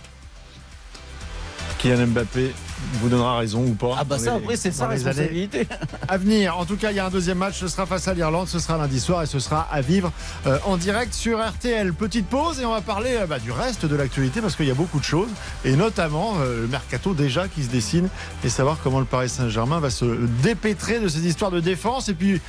[1.79, 2.53] Kylian Mbappé
[2.95, 3.97] vous donnera raison ou pas.
[3.99, 5.66] Ah bah ça, les- après, c'est sa responsabilité.
[6.09, 6.57] à venir.
[6.59, 7.59] En tout cas, il y a un deuxième match.
[7.59, 8.49] Ce sera face à l'Irlande.
[8.49, 10.12] Ce sera lundi soir et ce sera à vivre
[10.47, 11.93] euh, en direct sur RTL.
[11.93, 14.70] Petite pause et on va parler euh, bah, du reste de l'actualité parce qu'il y
[14.70, 15.29] a beaucoup de choses
[15.64, 18.09] et notamment euh, le mercato déjà qui se dessine
[18.45, 20.05] et savoir comment le Paris Saint-Germain va se
[20.43, 22.41] dépêtrer de ces histoires de défense et puis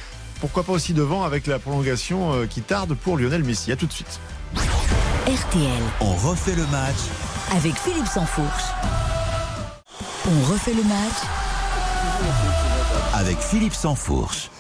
[0.42, 3.72] pourquoi pas aussi devant avec la prolongation euh, qui tarde pour Lionel Messi.
[3.72, 4.20] À tout de suite.
[5.28, 5.70] RTL,
[6.02, 6.96] On refait le match
[7.56, 8.64] avec Philippe Sansfourche.
[10.32, 11.24] On refait le match
[13.16, 14.52] avec Philippe Sansfourche.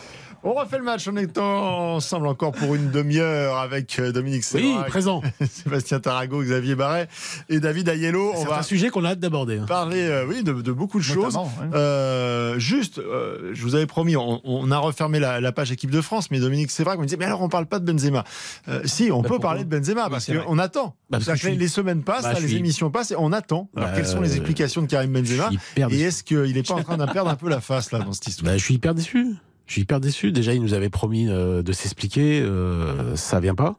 [0.43, 4.61] On refait le match en étant ensemble encore pour une demi-heure avec euh, Dominique Oui,
[4.61, 5.21] Sévrac, présent.
[5.51, 7.09] Sébastien Tarago, Xavier Barret
[7.49, 8.31] et David Ayello.
[8.33, 9.57] On C'est va un sujet qu'on a hâte d'aborder.
[9.59, 9.65] hein.
[9.67, 11.35] parler euh, oui, de, de beaucoup de choses.
[11.35, 11.43] Ouais.
[11.73, 15.91] Euh, juste, euh, je vous avais promis, on, on a refermé la, la page équipe
[15.91, 18.23] de France, mais Dominique Sévrac me disait, mais alors on parle pas de Benzema.
[18.69, 20.95] Euh, si, on Bah, peut parler de Benzema, Oui, parce qu'on attend.
[21.09, 22.89] Bah, parce que C'est-à-dire que je suis- Les semaines passent, Bah, là, les suis- émissions
[22.91, 23.69] passent et on attend.
[23.75, 26.01] Alors Bah, quelles sont les explications de Karim Benzema Et déçu.
[26.03, 28.27] est-ce qu'il n'est pas en train d'en perdre un peu la face là dans cette
[28.27, 29.27] histoire Bah, je suis hyper déçu.
[29.69, 30.31] Je suis hyper déçu.
[30.31, 32.41] Déjà, il nous avait promis euh, de s'expliquer.
[32.41, 33.75] Euh, ça vient pas.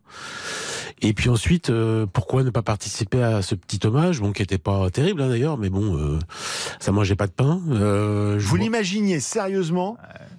[1.03, 4.59] Et puis ensuite, euh, pourquoi ne pas participer à ce petit hommage, bon, qui était
[4.59, 6.19] pas terrible hein, d'ailleurs, mais bon, euh,
[6.79, 7.61] ça mangeait pas de pain.
[7.71, 9.97] Euh, je Vous vois- l'imaginiez sérieusement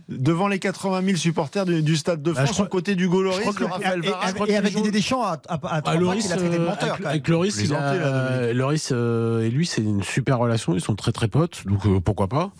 [0.08, 3.10] devant les 80 000 supporters du, du Stade de Bah, France, crois- aux côtés du
[3.10, 5.95] que- de Raphaël Et, Varane et que avec Didier Deschamps à, à, à Ah, trois
[5.97, 6.93] Loris, qu'il a traité de euh, menteur.
[6.93, 7.93] avec, avec Loris, il là,
[8.38, 8.56] Dominique.
[8.58, 10.76] Loris euh, et lui, c'est une super relation.
[10.76, 12.52] Ils sont très très potes, donc euh, pourquoi pas?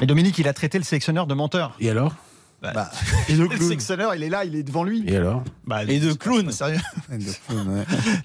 [0.00, 1.74] Et Dominique, il a traité le sélectionneur de menteur.
[1.80, 2.14] Et alors
[2.60, 2.90] Bah,
[3.28, 3.60] et de Le clown.
[3.62, 5.04] sélectionneur, il est là, il est devant lui.
[5.06, 6.50] Et alors Bah, Et de pas- clown.
[6.50, 6.78] Sérieux.
[7.10, 7.18] ouais.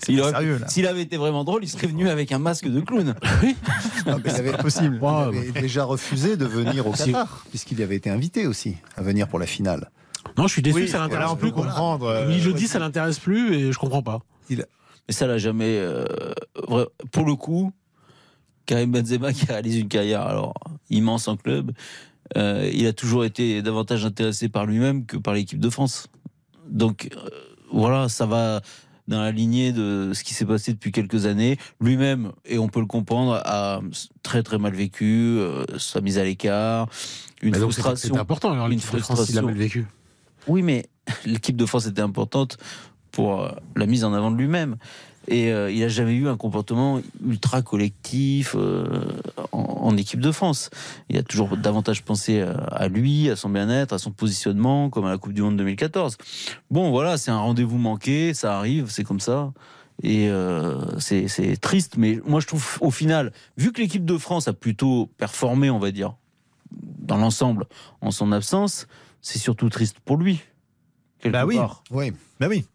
[0.03, 0.67] S'il aurait- sérieux, là.
[0.67, 3.13] S'il avait été vraiment drôle, il serait venu avec un masque de clown.
[4.05, 4.99] Non, mais il avait, possible.
[5.01, 7.11] il avait déjà refusé de venir au Si.
[7.11, 9.89] Qatar, puisqu'il avait été invité aussi à venir pour la finale.
[10.37, 11.51] Non, je suis déçu, Oui, ça l'intéresse plus.
[11.51, 12.05] comprendre.
[12.07, 14.19] euh, il le dit, ça l'intéresse plus et je comprends pas.
[14.49, 15.77] Mais ça l'a jamais.
[15.79, 16.05] euh,
[17.11, 17.71] pour le coup,
[18.67, 20.53] Karim Benzema qui réalise une carrière alors
[20.91, 21.71] immense en club,
[22.35, 26.07] euh, il a toujours été davantage intéressé par lui-même que par l'équipe de France.
[26.69, 27.29] Donc euh,
[27.71, 28.61] voilà, ça va
[29.07, 31.57] dans la lignée de ce qui s'est passé depuis quelques années.
[31.79, 33.79] Lui-même, et on peut le comprendre, a
[34.21, 36.89] très très mal vécu euh, sa mise à l'écart,
[37.41, 37.95] une frustration.
[38.09, 39.45] C'était important, alors une l'équipe de France, il a frustration.
[39.45, 39.87] mal vécu.
[40.47, 40.89] Oui, mais
[41.25, 42.57] l'équipe de France était importante
[43.11, 44.75] pour la mise en avant de lui-même.
[45.29, 48.85] Et euh, il n'a jamais eu un comportement ultra collectif euh,
[49.51, 50.69] en, en équipe de France.
[51.09, 55.05] Il a toujours davantage pensé à, à lui, à son bien-être, à son positionnement, comme
[55.05, 56.17] à la Coupe du Monde 2014.
[56.71, 59.51] Bon, voilà, c'est un rendez-vous manqué, ça arrive, c'est comme ça.
[60.03, 64.47] Et euh, c'est triste, mais moi je trouve au final, vu que l'équipe de France
[64.47, 66.15] a plutôt performé, on va dire,
[66.71, 67.65] dans l'ensemble,
[68.01, 68.87] en son absence,
[69.21, 70.41] c'est surtout triste pour lui.
[71.19, 71.55] quelque Bah oui.
[71.55, 71.83] part.
[71.89, 72.13] Oui.
[72.39, 72.65] Bah oui.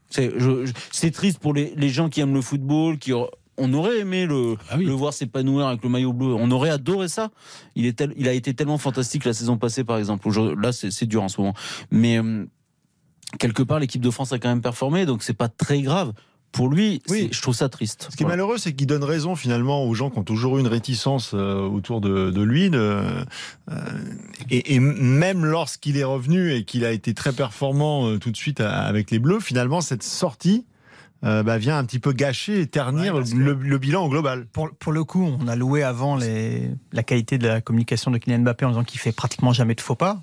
[0.90, 3.12] C'est triste pour les, les gens qui aiment le football, qui
[3.58, 4.84] on aurait aimé le, Ah oui.
[4.86, 6.28] le voir s'épanouir avec le maillot bleu.
[6.34, 7.30] On aurait adoré ça.
[7.74, 10.28] Il, est tel- il a été tellement fantastique la saison passée, par exemple.
[10.60, 11.54] Là, c'est dur en ce moment.
[11.90, 12.46] Mais euh,
[13.38, 16.12] quelque part, l'équipe de France a quand même performé, donc c'est pas très grave.
[16.52, 17.30] Pour lui, Oui.
[17.32, 18.08] je trouve ça triste.
[18.10, 20.60] Ce qui est malheureux, c'est qu'il donne raison finalement aux gens qui ont toujours eu
[20.60, 22.68] une réticence euh, autour de, de lui.
[22.68, 22.78] de-
[23.70, 23.74] euh,
[24.50, 28.36] et, et même lorsqu'il est revenu et qu'il a été très performant euh, tout de
[28.36, 30.66] suite à- avec les Bleus, finalement, cette sortie
[31.24, 34.44] euh, bah, vient un petit peu gâcher et ternir Ouais, le, le bilan au global.
[34.52, 38.18] Pour, pour le coup, on a loué avant les, la qualité de la communication de
[38.18, 40.20] Kylian Mbappé en disant qu'il fait pratiquement jamais de faux pas.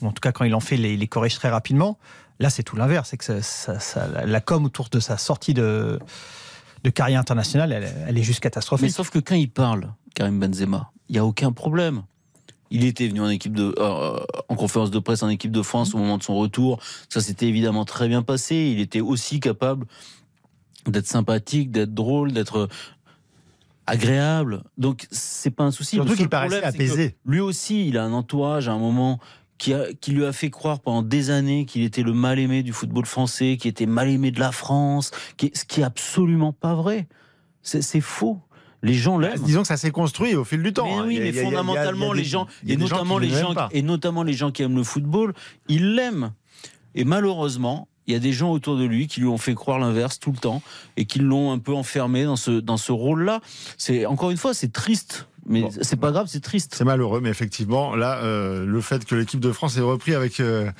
[0.00, 1.98] Ou en tout cas, quand il en fait, il les corrige très rapidement.
[2.38, 3.08] Là, c'est tout l'inverse.
[3.10, 5.98] C'est que ça- ça- ça- la- com autour de sa sortie de,
[6.84, 8.90] de carrière internationale, elle, elle est juste Mais catastrophique.
[8.90, 12.02] sauf que quand il parle, Karim Benzema, il n'y a aucun problème.
[12.70, 14.18] Il était venu en équipe de, euh,
[14.48, 16.80] en conférence de presse en équipe de France au moment de son retour.
[17.08, 18.56] Ça s'était évidemment très bien passé.
[18.56, 19.86] Il était aussi capable
[20.86, 22.68] d'être sympathique, d'être drôle, d'être
[23.86, 24.62] agréable.
[24.78, 25.96] Donc c'est pas un souci.
[25.96, 27.16] Surtout qu'il paraissait apaisé.
[27.24, 29.20] Lui aussi, il a un entourage à un moment
[29.58, 32.62] qui, a- qui lui a fait croire pendant des années qu'il était le mal aimé
[32.62, 36.52] du football français, qu'il était mal aimé de la France, qui, ce qui est absolument
[36.52, 37.06] pas vrai.
[37.62, 38.40] C'est faux.
[38.82, 39.42] Les gens l'aiment.
[39.42, 40.86] Disons que ça s'est construit au fil du temps.
[40.86, 41.04] Mais hein.
[41.06, 44.76] oui, mais fondamentalement, les gens, et notamment les gens, et notamment les gens qui aiment
[44.76, 45.32] le football,
[45.68, 46.32] ils l'aiment.
[46.94, 49.80] Et malheureusement, il y a des gens autour de lui qui lui ont fait croire
[49.80, 50.62] l'inverse tout le temps
[50.96, 53.40] et qui l'ont un peu enfermé dans ce dans ce rôle-là.
[53.76, 55.70] C'est encore une fois, c'est triste, mais Bon.
[55.80, 56.74] c'est pas grave, c'est triste.
[56.76, 60.40] C'est malheureux, mais effectivement, là, euh, le fait que l'équipe de France ait repris avec
[60.40, 60.70] euh,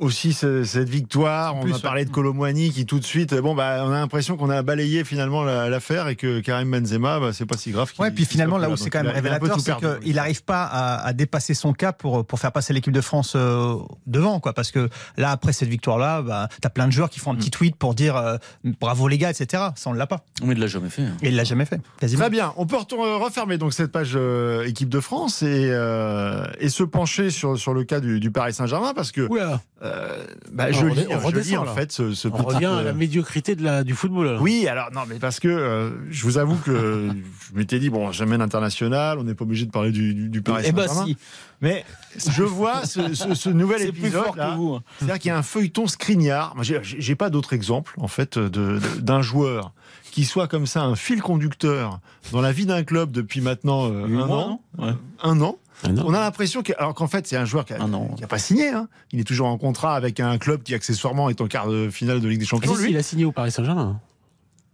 [0.00, 1.80] aussi ce- cette victoire, on a ouais.
[1.82, 5.04] parlé de Colomboigny qui tout de suite, bon, bah, on a l'impression qu'on a balayé
[5.04, 7.92] finalement la- l'affaire et que Karim Benzema, bah, c'est pas si grave.
[7.92, 11.06] qu'il- Ouais, puis finalement, là où c'est quand même révélateur, c'est qu'il n'arrive pas à,
[11.06, 13.74] à dépasser son cap pour, pour faire passer l'équipe de France euh,
[14.06, 14.52] devant, quoi.
[14.52, 17.38] Parce que là, après cette victoire-là, bah, t'as plein de joueurs qui font un Mm.
[17.38, 18.36] petit tweet pour dire euh,
[18.80, 19.62] bravo les gars, etc.
[19.76, 20.24] Ça, on ne l'a pas.
[20.42, 21.02] Mais il l'a jamais fait.
[21.02, 21.16] hein.
[21.22, 22.20] Et il l'a jamais fait, quasiment.
[22.22, 26.44] Très bien, on peut retourner- refermer donc cette page euh, équipe de France et, euh,
[26.60, 30.24] et se pencher sur, sur le cas du, du Paris Saint-Germain parce que Oula, euh,
[30.52, 31.06] bah, je, lis,
[31.50, 31.72] je en là.
[31.74, 34.28] fait ce, ce on petit, revient à la médiocrité de la, du football.
[34.28, 34.42] alors.
[34.42, 37.08] Oui, alors non, mais parce que euh, je vous avoue que
[37.52, 40.42] je m'étais dit bon, jamais international, on n'est pas obligé de parler du, du, du
[40.42, 41.16] Paris Eh ben si,
[41.60, 41.84] Mais
[42.16, 44.50] je vois ce, ce- ce nouvel c'est plus épisode fort là.
[44.52, 44.74] que vous.
[44.74, 44.82] hein.
[44.98, 46.54] C'est-à-dire qu'il y a un feuilleton scrignard.
[46.54, 49.72] Moi, j'ai- j'ai pas d'autre exemple en fait de- de- d'un joueur
[50.10, 52.00] qui soit comme ça un fil conducteur
[52.32, 54.62] dans la vie d'un club depuis maintenant euh, un mois, an.
[54.78, 54.92] Ouais.
[55.22, 55.56] Un an.
[55.84, 55.88] Ah.
[56.04, 58.68] On a l'impression que, alors qu'en fait, c'est un joueur qui n'a pas signé.
[58.68, 58.88] hein.
[59.12, 62.20] Il est toujours en contrat avec un club qui accessoirement est en quart de finale
[62.20, 62.74] de Ligue des Ah, Champions.
[62.74, 62.90] si, lui.
[62.90, 64.00] il a signé au Paris Saint-Germain.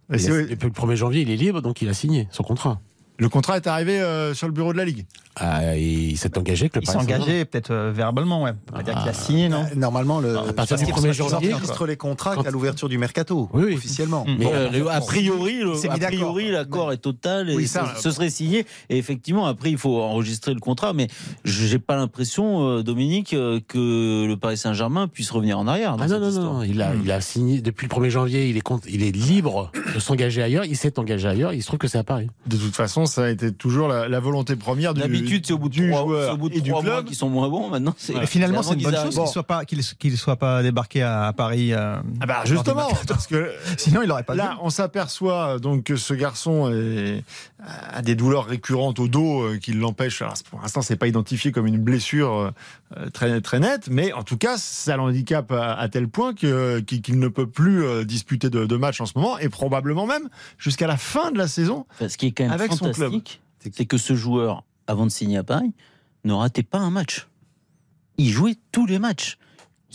[0.09, 2.79] Depuis le 1er janvier, il est libre, donc il a signé son contrat.
[3.17, 5.05] Le contrat est arrivé euh, sur le bureau de la Ligue.
[5.37, 8.51] Ah, il s'est engagé avec le Il s'est engagé peut-être euh, verbalement, ouais.
[8.73, 9.13] On va dire qu'il a Ah.
[9.13, 11.97] signé, non Euh, Normalement, le, À partir du se 1er passe- janvier, ils enregistrent les
[11.97, 13.73] contrats quand- qu'à l'ouverture du mercato, Oui, oui.
[13.75, 14.23] officiellement.
[14.27, 18.65] Mais, Bon, euh, a priori, l'accord est total et Oui, ça, ce, ce serait signé.
[18.89, 20.93] Et effectivement, après, il faut enregistrer le contrat.
[20.93, 21.07] Mais
[21.43, 25.97] j'ai pas l'impression, euh, Dominique, que le Paris Saint-Germain puisse revenir en arrière.
[25.97, 26.53] dans Ah non, cette non, histoire.
[26.53, 29.11] non, il a, il a signé depuis le 1er janvier, il est, compte- il est
[29.11, 32.27] libre de s'engager ailleurs, il s'est engagé ailleurs, il se trouve que c'est à Paris.
[32.47, 35.57] De toute façon, ça a été toujours la, la volonté première du, D'habitude, c'est au
[35.57, 37.05] bout de du trois, joueur c'est au bout de et du mois club.
[37.05, 37.69] qui sont moins bons.
[37.69, 38.25] Maintenant, c'est.
[38.25, 41.33] Finalement, c'est une bonne chose qu'ils qu'il soit pas qu'il soit pas débarqué à, à
[41.33, 41.73] Paris.
[41.73, 44.35] euh, Ah bah justement, parce que Sinon, il aurait pas.
[44.35, 47.23] là, on s'aperçoit donc que ce garçon est-
[47.65, 50.21] a des douleurs récurrentes au dos euh, qui l'empêchent.
[50.21, 52.51] Alors pour l'instant, c'est pas identifié comme une blessure euh,
[52.97, 56.79] euh, très très nette, mais en tout cas, ça l'handicape à, à tel point que
[56.79, 60.87] qu'il ne peut plus disputer de, de matchs en ce moment et probablement même jusqu'à
[60.87, 61.85] la fin de la saison.
[61.99, 63.41] Ce qui est quand même Avec fantastique,
[63.71, 65.73] c'est que ce joueur, avant de signer à Paris,
[66.23, 67.27] ne ratait pas un match.
[68.17, 69.37] Il jouait tous les matchs.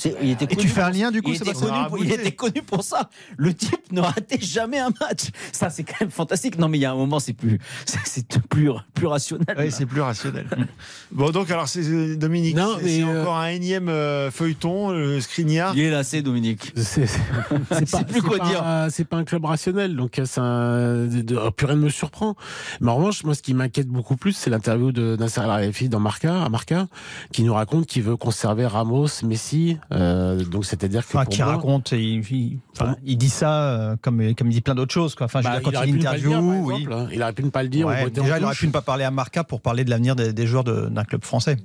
[0.00, 2.10] C'est- il était Et tu fais un lien du coup, il était, connu pour, il
[2.10, 3.10] était connu pour ça.
[3.36, 5.24] Le type ne ratait jamais un match.
[5.52, 6.58] Ça, c'est quand même fantastique.
[6.58, 9.54] Non, mais il y a un moment, c'est plus, c'est- plus, plus rationnel.
[9.58, 10.46] Oui, c'est plus rationnel.
[11.12, 15.74] bon, donc alors c'est Dominique, Non, c'est euh, encore un énième euh, feuilleton, le Skriniar.
[15.76, 16.72] Il est lassé, Dominique.
[16.76, 17.02] C'est
[18.06, 18.62] plus c'est quoi pas dire.
[18.66, 21.88] un- C'est pas un club rationnel, donc euh, ça, de- de- plus rien ne me
[21.90, 22.36] surprend.
[22.80, 25.88] Mais en revanche, moi, ce qui m'inquiète beaucoup plus, c'est l'interview de Nasser El Khelaifi
[25.90, 26.86] dans Marca, à Marca,
[27.32, 29.76] qui nous raconte qu'il veut conserver Ramos, Messi.
[29.92, 33.62] Euh, donc c'est-à-dire que Enfin, pour qui moi, raconte, il, il- enfin, il dit ça
[33.64, 35.14] euh, comme, comme il dit plein d'autres choses.
[35.14, 35.26] Quoi.
[35.26, 36.86] Enfin, je bah, dire, il quand aurait il le interview, dire, oui.
[36.92, 37.08] hein.
[37.12, 37.86] il aurait pu ne pas le dire.
[37.86, 40.32] Ouais, déjà, il aurait pu ne pas parler à Marca pour parler de l'avenir des,
[40.32, 41.56] des joueurs d'un club français.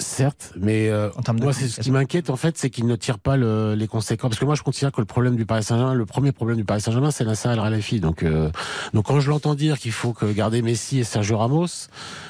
[0.00, 3.18] Certes, mais euh, En moi, c'est ce qui m'inquiète en fait, c'est qu'il ne tire
[3.18, 4.30] pas le- les conséquences.
[4.30, 6.64] Parce que moi, je considère que le problème du Paris Saint-Germain, le premier problème du
[6.64, 7.98] Paris Saint-Germain, c'est Nasser El Khelaifi.
[7.98, 8.48] Donc, euh,
[8.94, 11.66] donc quand je l'entends dire qu'il faut que garder Messi et Sergio Ramos,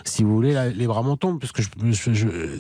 [0.04, 2.58] si vous voulez, là, les bras m'en tombent, parce que je, je- je-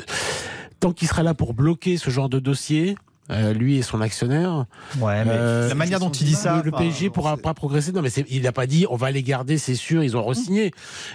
[0.80, 2.96] tant qu'il sera là pour bloquer ce genre de dossier.
[3.30, 4.66] Euh, lui et son actionnaire.
[5.00, 6.56] Ouais, mais Euh, la manière dont il dit ça.
[6.56, 7.92] le, le enfin, PSG pourra pas progresser.
[7.92, 10.72] Non, mais il n'a pas dit on va les garder, c'est sûr, ils ont re-signé.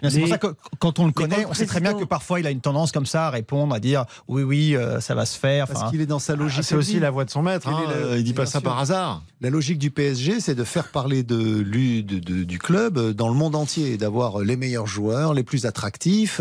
[0.08, 0.48] C'est pour ça que
[0.80, 3.06] quand on le connaît, on sait très bien que parfois il a une tendance comme
[3.06, 5.68] ça à répondre, à dire oui, oui, euh, ça va se faire.
[5.68, 6.60] Parce qu'il est dans sa logique.
[6.60, 7.68] Ah, c'est aussi la voix de son maître.
[7.68, 8.64] Hein, euh, Il dit pas ça sûr.
[8.64, 9.24] par hasard.
[9.42, 13.28] La logique du PSG, c'est de faire parler de, lui- de- de- du club dans
[13.28, 16.40] le monde entier, d'avoir les meilleurs joueurs, les plus attractifs,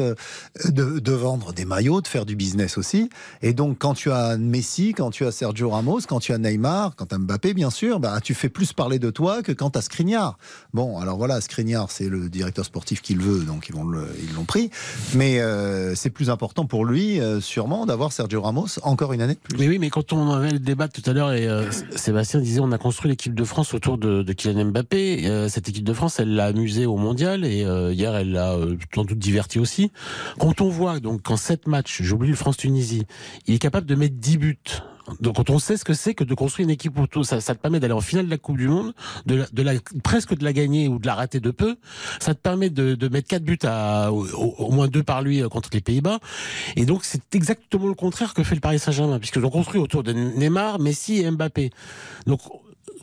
[0.64, 3.10] de, de vendre des maillots, de faire du business aussi.
[3.42, 6.96] Et donc, quand tu as Messi, quand tu as Sergio Ramos, quand tu as Neymar,
[6.96, 9.70] quand tu as Mbappé, bien sûr, bah, tu fais plus parler de toi que quand
[9.70, 10.38] tu as Skriniar.
[10.74, 14.70] Bon, alors voilà, Skriniar, c'est le directeur sportif qui le veut, donc ils l'ont pris.
[15.14, 19.34] Mais euh, c'est plus important pour lui, euh, sûrement, d'avoir Sergio Ramos encore une année
[19.34, 22.60] de oui, mais quand on avait le débat tout à l'heure, et euh, Sébastien disait
[22.60, 25.48] on a construit l'équipe de France autour de, Kylian Mbappé.
[25.48, 28.56] Cette équipe de France, elle l'a amusé au mondial et hier, elle l'a
[28.94, 29.90] sans doute diverti aussi.
[30.38, 33.06] Quand on voit donc qu'en sept matchs, j'oublie le France-Tunisie,
[33.46, 34.58] il est capable de mettre 10 buts.
[35.20, 37.54] Donc quand on sait ce que c'est que de construire une équipe autour, ça, ça
[37.54, 38.94] te permet d'aller en finale de la Coupe du Monde,
[39.26, 41.76] de, la, de la, presque de la gagner ou de la rater de peu.
[42.20, 45.48] Ça te permet de, de mettre quatre buts à au, moins deux par lui euh,
[45.48, 46.18] contre les Pays-Bas.
[46.76, 50.02] Et donc c'est exactement le contraire que fait le Paris Saint-Germain, puisque ont construit autour
[50.02, 51.70] de Neymar, Messi et Mbappé.
[52.26, 52.40] Donc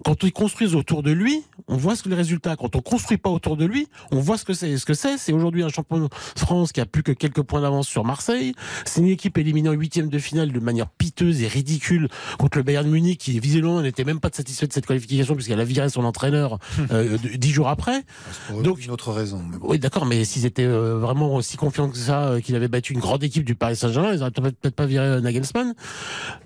[0.06, 2.56] quand ils construisent autour de lui, on voit ce que les résultats.
[2.56, 4.78] Quand on construit pas autour de lui, on voit ce que c'est.
[4.78, 7.62] Ce que c'est, c'est aujourd'hui un champion de France qui a plus que quelques points
[7.62, 8.54] d'avance sur Marseille.
[8.86, 12.64] C'est une équipe éliminée en huitième de finale de manière piteuse et ridicule contre le
[12.64, 16.04] Bayern Munich, qui visiblement n'était même pas satisfait de cette qualification puisqu'elle a viré son
[16.04, 16.60] entraîneur
[16.91, 18.04] euh, dix jours après.
[18.47, 19.41] Pour Donc une autre raison.
[19.50, 19.68] Mais bon.
[19.70, 22.93] Oui, d'accord, mais s'ils étaient euh, vraiment aussi confiants que ça, euh, qu'il avait battu
[22.93, 25.74] une grande équipe du Paris Saint-Germain, ils n'auraient peut-être pas viré euh, Nagelsmann.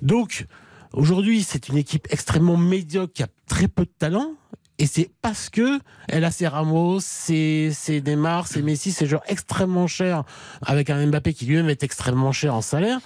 [0.02, 0.46] Donc
[0.94, 4.36] Aujourd'hui, c'est une équipe extrêmement médiocre qui a très peu de talent.
[4.80, 9.22] Et c'est parce que elle a ses Ramos, ses, ses Neymar, ses Messi, ces joueurs
[9.28, 10.24] extrêmement chers,
[10.66, 13.00] avec un Mbappé qui lui-même est extrêmement cher en salaire,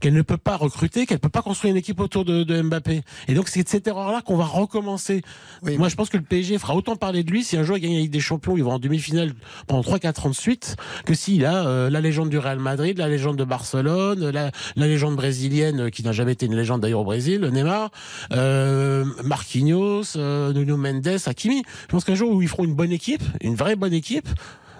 [0.00, 2.60] qu'elle ne peut pas recruter, qu'elle ne peut pas construire une équipe autour de, de
[2.60, 3.02] Mbappé.
[3.28, 5.22] Et donc c'est cette erreur-là qu'on va recommencer.
[5.62, 7.94] Moi, je pense que le PSG fera autant parler de lui si un joueur gagne
[7.94, 9.32] la Ligue des Champions, il va en demi-finale
[9.66, 13.08] pendant 3-4 ans de suite, que s'il a euh, la légende du Real Madrid, la
[13.08, 17.04] légende de Barcelone, la, la légende brésilienne, qui n'a jamais été une légende d'ailleurs au
[17.04, 17.90] Brésil, Neymar,
[18.32, 21.62] euh, Marquinhos, euh, Nuno Mendes, Hakimi.
[21.82, 24.28] Je pense qu'un jour où ils feront une bonne équipe, une vraie bonne équipe,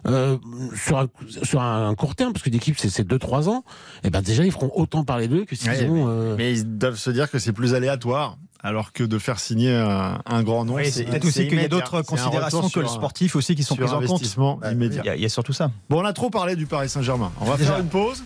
[0.09, 0.37] euh,
[0.75, 1.07] sur, un,
[1.45, 3.65] sur un court terme, parce que l'équipe c'est 2-3 ans,
[4.03, 6.07] et eh ben déjà ils feront autant parler d'eux que s'ils Ouais, ont.
[6.07, 8.37] mais, euh, mais ils doivent se dire que c'est plus aléatoire.
[8.65, 11.65] Alors que de faire signer un, un grand nom, Oui, c'est peut-être aussi qu'il y
[11.65, 14.11] a d'autres considérations que le sportif aussi qui sont prises en compte.
[14.11, 15.03] investissement immédiat.
[15.03, 15.73] Il y a- il y a surtout ça.
[15.91, 17.33] Bon, on a trop parlé du Paris Saint-Germain.
[17.41, 17.71] On va Déjà.
[17.73, 18.23] faire une pause.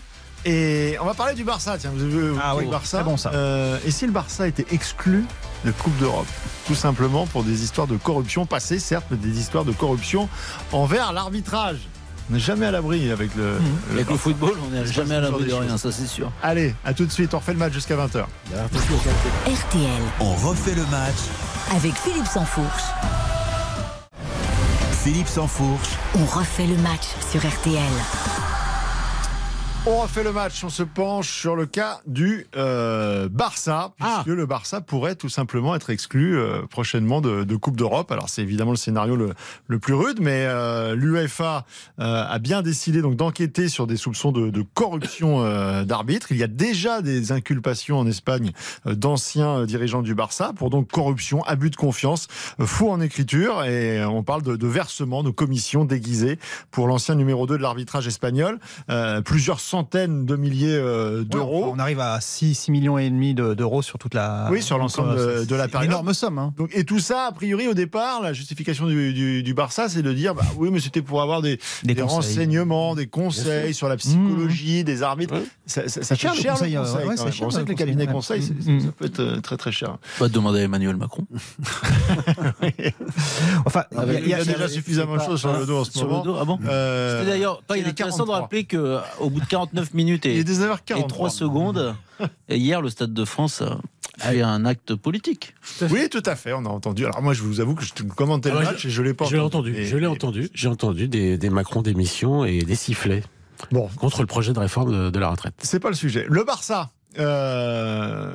[0.49, 1.77] Et on va parler du Barça.
[1.77, 3.31] Tiens, vous avez vu Ah le oui, Barça très bon, ça.
[3.33, 5.25] Euh, et si le Barça était exclu
[5.65, 6.25] de Coupe d'Europe
[6.67, 10.29] Tout simplement pour des histoires de corruption passées, certes, mais des histoires de corruption
[10.71, 11.79] envers l'arbitrage.
[12.29, 13.57] On n'est jamais à l'abri avec le, le
[13.91, 14.17] Avec le Barça.
[14.23, 15.81] football, on n'est jamais à l'abri de rien, choses.
[15.81, 16.31] ça c'est sûr.
[16.41, 17.33] Allez, à tout de suite.
[17.33, 18.23] On refait le match jusqu'à 20h.
[19.45, 21.15] RTL On refait le match.
[21.75, 22.83] avec Philippe Sansfourche.
[25.03, 25.89] Philippe Sansfourche.
[26.15, 27.81] On refait le match sur RTL.
[29.89, 34.21] On refait le match, on se penche sur le cas du euh, Barça, Ah.
[34.23, 38.11] puisque le Barça pourrait tout simplement être exclu euh, prochainement de, de Coupe d'Europe.
[38.11, 39.33] Alors c'est évidemment le scénario le,
[39.67, 41.65] le plus rude, mais euh, l'UEFA
[41.99, 46.33] euh, a bien décidé donc d'enquêter sur des soupçons de, de corruption euh, d'arbitre.
[46.33, 48.51] Il y a déjà des inculpations en Espagne
[48.87, 52.27] euh, d'anciens dirigeants du Barça pour donc corruption, abus de confiance,
[52.59, 56.39] euh, faux en écriture, et on parle de, de versements, de commissions déguisées
[56.71, 58.59] pour l'ancien numéro 2 de l'arbitrage espagnol.
[58.89, 61.65] Euh, plusieurs centaines de milliers euh, d'euros.
[61.65, 64.47] Ouais, on arrive à 6, 6 millions et demi de- d'euros sur toute la.
[64.51, 65.85] Oui, sur l'ensemble euh, de- de la période.
[65.89, 66.37] Une énorme somme.
[66.39, 66.53] hein.
[66.57, 70.01] Donc, et tout ça, a priori, au départ, la justification du, du- du Barça, c'est
[70.01, 73.87] de dire, bah oui, mais c'était pour avoir des, Des des renseignements, des conseils sur
[73.89, 75.33] la psychologie, des arbitres.
[75.35, 75.43] Ouais.
[75.65, 76.95] Ça, ça- ça cher, le cher, conseil, le conseil.
[76.95, 77.33] ouais, quand c'est même.
[77.33, 78.13] cher, On sait le que les conseil, cabinets ouais.
[78.13, 78.79] conseils, c'est- Mm.
[78.81, 79.97] ça peut être euh, très très cher.
[80.19, 81.25] On va demander à Emmanuel Macron.
[83.65, 85.53] Enfin, il y a- Il y a il y a- déjà suffisamment de choses sur
[85.53, 86.37] le dos en ce le moment.
[86.39, 88.39] ah bon Euh, C'était d'ailleurs pas c'est les inintéressant de 43.
[88.41, 91.03] rappeler qu'au bout de 49 minutes Il et, est 19h40.
[91.03, 91.95] et 3 secondes,
[92.49, 93.79] et hier le Stade de France a
[94.31, 95.53] fait un acte politique.
[95.91, 97.05] Oui, tout à fait, on a entendu.
[97.05, 99.25] Alors moi, je vous avoue que je commentais le Ah match et je l'ai pas
[99.25, 103.23] Je entendu, Et- je l'ai entendu, j'ai entendu des, des Macron d'émission et des sifflets
[103.71, 105.55] Bon, contre le projet de réforme de, de la retraite.
[105.63, 106.25] c'est pas le sujet.
[106.29, 106.91] Le Barça.
[107.19, 108.33] euh,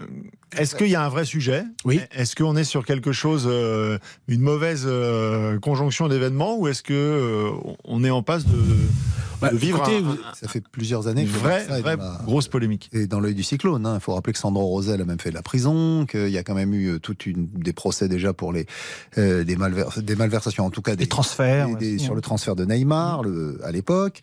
[0.57, 1.65] Est-ce qu'il y a un vrai sujet?
[1.85, 2.01] Oui.
[2.13, 3.99] Est-ce qu'on est sur quelque chose, euh,
[4.29, 7.51] une mauvaise euh, conjonction d'événements, ou est-ce que euh,
[7.85, 8.63] on est en passe de, de
[9.41, 12.49] Bah, vivre écoutez, un- Ça fait plusieurs années une vraie, est vraie dans la- grosse
[12.49, 13.95] polémique Et dans l'œil du cyclone, hein.
[13.97, 16.43] il faut rappeler que Sandro Rosel a même fait de la prison, qu'il y a
[16.45, 18.67] quand même eu euh, toute une des procès déjà pour les
[19.19, 22.21] euh, des, malver- des malversations, en tout cas des, Des transferts, des- ouais, sur le
[22.21, 24.21] transfert de Neymar le- à l'époque.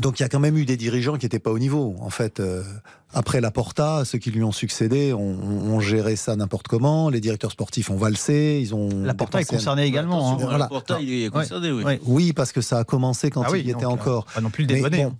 [0.00, 1.96] Donc il y a quand même eu des dirigeants qui n'étaient pas au niveau.
[2.00, 2.62] En fait, euh,
[3.12, 7.08] après la Porta, ceux qui lui ont succédé ont, géré ça n'importe comment.
[7.10, 8.88] Les directeurs sportifs ont valsé, ils ont.
[9.04, 10.32] La Porta est un- concernée également.
[10.32, 10.36] hein.
[10.40, 10.64] Voilà.
[10.64, 11.82] Le portail il est concerné, oui.
[11.82, 12.00] Ouais.
[12.04, 14.24] Oui, parce que ça a commencé quand Ah oui, il y était donc, euh, encore.
[14.26, 15.04] Pas non plus le dédouaner.
[15.04, 15.14] bon,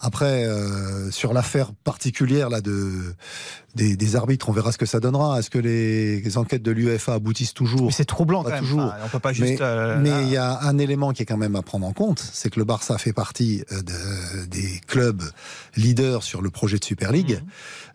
[0.00, 3.14] après, euh, sur l'affaire particulière là de
[3.74, 5.38] des, des arbitres, on verra ce que ça donnera.
[5.38, 7.92] Est-ce que les, les enquêtes de l'UEFA aboutissent toujours?
[7.92, 8.64] C'est troublant Pas quand même.
[8.64, 8.80] toujours.
[8.84, 9.50] Enfin, on peut pas juste.
[9.52, 11.92] mais euh, mais il y a un élément qui est quand même à prendre en
[11.92, 15.22] compte, c'est que le Barça fait partie euh, de- des clubs
[15.76, 17.40] leaders sur le projet de Super League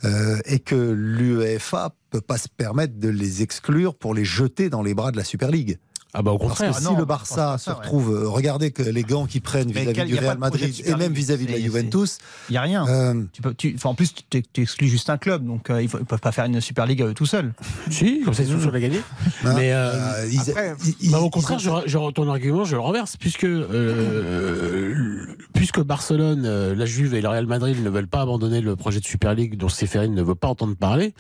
[0.04, 0.12] Mhm.
[0.12, 4.82] euh, et que l'UEFA peut pas se permettre de les exclure pour les jeter dans
[4.84, 5.80] les bras de la Super League.
[6.14, 6.78] Ah bah au Parce que contraire.
[6.78, 7.76] Si non, le Barça se ouais.
[7.78, 11.46] retrouve, euh, regardez que les gants qu'ils prennent vis-à-vis du Real Madrid et même vis-à-vis
[11.46, 12.18] de la Juventus,
[12.50, 12.86] Il y a rien.
[12.88, 15.86] euh, Tu peux, tu, enfin, en plus, tu exclus juste un club, donc euh, ils
[15.86, 17.54] ne peuvent pas faire une Super League tout seuls.
[17.90, 19.02] Si, comme ça ils sont gagner.
[19.44, 22.30] Mais euh, euh, ils- après, ils- ils- Bah, au ils contraire, ont- je, je- ton
[22.30, 25.26] argument, je le renverse, puisque euh,
[25.62, 29.00] puisque Barcelone, euh, la Juve et le Real Madrid ne veulent pas abandonner le projet
[29.00, 31.14] de Super League dont Séphérine ne veut pas entendre parler.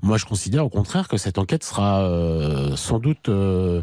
[0.00, 3.82] Moi, je considère au contraire que cette enquête sera euh, sans doute euh,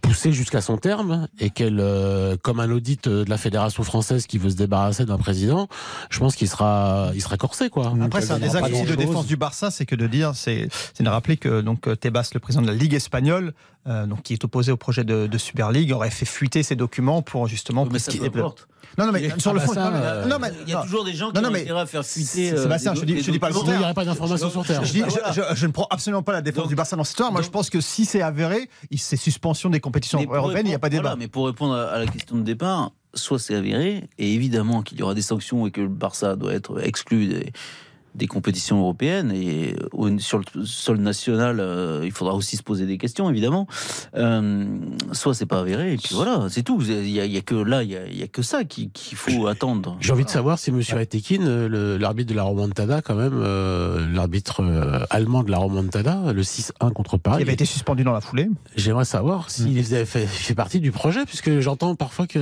[0.00, 4.38] poussée jusqu'à son terme et qu'elle, euh, comme un audit de la fédération française qui
[4.38, 5.68] veut se débarrasser d'un président,
[6.08, 7.92] je pense qu'il sera, il sera corsé quoi.
[8.00, 11.08] Après, c'est un des axes de défense du Barça, c'est que de dire, c'est de
[11.10, 13.52] rappeler que donc Tebas, le président de la Ligue espagnole,
[13.88, 16.74] euh, donc qui est opposé au projet de, de, Super League, aurait fait fuiter ces
[16.74, 17.86] documents pour justement.
[17.86, 18.66] Mais ça peu importe.
[18.98, 21.14] Non, non, mais sur le fond, ça, euh, non, mais, il y a toujours des
[21.14, 21.38] gens qui
[21.72, 22.52] ont à faire fuiter.
[22.52, 23.74] Euh, Sébastien, je, dis, je dis pas le contraire.
[23.74, 24.84] Il n'y aurait pas d'informations sur Terre.
[24.84, 27.32] Je, ne prends absolument pas la défense du Barça dans cette histoire.
[27.32, 30.78] Moi, je pense que si c'est avéré, c'est suspension des compétitions européennes, il n'y a
[30.78, 31.16] pas débat.
[31.16, 35.02] Mais pour répondre à la question de départ, soit c'est avéré, et évidemment qu'il y
[35.02, 37.52] aura des sanctions et que le Barça doit être exclu des
[38.16, 39.76] des compétitions européennes et
[40.18, 43.66] sur le sol national, euh, il faudra aussi se poser des questions évidemment.
[44.16, 44.66] Euh,
[45.12, 46.82] soit c'est pas avéré et puis voilà, c'est tout.
[46.82, 49.96] Il y, a, que là, il y a, que ça qu'il faut attendre.
[50.00, 54.62] J'ai envie de savoir si Monsieur Etekin, l'arbitre de la Romantada, quand même, euh, l'arbitre
[55.10, 58.48] allemand de la Romantada, le 6-1 contre Paris, il avait été suspendu dans la foulée.
[58.76, 60.06] J'aimerais savoir s'il mm.
[60.06, 62.38] fait, fait, partie du projet, puisque j'entends parfois que.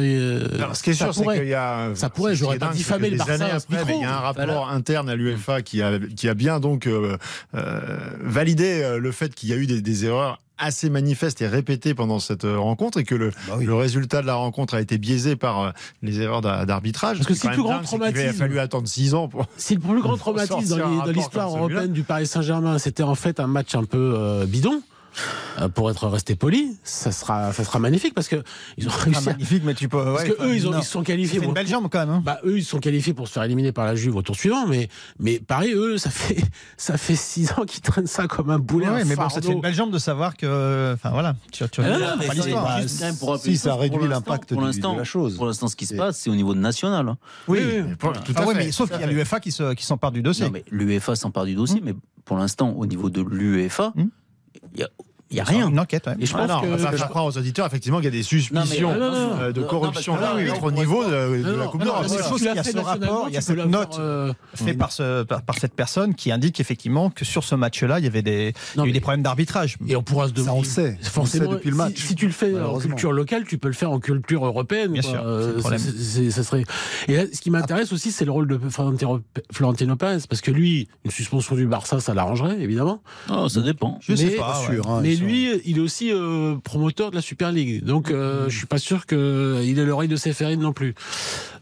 [0.73, 1.91] ce qui est sûr, c'est qu'il y a.
[1.95, 3.59] Ça pourrait, j'aurais pas diffamé le Barça.
[3.69, 7.17] il y a un rapport interne à l'UEFA qui a, qui a bien donc euh,
[7.55, 7.81] euh,
[8.21, 11.95] validé euh, le fait qu'il y a eu des, des erreurs assez manifestes et répétées
[11.95, 13.65] pendant cette rencontre et que le, bah oui.
[13.65, 17.17] le, résultat de la rencontre a été biaisé par les erreurs d'arbitrage.
[17.17, 18.23] Parce que c'est le plus grand traumatisme.
[18.23, 19.47] Il a fallu attendre 6 ans pour.
[19.57, 22.79] C'est le plus grand traumatisme dans l'histoire européenne du Paris Saint-Germain.
[22.79, 24.81] C'était en fait un match un peu euh, bidon.
[25.61, 28.43] Euh, pour être resté poli, ça sera, ça sera magnifique parce que
[28.77, 29.25] ils ont réussi.
[29.25, 29.99] magnifique, mais tu peux.
[29.99, 31.39] Ouais, parce que eux, ils, ont, ils sont qualifiés.
[31.41, 32.11] C'est une belle jambe quand même.
[32.11, 32.23] Hein.
[32.25, 34.67] Bah, eux, ils sont qualifiés pour se faire éliminer par la Juve au tour suivant,
[34.67, 34.89] mais,
[35.19, 36.37] mais pareil, eux, ça fait,
[36.77, 38.89] ça fait six ans qu'ils traînent ça comme un boulet.
[38.89, 41.81] Ouais, mais bon, ça fait une belle jambe de savoir que, enfin voilà, tu, tu
[41.81, 41.99] ah, non.
[42.19, 45.37] Bah, si ça réduit l'impact de la chose.
[45.37, 47.09] Pour l'instant, ce qui se passe, c'est au niveau national.
[47.09, 47.19] Hein.
[47.49, 47.61] Oui,
[47.99, 48.55] tout à fait.
[48.55, 50.47] Mais sauf qu'il y a l'UEFA qui s'empare du dossier.
[50.47, 51.95] Non, mais l'UEFA s'empare du dossier, mais
[52.25, 54.89] pour l'instant, au niveau de l'UEFA, il y a
[55.35, 55.69] il n'y a rien.
[55.69, 56.15] Une enquête, ouais.
[56.21, 56.79] Et je pense alors, que.
[56.79, 60.17] Ça aux auditeurs, effectivement, qu'il y a des suspicions non, mais, non, non, de corruption
[60.17, 62.07] là, oui, au niveau de, de la Coupe d'Europe.
[62.39, 65.43] Il y a ce rapport, il y a cette note euh, faite par, ce, par,
[65.43, 68.81] par, cette personne qui indique effectivement que sur ce match-là, il y avait des, il
[68.81, 69.77] y a eu des problèmes d'arbitrage.
[69.87, 70.69] Et on pourra se demander.
[70.69, 70.99] Ça, on le sait.
[71.03, 71.97] Forcément, on le sait depuis le match.
[71.97, 74.93] Si, si tu le fais en culture locale, tu peux le faire en culture européenne.
[74.93, 75.23] Bien sûr.
[75.25, 76.65] Euh, ça serait.
[77.09, 78.59] Et ce qui m'intéresse aussi, c'est le rôle de
[79.53, 83.03] Florentino Pérez, parce que lui, une suspension du Barça, ça l'arrangerait, évidemment.
[83.49, 83.99] Ça dépend.
[84.01, 84.61] Je sais pas.
[85.03, 87.85] Mais lui, il est aussi euh, promoteur de la Super League.
[87.85, 90.95] Donc, euh, je suis pas sûr qu'il ait l'oreille de Séphérine non plus.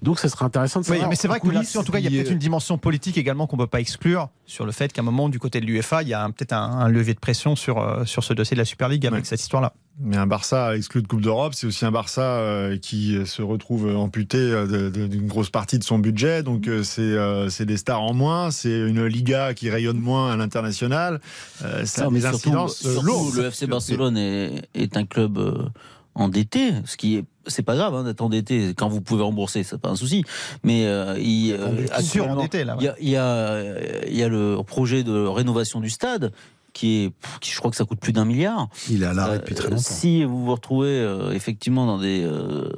[0.03, 1.05] Donc, ça serait intéressant de savoir.
[1.05, 2.79] Oui, mais c'est vrai que là en tout cas, il y a peut-être une dimension
[2.79, 5.67] politique également qu'on peut pas exclure sur le fait qu'à un moment, du côté de
[5.67, 8.55] l'UEFA, il y a peut-être un, un, levier de pression sur, euh, sur ce dossier
[8.55, 9.73] de la Super League avec cette histoire-là.
[10.01, 13.95] Mais un Barça exclu de Coupe d'Europe, c'est aussi un Barça euh, qui se retrouve
[13.95, 16.43] amputé euh, d'une grosse partie de son budget.
[16.43, 21.21] Donc euh, c'est des stars en moins, c'est une Liga qui rayonne moins à l'international.
[21.85, 23.37] ça a des incidences lourdes.
[23.37, 25.71] Le FC Barcelone est, est un club
[26.15, 29.79] endetté, ce qui est c'est pas grave hein, d'être endetté quand vous pouvez rembourser, c'est
[29.79, 30.25] pas un souci.
[30.63, 31.87] Mais euh, il, euh,
[32.21, 35.81] endetté, là, il, y a, il, y a, il y a le projet de rénovation
[35.81, 36.33] du stade
[36.73, 38.69] qui est, qui, je crois que ça coûte plus d'un milliard.
[38.91, 39.83] Il est à l'arrêt depuis très longtemps.
[39.83, 42.71] Si vous vous retrouvez euh, effectivement dans des euh,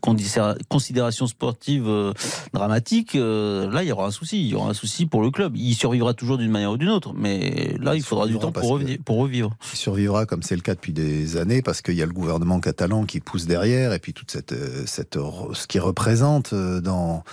[0.00, 2.12] considérations sportives euh,
[2.52, 4.40] dramatiques, euh, là il y aura un souci.
[4.40, 5.56] Il y aura un souci pour le club.
[5.56, 8.68] Il survivra toujours d'une manière ou d'une autre, mais là il, faudra du temps pour,
[8.68, 9.50] revenir, pour revivre.
[9.72, 12.60] Il survivra comme c'est le cas depuis des années parce qu'il y a le gouvernement
[12.60, 15.18] catalan qui pousse derrière et puis toute cette, euh, cette
[15.52, 17.24] ce qui représente dans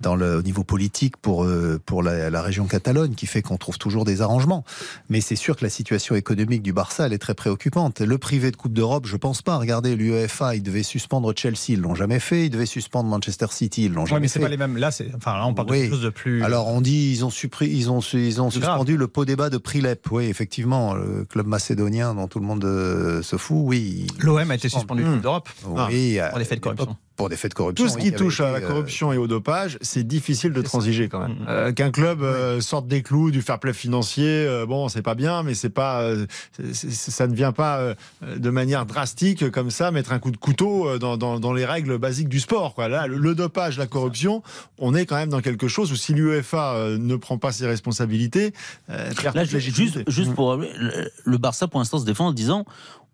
[0.00, 1.46] dans le au niveau politique pour
[1.86, 4.64] pour la, la région Catalogne qui fait qu'on trouve toujours des arrangements.
[5.08, 8.00] Mais c'est sûr que la situation économique du Barça elle est très préoccupante.
[8.00, 9.56] Le privé de Coupe d'Europe, je pense pas.
[9.56, 12.46] Regardez l'UEFA, il devait suspendre Chelsea, ils l'ont jamais fait.
[12.46, 14.76] Ils devaient suspendre Manchester City, ils l'ont jamais mais c'est pas les mêmes.
[14.76, 16.42] Là, c'est, enfin, là, on parle de quelque chose de plus.
[16.42, 19.58] Alors, on dit, ils ont, supprimé, ils ont, ils ont suspendu le pot débat de
[19.58, 20.10] Prilep.
[20.10, 24.06] Oui, effectivement, le club macédonien dont tout le monde euh, se fout, oui.
[24.18, 25.20] L'OM a été suspendu mmh.
[25.20, 25.48] d'Europe.
[25.64, 27.84] Oui, pour des faits de corruption pour des faits de corruption.
[27.84, 31.08] Tout ce qui touche à la euh, corruption et au dopage, c'est difficile de transiger
[31.08, 31.38] quand même.
[31.38, 31.46] Mm, mm.
[31.48, 35.14] Euh, Qu'un club euh, sorte des clous du fair play financier, euh, bon, c'est pas
[35.14, 36.26] bien, mais c'est pas, euh,
[36.72, 41.16] ça ne vient pas de manière drastique comme ça mettre un coup de couteau dans,
[41.16, 42.74] dans, dans les règles basiques du sport.
[42.74, 42.88] Quoi.
[42.88, 44.42] Là, le, le, dopage, la corruption,
[44.78, 48.52] on est quand même dans quelque chose où si l'UEFA ne prend pas ses responsabilités,
[48.88, 52.64] Là, juste, juste pour le, le Barça pour l'instant se défend en disant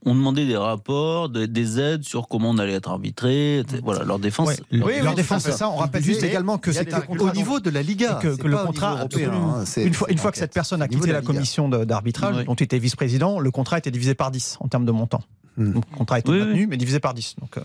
[0.05, 3.63] on demandait des rapports, des aides sur comment on allait être arbitré.
[3.83, 4.61] Voilà, leur défense.
[4.73, 5.69] oui, leur défense, c'est ça.
[5.69, 8.19] On rappelle juste également que c'est au niveau de la Liga.
[8.23, 11.13] Que, que le contrat, européen, hein, une fois, une fois que cette personne a quitté
[11.13, 14.85] la, commission d'arbitrage, dont tu étais vice-président, le contrat était divisé par 10 en termes
[14.85, 15.23] de montant.
[15.57, 15.73] Hmm.
[15.73, 17.37] Donc, le contrat était maintenu, mais divisé par 10.
[17.41, 17.63] Donc, euh,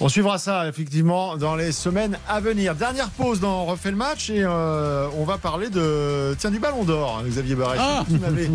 [0.00, 2.74] On suivra ça effectivement dans les semaines à venir.
[2.74, 6.84] Dernière pause dans Refait le match et euh, on va parler de tiens du Ballon
[6.84, 7.22] d'Or.
[7.26, 8.48] Xavier Barret, Ah qui m'avait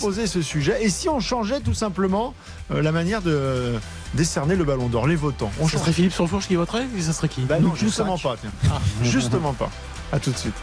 [0.00, 0.82] posé ce sujet.
[0.82, 2.34] Et si on changeait tout simplement
[2.72, 3.74] euh, la manière de
[4.14, 5.50] décerner le Ballon d'Or, les votants?
[5.60, 7.42] On Ça serait Philippe Sansfourche qui voterait Et ça serait qui?
[7.42, 8.36] Bah non, justement pas.
[8.40, 8.50] Tiens.
[9.02, 9.70] Justement pas.
[10.12, 10.54] À tout de suite.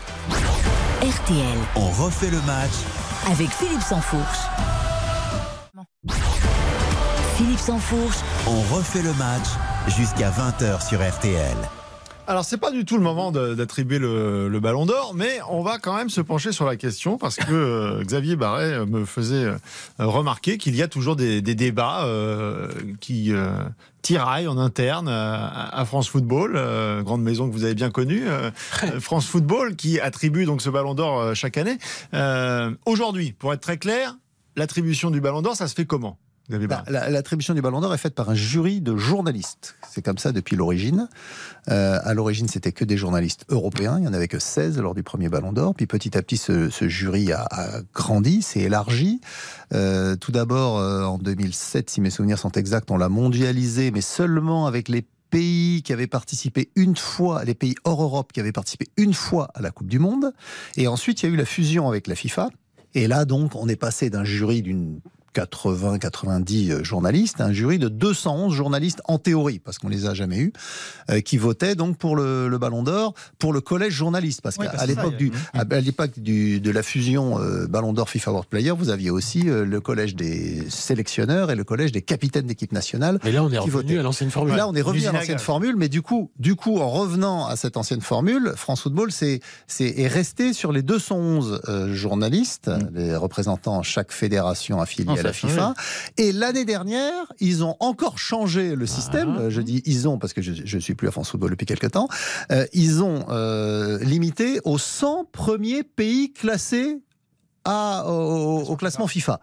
[1.02, 2.72] RTL, On refait le match
[3.32, 4.40] avec Philippe Sansfourche.
[7.40, 8.18] Philippe Sansfourche,
[8.48, 9.46] On refait le match
[9.88, 11.56] jusqu'à 20h sur RTL.
[12.28, 15.78] Alors, c'est pas du tout le moment d'attribuer le, le ballon d'or, mais on va
[15.78, 19.58] quand même se pencher sur la question parce que euh, Xavier Barret me faisait euh,
[20.00, 22.68] remarquer qu'il y a toujours des, des débats euh,
[23.00, 23.52] qui euh,
[24.02, 28.26] tiraillent en interne à, à France Football, euh, grande maison que vous avez bien connue,
[29.00, 31.78] France Football, qui attribue donc ce ballon d'or chaque année.
[32.14, 34.18] Euh, Aujourd'hui, pour être très clair,
[34.58, 36.18] l'attribution du ballon d'or, ça se fait comment?
[36.50, 39.76] Bah, la- L'attribution du Ballon d'Or est faite par un jury de journalistes.
[39.90, 41.08] C'est comme ça depuis l'origine.
[41.70, 43.98] Euh, à l'origine, c'était que des journalistes européens.
[43.98, 45.76] Il n'y en avait que 16 lors du premier Ballon d'Or.
[45.76, 49.22] Puis petit à petit, ce, ce jury a, a grandi, s'est élargi.
[49.74, 54.02] Euh, tout d'abord, euh, en 2007, si mes souvenirs sont exacts, on l'a mondialisé, mais
[54.02, 58.52] seulement avec les pays qui avaient participé une fois, les pays hors Europe qui avaient
[58.52, 60.34] participé une fois à la Coupe du Monde.
[60.76, 62.50] Et ensuite, il y a eu la fusion avec la FIFA.
[62.96, 65.00] Et là, donc, on est passé d'un jury d'une
[65.36, 70.38] 80-90 journalistes, à un jury de 211 journalistes en théorie, parce qu'on les a jamais
[70.40, 70.54] eus,
[71.10, 74.68] euh, qui votaient donc pour le, le Ballon d'Or, pour le collège journaliste, parce Oui,
[74.72, 78.50] qu'à l'époque du, a- à, l'époque du, de la fusion euh, Ballon d'Or FIFA World
[78.50, 82.72] Player, vous aviez aussi euh, le collège des sélectionneurs et le collège des capitaines d'équipe
[82.72, 83.20] nationale.
[83.24, 84.56] Mais là, on est revenu à l'ancienne formule.
[84.56, 87.56] Là, on est revenu à l'ancienne formule, mais du coup, du coup, en revenant à
[87.56, 93.16] cette ancienne formule, France Football c'est, c'est, est resté sur les 211 euh, journalistes, les
[93.16, 95.34] représentants chaque fédération affiliée à la.
[95.34, 95.74] FIFA.
[96.18, 99.36] Et l'année dernière, ils ont encore changé le système.
[99.38, 99.42] Ah.
[99.44, 101.66] Euh, Je dis ils ont parce que je, je suis plus à France Football depuis
[101.66, 102.08] quelques temps.
[102.52, 106.98] Euh, ils ont euh, limité aux 100 premiers pays classés
[107.66, 109.40] à, au, au classement FIFA.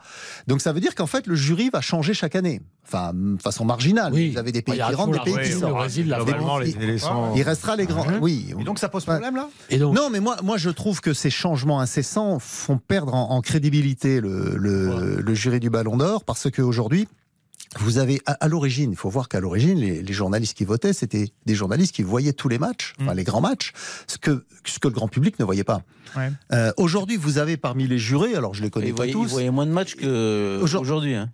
[0.47, 2.61] Donc ça veut dire qu'en fait le jury va changer chaque année.
[2.87, 4.13] Enfin, de façon marginale.
[4.13, 4.31] Oui.
[4.31, 5.73] Vous avez des pays a qui rentrent, des pays qui sortent.
[5.75, 6.61] Brésil, la Globalement, France.
[6.63, 6.71] les,
[7.37, 8.07] il- restera les grands.
[8.21, 8.55] Oui.
[8.59, 11.13] Et donc ça pose problème là Et donc, Non, mais moi, moi, je trouve que
[11.13, 16.23] ces changements incessants font perdre en, en crédibilité le, le, le jury du Ballon d'Or
[16.25, 17.09] parce qu'aujourd'hui,
[17.79, 20.93] vous avez à, à l'origine, il faut voir qu'à l'origine, les, les journalistes qui votaient,
[20.93, 23.73] c'était des journalistes qui voyaient tous les matchs, enfin, les grands matchs,
[24.07, 25.83] ce que, ce que le grand public ne voyait pas.
[26.17, 26.31] Ouais.
[26.53, 29.15] Euh, Aujourd'hui, vous avez parmi les jurés, alors je les connais Ils pas voyaient, ils
[29.15, 29.31] tous.
[29.31, 31.15] voyaient moins de matchs qu'aujourd'hui.
[31.15, 31.31] Hein.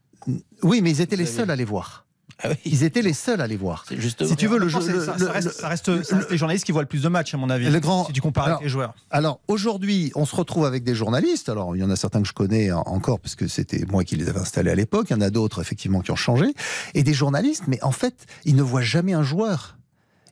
[0.62, 2.06] Oui, mais ils étaient les avez- seuls à les voir.
[2.44, 3.84] Ah oui, Ils étaient les seuls à les voir.
[3.88, 4.28] c'est justement.
[4.28, 4.80] Si tu veux, le jeu.
[4.80, 5.68] Ça, le- ça reste, le- ça
[6.16, 7.68] reste- les journalistes qui voient le plus de matchs, à mon avis.
[7.70, 8.94] Le grand- Si tu compares Alors, avec les joueurs.
[9.10, 11.48] Alors aujourd'hui, on se retrouve avec des journalistes.
[11.48, 14.04] Alors il y en a certains que je connais en- encore parce que c'était moi
[14.04, 15.06] qui les avais installés à l'époque.
[15.10, 16.46] Il y en a d'autres effectivement qui ont changé.
[16.94, 18.14] Et des journalistes, mais en fait,
[18.44, 19.76] ils ne voient jamais un joueur.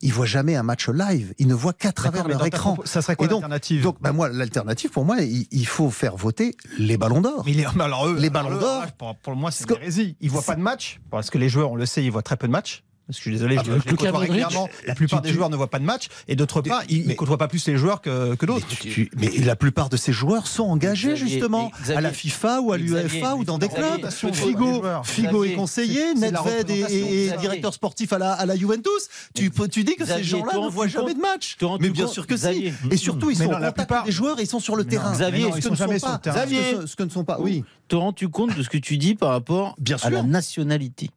[0.02, 1.34] Ils voient jamais un match live.
[1.38, 2.78] Ils ne voient qu'à travers leur écran.
[2.84, 6.56] Ça serait quoi l'alternative Donc, ben moi, l'alternative pour moi, il, il faut faire voter
[6.78, 7.42] les ballons d'or.
[7.44, 8.86] Mais les, mais alors eux, Les ballons d'or.
[8.98, 10.16] Pour, pour moi, c'est une hérésie.
[10.20, 11.00] Ils voient pas de match.
[11.10, 12.82] Parce que les joueurs, on le sait, ils voient très peu de matchs.
[13.10, 14.68] Parce que je suis désolé, Ah je, bah, je côtoie régulièrement.
[14.86, 16.06] La plupart tu- des joueurs ne voient pas de match.
[16.28, 18.66] Et d'autre part, ils ne côtoient pas plus les joueurs que, que d'autres.
[18.70, 22.00] Mais, tu- tu- mais la plupart de ces joueurs sont engagés Xavier, justement Xavier, à
[22.00, 24.00] la FIFA ou à l'UEFA ou dans des clubs.
[24.06, 24.82] Xavier, Figo.
[25.02, 27.40] Figo est conseiller, Nedved est, est- est représentation.
[27.40, 29.08] directeur sportif à la, à la Juventus.
[29.34, 31.56] Tu, dis que Xavier, ces gens-là ne voient jamais de match.
[31.80, 32.72] Mais bien sûr que Xavier.
[32.82, 32.88] si.
[32.92, 35.12] Et surtout, ils sont la contact plupart- des joueurs et ils sont sur le terrain.
[35.12, 36.30] Xavier, ce ils que sont ne jamais sont sur le pas.
[36.30, 36.76] Xavier.
[36.86, 37.38] ce- que ne sont pas.
[37.40, 37.64] Oui.
[37.88, 41.10] te rends-tu compte de ce que tu dis par rapport à la nationalité?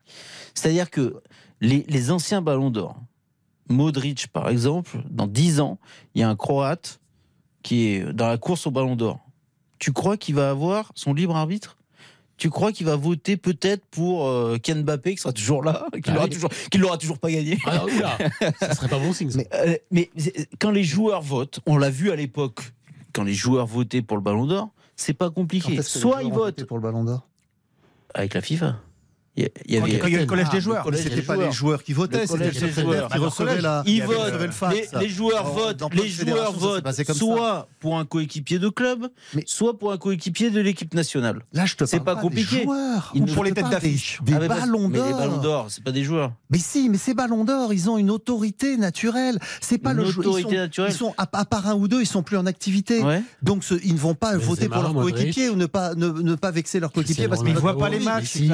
[0.55, 1.15] C'est-à-dire que
[1.64, 2.95] les, les anciens ballons d'or,
[3.70, 5.80] Modric par exemple, dans 10 ans,
[6.14, 6.99] il y a un Croate
[7.64, 9.20] qui est dans la course au ballon d'or.
[9.80, 11.78] Tu crois qu'il va avoir son libre arbitre?
[12.36, 16.03] Tu crois qu'il va voter peut-être pour euh, Ken Mbappé qui sera toujours là, qu'il
[16.07, 16.30] Ah l'aura oui.
[16.32, 17.57] toujours, l'aura toujours pas gagné?
[17.66, 18.18] Ah, oula,
[18.59, 19.30] ça serait pas bon signe.
[19.32, 19.38] ça.
[19.38, 22.74] Mais- Euh, mais c'est- quand les joueurs votent, on l'a vu à l'époque,
[23.14, 25.82] quand les joueurs votaient pour le Ballon d'Or, c'est pas compliqué.
[25.82, 27.28] Soit ils votent pour le Ballon d'Or?
[28.16, 28.76] avec la FIFA.
[29.36, 29.97] Il y, avait.
[29.97, 30.86] quand il y a le collège Ah, des joueurs.
[30.93, 31.47] C'était des pas joueurs.
[31.47, 33.07] les joueurs qui votaient, c'était les joueurs.
[33.09, 33.81] qui recevaient la.
[33.88, 34.15] Ils votent.
[34.71, 35.84] Les, les joueurs votent.
[35.93, 36.91] Les joueurs votent.
[36.91, 37.13] ça.
[37.15, 41.41] Soit pour un coéquipier de club, Mais- soit pour un coéquipier de l'équipe nationale.
[41.51, 42.63] Là, je te C'est parle pas des compliqué.
[42.63, 43.11] joueurs.
[43.15, 44.19] Ils Ou ne- pour les têtes d'affiche.
[44.23, 45.41] des- Des Ah, ballons Mais les ballons d'or.
[45.41, 46.31] d'or, c'est pas des joueurs.
[46.51, 49.39] Mais si, mais ces ballons d'or, ils ont une autorité naturelle.
[49.61, 50.27] C'est pas Une le joueur.
[50.27, 50.91] Autorité sont, naturelle.
[50.91, 53.01] ils sont à, part un ou deux, ils sont plus en activité.
[53.41, 56.36] Donc ce- ils ne vont pas voter pour leur coéquipier ou ne pas ne, ne
[56.36, 58.25] pas vexer leur coéquipier parce qu'ils il Ronaldo, voit pas les matchs.
[58.34, 58.51] si.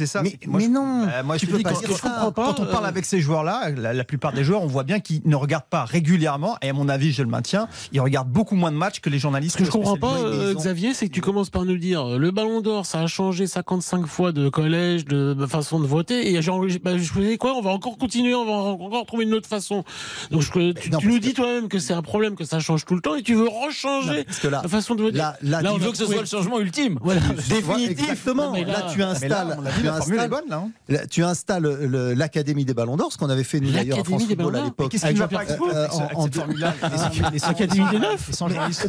[0.00, 0.22] C'est ça.
[0.22, 1.96] Mais, Moi, mais je- non, Euh, moi, je tu peux dis, pas quand, dire quand-
[1.96, 2.32] ça.
[2.34, 4.98] quand- quand on parle avec ces joueurs-là, la, la plupart des joueurs, on voit bien
[4.98, 8.54] qu'ils ne regardent pas régulièrement, et à mon avis, je le maintiens, ils regardent beaucoup
[8.54, 9.52] moins de matchs que les journalistes.
[9.54, 12.18] Ce que je comprends pas, euh, Xavier, c'est que tu commences par nous dire euh,
[12.18, 16.40] le Ballon d'Or, ça a changé 55 fois de collège, de, façon de voter, et
[16.40, 17.52] genre, bah, je faisais quoi?
[17.54, 19.84] On va encore continuer, on va encore trouver une autre façon.
[20.30, 22.86] Donc je- tu, non, tu nous dis toi-même que c'est un problème, que ça change
[22.86, 25.18] tout le temps, et tu veux rechanger là, la façon de voter.
[25.18, 26.98] là, là, Là, on veut que ce soit le changement ultime.
[27.02, 27.20] Voilà.
[27.48, 27.90] Définitif.
[27.90, 28.52] Exactement.
[28.52, 29.58] Non, là, là- tu installes,
[29.90, 30.64] la formule est bonne, là.
[30.90, 30.96] hein.
[31.10, 34.04] tu installes le- l'Académie des Ballons d'Or, ce qu'on avait fait nous d'ailleurs à L'Académie
[34.18, 34.64] France des Football à d'Or.
[34.66, 34.90] l'époque.
[34.90, 36.74] Qu'est-ce qui ne va pas euh, en- cette en- formule-là
[37.90, 38.30] des neufs.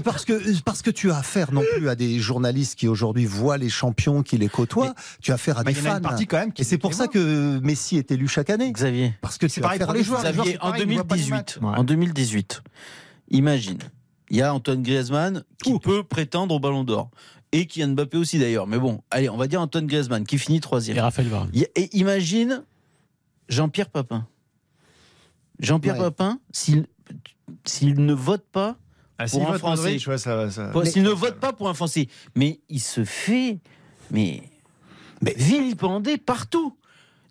[0.04, 3.58] Parce que, parce que tu as affaire non plus à des journalistes qui aujourd'hui voient
[3.58, 5.96] les champions, qui les côtoient, tu as affaire à des en fans.
[5.98, 8.72] une partie quand même qui Et c'est pour ça que Messi est élu chaque année.
[8.72, 9.14] Xavier.
[9.22, 10.22] Parce que C'est tu as pareil pour les joueurs.
[10.22, 10.28] fans.
[10.28, 11.58] Les joueurs, Xavier, en pareil, ils voient pas les 2018, matchs.
[11.74, 11.80] Ouais.
[11.80, 12.62] en 2018,
[13.30, 13.80] imagine,
[14.30, 17.10] il y a Antoine Griezmann qui peut prétendre au Ballon d'Or
[17.52, 18.68] et Kylian Mbappé aussi d'ailleurs.
[18.68, 20.98] Mais bon, allez, on va dire Antoine Griezmann qui finit troisième.
[20.98, 21.50] Et Raphaël Varane.
[21.54, 22.64] Et imagine
[23.50, 24.28] Jean-Pierre Papin.
[25.60, 26.02] Jean-Pierre Ouais.
[26.02, 26.86] Papin, s'il
[27.66, 28.78] s'il ne vote pas,
[29.18, 30.08] Ah, Pour s'il un Français.
[30.08, 30.50] Ouais, ça
[30.86, 33.60] s'il ne vote pas pour un Français, mais il se fait,
[34.10, 34.42] mais,
[35.22, 36.76] Mais- vilipender partout.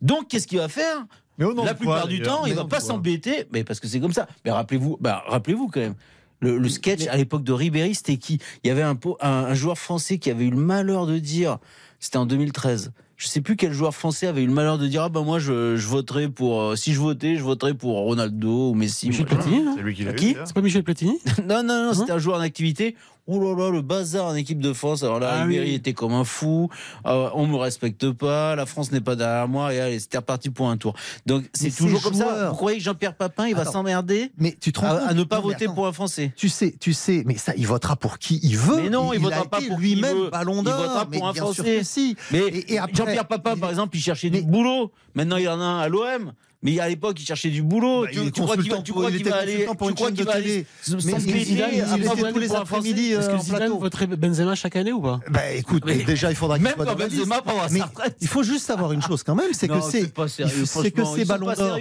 [0.01, 1.05] Donc qu'est-ce qu'il va faire?
[1.39, 4.13] La quoi, plupart du temps, il Au va pas s'embêter, mais parce que c'est comme
[4.13, 4.29] ça.
[4.45, 5.95] Mais rappelez-vous, bah, rappelez-vous quand même.
[6.41, 8.39] Le, le sketch à l'époque de Ribéry, c'était qui?
[8.65, 11.59] Il y avait un, un, un joueur français qui avait eu le malheur de dire,
[12.01, 12.93] c'était en 2013.
[13.17, 15.39] Je sais plus quel joueur français avait eu le malheur de dire ah bah moi
[15.39, 19.09] je, je voterai pour euh, si je votais je voterais pour Ronaldo ou Messi.
[19.09, 20.35] Michel Platini, C'est lui qui l'a Qui.
[20.47, 21.19] C'est pas Michel Platini?
[21.47, 22.97] Non, non, non, c'était un joueur en activité.
[23.27, 25.05] Oh là là, le bazar en équipe de France.
[25.05, 25.75] Alors là, Ah Ribéry oui.
[25.75, 26.69] était comme un fou.
[27.07, 28.57] Euh, on me respecte pas.
[28.57, 29.73] La France n'est pas derrière moi.
[29.73, 30.95] Et allez, c'était reparti pour un tour.
[31.27, 32.49] Donc c'est toujours comme ça.
[32.49, 35.41] Vous croyez que Jean-Pierre Papin, il va s'emmerder Mais tu te rends à, ne pas
[35.41, 36.33] voter pour un Français?
[36.37, 38.83] Tu sais, tu sais, mais ça, il votera pour qui il veut.
[38.83, 40.31] Mais non, il a votera pas pour il lui-même.
[40.33, 40.79] Ballon Il d'Or.
[40.79, 41.85] votera mais pour un Français.
[42.31, 44.93] Mais Et- et après, Jean-Pierre Papin, par exemple, il cherchait mais- du boulot.
[45.15, 46.33] Maintenant, il y en a un à l'OM.
[46.63, 48.03] Mais à l'époque, il cherchait du boulot.
[48.03, 50.25] Bah, tu, crois qu'il va, tu crois il qu'il était va aller, tu crois qu'il
[50.27, 53.79] va aller Mais s'embêter il- était tous les après-midi, euh, en Zidane plateau.
[53.79, 55.21] voterait Benzema chaque année ou pas?
[55.31, 57.41] Bah écoute, Mais- déjà il faudra qu'il Même soit dans Benzema
[57.71, 58.17] Mais sa retraite.
[58.21, 60.13] il faut juste savoir une chose quand même, c'est que c'est
[60.67, 61.79] c'est que ces ballons d'or,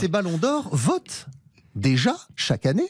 [0.00, 1.26] ces ballons d'or votent
[1.76, 2.88] déjà chaque année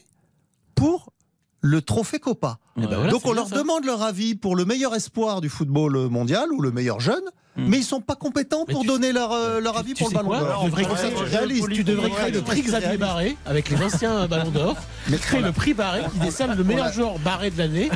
[0.75, 1.11] pour
[1.59, 2.57] le trophée Copa.
[2.77, 3.55] Eh ben voilà, Donc on leur ça.
[3.55, 7.21] demande leur avis pour le meilleur espoir du football mondial ou le meilleur jeune,
[7.55, 7.67] Hmm.
[7.67, 10.09] mais ils sont pas compétents Mais pour tu- donner leur, euh, leur avis Tu pour
[10.09, 10.61] le ballon d'or.
[10.63, 13.79] Tu devrais créer- tu réalises, tu devrais créer créer le prix Xavier Barré avec les
[13.79, 14.75] anciens ballons d'or.
[15.07, 17.91] Mais Créer le prix Barré qui décerne le meilleur joueur barré de l'année.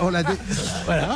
[0.00, 0.22] On l'a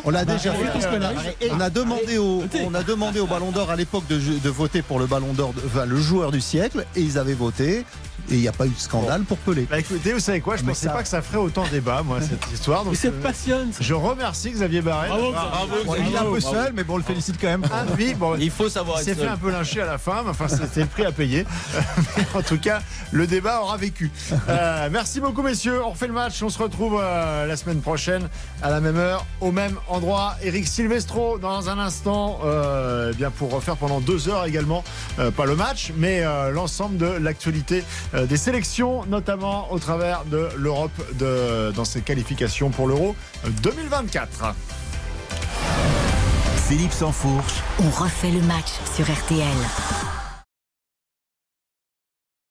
[0.02, 0.24] voilà.
[0.26, 1.48] déjà fait.
[1.50, 4.82] On a demandé au, on a demandé au Ballon d'Or à l'époque de, de voter
[4.82, 7.84] pour le Ballon d'Or, enfin, le joueur du siècle, et ils avaient voté.
[8.30, 9.66] Et il n'y a pas eu de scandale pour Pelé.
[9.70, 12.02] Bah écoutez, vous savez quoi Je Mais pensais ça- pas que ça ferait autant débat,
[12.02, 12.82] moi, cette histoire.
[12.84, 13.70] Donc, Mais c'est euh, passionne.
[13.72, 13.78] ça.
[13.82, 15.08] je remercie Xavier Barret.
[15.08, 17.64] Bravo, bravo, Bon, il est un peu seul, mais bon, on le félicite quand même.
[17.90, 20.30] Envie, bon, Il faut savoir il s'est fait un peu lyncher à la fin, mais
[20.30, 21.44] enfin, c'était le prix à payer.
[22.16, 22.80] Mais en tout cas,
[23.12, 24.10] le débat aura vécu.
[24.48, 25.82] Euh, merci beaucoup, messieurs.
[25.84, 26.42] On refait le match.
[26.42, 28.28] On se retrouve euh, la semaine prochaine
[28.62, 30.34] à la même heure, au même endroit.
[30.42, 34.82] Eric Silvestro, dans un instant, euh, eh bien pour refaire pendant deux heures également,
[35.18, 37.84] euh, pas le match, mais euh, l'ensemble de l'actualité
[38.14, 43.16] euh, des sélections, notamment au travers de l'Europe de, dans ses qualifications pour l'Euro
[43.62, 44.54] 2024.
[46.68, 47.62] Philippe Sansfourche.
[47.80, 50.23] On refait le match sur RTL.